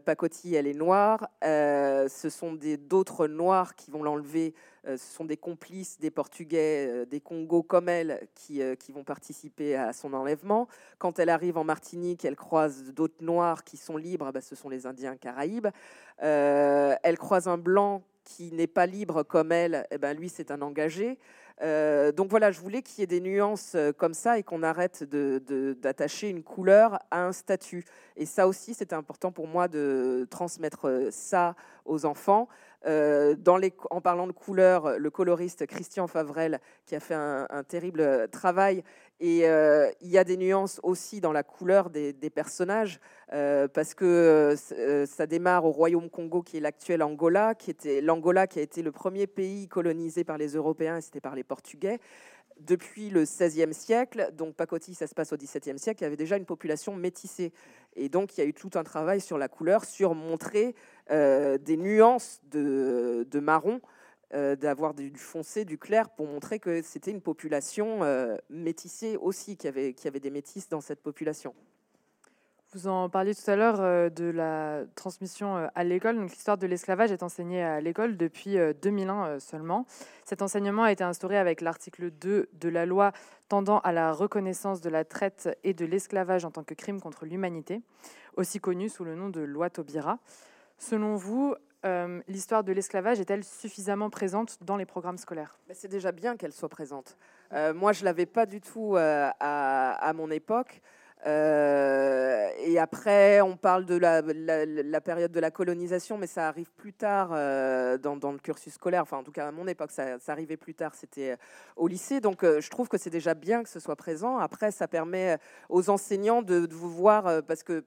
elle 0.55 0.69
est 0.69 0.75
noire. 0.75 1.29
Euh, 1.43 2.09
ce 2.09 2.31
sont 2.31 2.57
d'autres 2.89 3.27
noirs 3.27 3.75
qui 3.75 3.91
vont 3.91 4.05
l'enlever. 4.05 4.55
ce 4.87 4.97
sont 4.97 5.25
des 5.25 5.37
complices 5.37 5.99
des 5.99 6.13
Portugais, 6.13 7.05
des 7.07 7.21
Congos 7.21 7.65
comme 7.65 7.89
elle, 7.89 8.29
qui, 8.37 8.63
qui, 8.79 8.93
vont 8.93 9.03
participer 9.03 9.75
à 9.75 9.93
son 9.93 10.15
enlèvement. 10.15 10.69
Quand 10.99 11.19
elle 11.19 11.31
arrive 11.31 11.59
en 11.59 11.65
Martinique, 11.65 12.25
elle 12.25 12.37
croise 12.37 12.93
d'autres 12.93 13.25
noirs 13.25 13.65
qui 13.65 13.77
sont 13.77 13.97
libres. 13.97 14.31
Bah, 14.31 14.41
ce 14.41 14.55
sont 14.55 14.69
les 14.69 14.87
Indiens 14.87 15.17
Caraïbes. 15.17 15.67
elle 16.19 17.19
croise 17.19 17.49
un 17.49 17.59
blanc 17.59 18.05
qui 18.29 18.53
n'est 18.53 18.67
pas 18.67 18.87
libre 18.87 19.23
comme 19.23 19.53
elle, 19.53 19.87
eh 19.91 19.99
ben 19.99 20.15
lui, 20.15 20.29
c'est 20.29 20.51
un 20.51 20.61
engagé. 20.61 21.19
Euh, 21.63 22.13
donc 22.13 22.31
voilà, 22.31 22.53
je 22.53 22.61
voulais 22.61 22.83
qu'il 22.83 23.01
y 23.01 23.03
ait 23.03 23.07
des 23.07 23.21
nuances 23.21 23.73
euh, 23.75 23.91
comme 23.91 24.15
ça 24.15 24.39
et 24.39 24.43
qu'on 24.43 24.63
arrête 24.63 25.03
d'attacher 25.03 26.29
une 26.29 26.43
couleur 26.43 27.01
à 27.11 27.25
un 27.25 27.33
statut. 27.33 27.85
Et 28.17 28.27
ça 28.27 28.47
aussi, 28.47 28.75
c'était 28.75 28.95
important 28.95 29.33
pour 29.33 29.49
moi 29.49 29.67
de 29.67 30.27
transmettre 30.31 30.87
euh, 30.87 31.09
ça 31.11 31.57
aux 31.85 32.05
enfants. 32.05 32.49
Les, 32.85 33.73
en 33.91 34.01
parlant 34.01 34.27
de 34.27 34.33
couleurs, 34.33 34.99
le 34.99 35.11
coloriste 35.11 35.67
Christian 35.67 36.07
Favrel, 36.07 36.61
qui 36.87 36.95
a 36.95 37.01
fait 37.01 37.15
un, 37.15 37.47
terrible 37.67 38.29
travail, 38.31 38.83
et 39.21 39.45
il 40.01 40.09
y 40.09 40.19
a 40.19 40.25
des 40.25 40.37
nuances 40.37 40.81
aussi 40.83 41.21
dans 41.21 41.33
la 41.33 41.43
couleur 41.43 41.91
des, 41.91 42.31
personnages, 42.31 43.01
parce 43.31 43.95
que 43.95 44.55
ça 45.07 45.27
démarre 45.27 45.65
au 45.65 45.73
Royaume 45.73 46.09
Congo, 46.09 46.43
qui 46.43 46.57
est 46.57 46.61
l'actuel 46.61 47.03
Angola, 47.03 47.55
qui 47.55 47.71
était 47.71 48.01
l'Angola 48.01 48.47
qui 48.47 48.61
a 48.61 48.63
été 48.63 48.83
le 48.83 48.93
premier 48.93 49.27
pays 49.27 49.69
colonisé 49.69 50.25
par 50.25 50.39
les 50.39 50.55
Européens, 50.55 50.99
et 50.99 51.01
c'était 51.01 51.21
par 51.21 51.35
les 51.35 51.45
Portugais 51.45 51.99
depuis 52.61 53.11
le 53.11 53.23
XVIe 53.23 53.73
siècle, 53.73 54.31
donc 54.37 54.55
Pacoti, 54.55 54.95
ça 54.95 55.07
se 55.07 55.15
passe 55.15 55.33
au 55.33 55.37
XVIIe 55.37 55.79
siècle, 55.79 56.03
il 56.03 56.05
y 56.05 56.07
avait 56.07 56.17
déjà 56.17 56.37
une 56.37 56.45
population 56.45 56.95
métissée. 56.95 57.53
Et 57.95 58.09
donc, 58.09 58.37
il 58.37 58.41
y 58.41 58.45
a 58.45 58.47
eu 58.47 58.55
tout 58.55 58.71
un 58.75 58.85
travail 58.85 59.21
sur 59.21 59.39
la 59.39 59.49
couleur, 59.49 59.85
sur 59.85 60.15
montrer 60.15 60.75
euh, 61.11 61.59
des 61.59 61.77
nuances 61.77 62.41
de, 62.51 63.27
marron, 63.41 63.81
euh, 64.35 64.57
d'avoir 64.57 64.95
du 64.95 65.17
foncé, 65.17 65.65
du 65.65 65.79
clair, 65.79 66.11
pour 66.11 66.27
montrer 66.27 66.59
que 66.59 66.83
c'était 66.83 67.11
une 67.11 67.23
population 67.23 68.03
euh, 68.03 68.37
métissée 68.51 69.17
aussi, 69.17 69.57
qu'il 69.57 69.67
y, 69.67 69.69
avait, 69.69 69.93
qu'il 69.95 70.05
y 70.07 70.09
avait 70.09 70.21
des 70.21 70.31
métisses 70.31 70.69
dans 70.69 70.81
cette 70.81 71.01
population. 71.01 71.55
Vous 72.75 72.87
en 72.87 73.09
parliez 73.09 73.35
tout 73.35 73.51
à 73.51 73.57
l'heure 73.57 73.81
euh, 73.81 74.11
de 74.11 74.27
la 74.27 74.83
transmission 74.95 75.57
euh, 75.57 75.69
à 75.75 75.85
l'école. 75.85 76.21
L'histoire 76.21 76.59
de 76.59 76.67
l'esclavage 76.67 77.11
est 77.11 77.23
enseignée 77.23 77.63
à 77.63 77.81
l'école 77.81 78.19
depuis 78.19 78.59
2001 78.83 79.25
euh, 79.25 79.41
seulement. 79.41 79.87
Cet 80.27 80.43
enseignement 80.43 80.83
a 80.83 80.93
été 80.93 81.03
instauré 81.03 81.39
avec 81.39 81.63
l'article 81.63 82.11
2 82.11 82.51
de 82.53 82.69
la 82.69 82.85
loi 82.85 83.13
tendant 83.49 83.79
à 83.79 83.93
la 83.93 84.13
reconnaissance 84.13 84.83
de 84.83 84.91
la 84.91 85.07
traite 85.07 85.49
et 85.65 85.73
de 85.73 85.87
l'esclavage 85.87 86.45
en 86.45 86.51
tant 86.51 86.63
que 86.63 86.75
crime 86.75 87.01
contre 87.01 87.25
l'humanité, 87.25 87.81
aussi 88.37 88.61
connu 88.61 88.91
sous 88.91 89.05
le 89.05 89.15
nom 89.15 89.31
de 89.31 89.41
loi 89.41 89.71
Taubira. 89.71 90.19
Selon 90.77 91.17
vous, 91.17 91.55
l'histoire 92.29 92.65
de 92.65 92.73
l'esclavage 92.73 93.19
est-elle 93.19 93.45
suffisamment 93.45 94.11
présente 94.11 94.59
dans 94.61 94.77
les 94.77 94.85
programmes 94.85 95.17
scolaires? 95.17 95.59
C'est 95.73 95.89
déjà 95.89 96.13
bien 96.13 96.37
qu'elle 96.37 96.53
soit 96.53 96.69
présente. 96.69 97.17
moi, 97.75 97.93
je 97.93 98.05
l'avais 98.05 98.27
pas 98.27 98.45
du 98.45 98.61
tout 98.61 98.95
à, 98.97 100.13
mon 100.15 100.31
époque. 100.31 100.83
Euh, 101.27 102.49
et 102.59 102.79
après, 102.79 103.41
on 103.41 103.57
parle 103.57 103.85
de 103.85 103.97
la, 103.97 104.23
période 105.01 105.33
de 105.33 105.41
la 105.41 105.51
colonisation, 105.51 106.17
mais 106.17 106.27
ça 106.27 106.49
arrive 106.49 106.71
plus 106.73 106.93
tard 106.93 107.31
euh, 107.33 107.99
dans, 107.99 108.33
le 108.33 108.39
cursus 108.39 108.75
scolaire. 108.75 109.03
Enfin, 109.03 109.19
en 109.19 109.25
tout 109.25 109.33
cas, 109.33 109.49
à 109.49 109.53
mon 109.53 109.67
époque, 109.67 109.91
ça, 109.91 110.19
arrivait 110.29 110.57
plus 110.57 110.75
tard. 110.75 110.95
C'était 110.95 111.33
euh, 111.33 111.37
au 111.77 111.89
lycée. 111.89 112.21
Donc, 112.21 112.45
je 112.45 112.71
trouve 112.71 112.89
que 112.89 112.99
c'est 112.99 113.11
déjà 113.11 113.35
bien 113.35 113.63
que 113.63 113.69
ce 113.69 113.81
soit 113.81 113.97
présent. 113.97 114.39
Après, 114.39 114.71
ça 114.71 114.87
permet 114.87 115.39
aux 115.69 115.91
enseignants 115.91 116.43
de, 116.43 116.69
vous 116.71 116.91
voir, 116.91 117.43
parce 117.45 117.63
que 117.63 117.85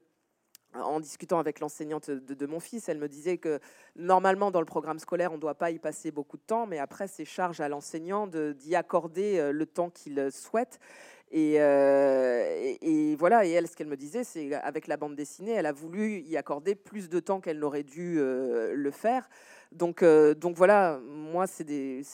en 0.74 1.00
discutant 1.00 1.38
avec 1.38 1.60
l'enseignante 1.60 2.10
de, 2.10 2.46
mon 2.46 2.58
fils, 2.58 2.88
elle 2.88 2.98
me 2.98 3.08
disait 3.08 3.36
que 3.36 3.60
normalement 3.94 4.50
dans 4.50 4.60
le 4.60 4.66
programme 4.66 4.98
scolaire, 4.98 5.30
on 5.30 5.36
ne 5.36 5.40
doit 5.40 5.54
pas 5.54 5.70
y 5.70 5.78
passer 5.78 6.10
beaucoup 6.10 6.38
de 6.38 6.42
temps, 6.42 6.66
mais 6.66 6.78
après, 6.78 7.08
c'est 7.08 7.26
charge 7.26 7.60
à 7.60 7.68
l'enseignant 7.68 8.26
d'y 8.26 8.74
accorder 8.74 9.52
le 9.52 9.66
temps 9.66 9.90
qu'il 9.90 10.30
souhaite. 10.32 10.80
Euh, 11.34 12.74
et, 12.82 13.16
voilà, 13.16 13.46
et 13.46 13.50
elle, 13.50 13.66
ce 13.66 13.76
qu'elle 13.76 13.86
me 13.86 13.96
disait, 13.96 14.24
c'est 14.24 14.52
avec 14.54 14.86
la 14.86 14.96
bande 14.96 15.14
dessinée, 15.14 15.52
elle 15.52 15.66
a 15.66 15.72
voulu 15.72 16.20
y 16.20 16.36
accorder 16.36 16.74
plus 16.74 17.08
de 17.08 17.20
temps 17.20 17.40
qu'elle 17.40 17.58
n'aurait 17.58 17.82
dû 17.82 18.16
euh, 18.18 18.74
le 18.74 18.90
faire. 18.90 19.28
Donc, 19.72 20.02
euh, 20.02 20.34
voilà, 20.54 21.00
moi, 21.06 21.46
c'est 21.46 21.64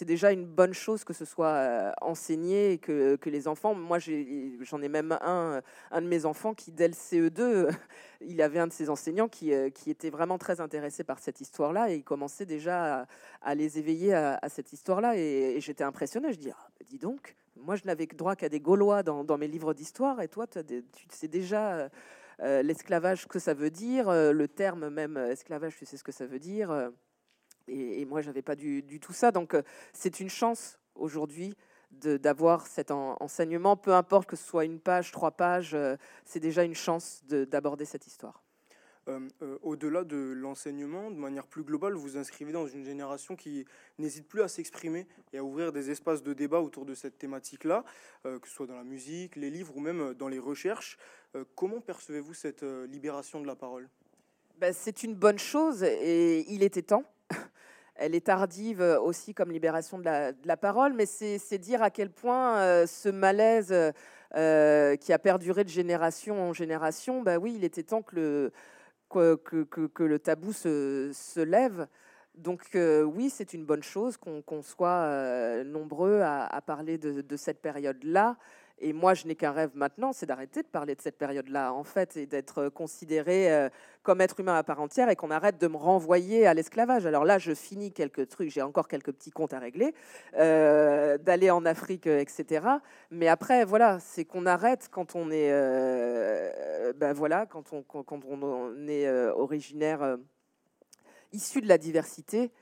déjà 0.04 0.30
une 0.30 0.46
bonne 0.46 0.72
chose 0.72 1.02
que 1.02 1.12
ce 1.12 1.24
soit 1.24 1.92
enseigné 2.00 2.72
et 2.72 2.78
que, 2.78 3.18
les 3.26 3.48
enfants. 3.48 3.74
Moi, 3.74 3.98
j'en 3.98 4.80
ai, 4.80 4.88
même 4.88 5.18
un, 5.20 5.60
de 5.92 6.06
mes 6.06 6.24
enfants 6.24 6.54
qui, 6.54 6.70
dès 6.70 6.86
le 6.86 6.94
CE2, 6.94 7.70
il 8.20 8.40
avait 8.42 8.60
un 8.60 8.68
de 8.68 8.72
ses 8.72 8.88
enseignants 8.88 9.26
qui, 9.26 9.50
était 9.50 10.10
vraiment 10.10 10.38
très 10.38 10.60
intéressé 10.60 11.02
par 11.02 11.18
cette 11.18 11.40
histoire-là 11.40 11.90
et 11.90 11.96
il 11.96 12.04
commençait 12.04 12.46
déjà 12.46 13.08
à, 13.42 13.54
les 13.56 13.80
éveiller 13.80 14.14
à, 14.14 14.48
cette 14.48 14.72
histoire-là. 14.72 15.16
Et, 15.16 15.60
j'étais 15.60 15.82
impressionnée. 15.82 16.32
Je 16.32 16.38
dis, 16.38 16.52
ah, 16.52 16.68
dis 16.88 16.98
donc, 16.98 17.34
moi, 17.60 17.76
je 17.76 17.84
n'avais 17.84 18.06
droit 18.06 18.36
qu'à 18.36 18.48
des 18.48 18.60
Gaulois 18.60 19.02
dans, 19.02 19.38
mes 19.38 19.48
livres 19.48 19.74
d'histoire, 19.74 20.20
et 20.20 20.28
toi, 20.28 20.46
tu 20.46 20.84
sais 21.10 21.28
déjà 21.28 21.88
l'esclavage, 22.40 23.26
que 23.26 23.38
ça 23.38 23.54
veut 23.54 23.70
dire, 23.70 24.10
le 24.10 24.46
terme 24.46 24.88
même 24.88 25.16
esclavage, 25.16 25.76
tu 25.76 25.86
sais 25.86 25.96
ce 25.96 26.04
que 26.04 26.12
ça 26.12 26.26
veut 26.26 26.38
dire. 26.38 26.90
Et, 27.66 28.04
moi, 28.04 28.22
je 28.22 28.28
n'avais 28.28 28.42
pas 28.42 28.56
du, 28.56 29.00
tout 29.00 29.12
ça. 29.12 29.30
Donc, 29.30 29.56
c'est 29.92 30.20
une 30.20 30.30
chance 30.30 30.78
aujourd'hui 30.94 31.54
d'avoir 31.90 32.66
cet 32.66 32.90
enseignement, 32.90 33.76
peu 33.76 33.94
importe 33.94 34.28
que 34.28 34.36
ce 34.36 34.44
soit 34.44 34.64
une 34.64 34.78
page, 34.78 35.10
trois 35.10 35.32
pages, 35.32 35.76
c'est 36.24 36.40
déjà 36.40 36.64
une 36.64 36.74
chance 36.74 37.22
d'aborder 37.24 37.84
cette 37.84 38.06
histoire. 38.06 38.42
Euh, 39.08 39.20
euh, 39.42 39.58
au-delà 39.62 40.04
de 40.04 40.16
l'enseignement, 40.16 41.10
de 41.10 41.16
manière 41.16 41.46
plus 41.46 41.62
globale, 41.62 41.94
vous 41.94 42.18
inscrivez 42.18 42.52
dans 42.52 42.66
une 42.66 42.84
génération 42.84 43.36
qui 43.36 43.64
n'hésite 43.98 44.28
plus 44.28 44.42
à 44.42 44.48
s'exprimer 44.48 45.06
et 45.32 45.38
à 45.38 45.44
ouvrir 45.44 45.72
des 45.72 45.90
espaces 45.90 46.22
de 46.22 46.34
débat 46.34 46.60
autour 46.60 46.84
de 46.84 46.94
cette 46.94 47.16
thématique-là, 47.16 47.84
euh, 48.26 48.38
que 48.38 48.46
ce 48.46 48.54
soit 48.54 48.66
dans 48.66 48.76
la 48.76 48.84
musique, 48.84 49.36
les 49.36 49.50
livres 49.50 49.74
ou 49.76 49.80
même 49.80 50.14
dans 50.14 50.28
les 50.28 50.38
recherches. 50.38 50.98
comment 51.54 51.80
percevez-vous 51.80 52.34
cette 52.34 52.62
libération 52.62 53.40
de 53.40 53.46
la 53.46 53.54
parole? 53.54 53.88
Ben, 54.58 54.72
C'est 54.74 55.02
une 55.02 55.14
bonne 55.14 55.38
chose 55.38 55.82
et 55.82 56.44
il 56.52 56.62
était 56.62 56.82
temps. 56.82 57.04
Elle 57.94 58.14
est 58.14 58.26
tardive 58.26 58.80
aussi 59.02 59.34
comme 59.34 59.50
libération 59.50 59.98
de 59.98 60.04
la, 60.04 60.56
parole, 60.56 60.92
mais 60.92 61.06
c'est 61.06 61.58
dire 61.58 61.82
à 61.82 61.90
quel 61.90 62.10
point 62.10 62.86
ce 62.86 63.08
malaise 63.08 63.74
qui 64.32 65.12
a 65.12 65.18
perduré 65.18 65.64
de 65.64 65.68
génération 65.68 66.48
en 66.48 66.52
génération, 66.52 67.22
ben 67.22 67.38
oui, 67.38 67.54
il 67.56 67.64
était 67.64 67.82
temps 67.82 68.02
que 68.02 68.16
le, 68.16 68.52
que, 69.08 70.02
le 70.02 70.18
tabou 70.18 70.52
se, 70.52 71.40
lève. 71.40 71.86
Donc 72.34 72.62
euh, 72.74 73.02
oui, 73.02 73.30
c'est 73.30 73.52
une 73.52 73.64
bonne 73.64 73.82
chose 73.82 74.16
qu'on 74.16 74.62
soit 74.62 74.88
euh, 74.88 75.64
nombreux 75.64 76.20
à, 76.22 76.60
parler 76.64 76.98
de, 76.98 77.36
cette 77.36 77.60
période-là. 77.60 78.36
Et 78.80 78.92
moi, 78.92 79.14
je 79.14 79.26
n'ai 79.26 79.34
qu'un 79.34 79.50
rêve 79.50 79.70
maintenant, 79.74 80.12
c'est 80.12 80.26
d'arrêter 80.26 80.62
de 80.62 80.68
parler 80.68 80.94
de 80.94 81.00
cette 81.00 81.18
période-là, 81.18 81.72
en 81.72 81.82
fait, 81.82 82.16
et 82.16 82.26
d'être 82.26 82.68
considéré 82.68 83.52
euh, 83.52 83.68
comme 84.02 84.20
être 84.20 84.38
humain 84.38 84.56
à 84.56 84.62
part 84.62 84.80
entière 84.80 85.10
et 85.10 85.16
qu'on 85.16 85.30
arrête 85.30 85.58
de 85.58 85.66
me 85.66 85.76
renvoyer 85.76 86.46
à 86.46 86.54
l'esclavage. 86.54 87.04
Alors 87.04 87.24
là, 87.24 87.38
je 87.38 87.54
finis 87.54 87.92
quelques 87.92 88.28
trucs, 88.28 88.50
j'ai 88.50 88.62
encore 88.62 88.86
quelques 88.86 89.12
petits 89.12 89.32
comptes 89.32 89.52
à 89.52 89.58
régler, 89.58 89.94
euh, 90.38 91.18
d'aller 91.18 91.50
en 91.50 91.64
Afrique, 91.64 92.06
euh, 92.06 92.20
etc. 92.20 92.66
Mais 93.10 93.26
après, 93.26 93.64
voilà, 93.64 93.98
c'est 94.00 94.24
qu'on 94.24 94.46
arrête 94.46 94.88
quand 94.90 95.16
on 95.16 95.30
est, 95.30 95.50
ben 96.96 97.12
voilà, 97.12 97.46
quand 97.46 97.72
on 97.72 98.88
est 98.88 99.10
originaire 99.30 100.18
issu 101.32 101.60
de 101.60 101.68
la 101.68 101.78
diversité, 101.78 102.52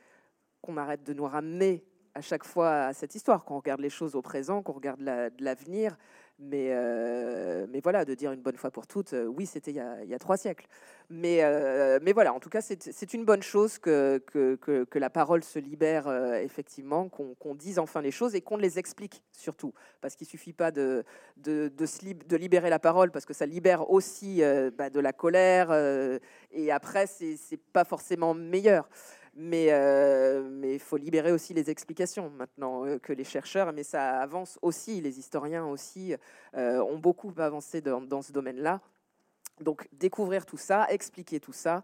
qu'on 0.62 0.76
arrête 0.76 1.04
de 1.04 1.12
nous 1.12 1.26
ramener 1.26 1.84
à 2.16 2.22
chaque 2.22 2.44
fois 2.44 2.86
à 2.86 2.92
cette 2.94 3.14
histoire, 3.14 3.44
qu'on 3.44 3.58
regarde 3.58 3.80
les 3.80 3.90
choses 3.90 4.14
au 4.14 4.22
présent, 4.22 4.62
qu'on 4.62 4.72
regarde 4.72 5.02
l'avenir. 5.38 5.96
mais, 6.38 6.68
euh, 6.70 7.66
mais 7.70 7.80
voilà, 7.80 8.04
de 8.04 8.14
dire 8.14 8.32
une 8.32 8.40
bonne 8.40 8.56
fois 8.56 8.70
pour 8.70 8.86
toutes, 8.86 9.12
euh, 9.12 9.26
oui, 9.26 9.46
c'était 9.46 9.70
il, 9.70 10.08
y 10.08 10.14
a 10.14 10.18
trois 10.18 10.38
siècles. 10.38 10.66
Mais, 11.10 11.38
euh, 11.42 11.98
mais 12.02 12.12
voilà, 12.12 12.32
en 12.32 12.40
tout 12.40 12.48
cas, 12.48 12.62
c'est 12.62 13.14
une 13.14 13.24
bonne 13.24 13.42
chose 13.42 13.78
que, 13.78 14.18
que, 14.26 14.56
que, 14.56 14.98
la 14.98 15.10
parole 15.10 15.44
se 15.44 15.58
libère, 15.58 16.08
effectivement, 16.36 17.08
qu'on 17.08 17.54
dise 17.54 17.78
enfin 17.78 18.00
les 18.00 18.10
choses 18.10 18.34
et 18.34 18.40
qu'on 18.40 18.56
les 18.56 18.78
explique 18.78 19.22
surtout. 19.32 19.74
Parce 20.00 20.16
qu'il 20.16 20.26
ne 20.26 20.30
suffit 20.30 20.54
pas 20.54 20.70
de, 20.70 21.04
de, 21.36 21.68
de, 21.68 22.36
libérer 22.36 22.70
la 22.70 22.78
parole, 22.78 23.10
parce 23.10 23.26
que 23.26 23.34
ça 23.34 23.44
libère 23.46 23.90
aussi 23.90 24.42
bah, 24.76 24.90
de 24.90 25.00
la 25.00 25.12
colère, 25.12 25.70
et 26.50 26.70
après, 26.70 27.06
c'est 27.06 27.60
pas 27.72 27.84
forcément 27.84 28.32
meilleur. 28.34 28.88
Mais 29.38 29.66
euh, 29.70 30.48
mais 30.50 30.74
il 30.74 30.80
faut 30.80 30.96
libérer 30.96 31.30
aussi 31.30 31.52
les 31.52 31.68
explications 31.68 32.30
maintenant 32.30 32.86
euh, 32.86 32.98
que 32.98 33.12
les 33.12 33.22
chercheurs, 33.22 33.70
mais 33.74 33.82
ça 33.82 34.18
avance 34.18 34.58
aussi, 34.62 35.02
les 35.02 35.18
historiens 35.18 35.66
aussi 35.66 36.14
euh, 36.56 36.80
ont 36.80 36.98
beaucoup 36.98 37.30
avancé 37.36 37.82
dans, 37.82 38.00
dans 38.00 38.22
ce 38.22 38.32
domaine-là. 38.32 38.80
Donc 39.60 39.88
découvrir 39.92 40.46
tout 40.46 40.56
ça, 40.56 40.86
expliquer 40.88 41.38
tout 41.38 41.52
ça, 41.52 41.82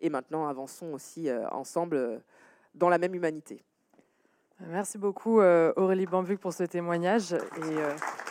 et 0.00 0.08
maintenant 0.08 0.46
avançons 0.46 0.94
aussi 0.94 1.30
ensemble 1.52 2.22
dans 2.74 2.88
la 2.88 2.96
même 2.96 3.14
humanité. 3.14 3.62
Merci 4.60 4.96
beaucoup 4.98 5.40
Aurélie 5.40 6.06
Bambuc 6.06 6.40
pour 6.40 6.52
ce 6.52 6.64
témoignage. 6.64 7.32
Et, 7.32 8.23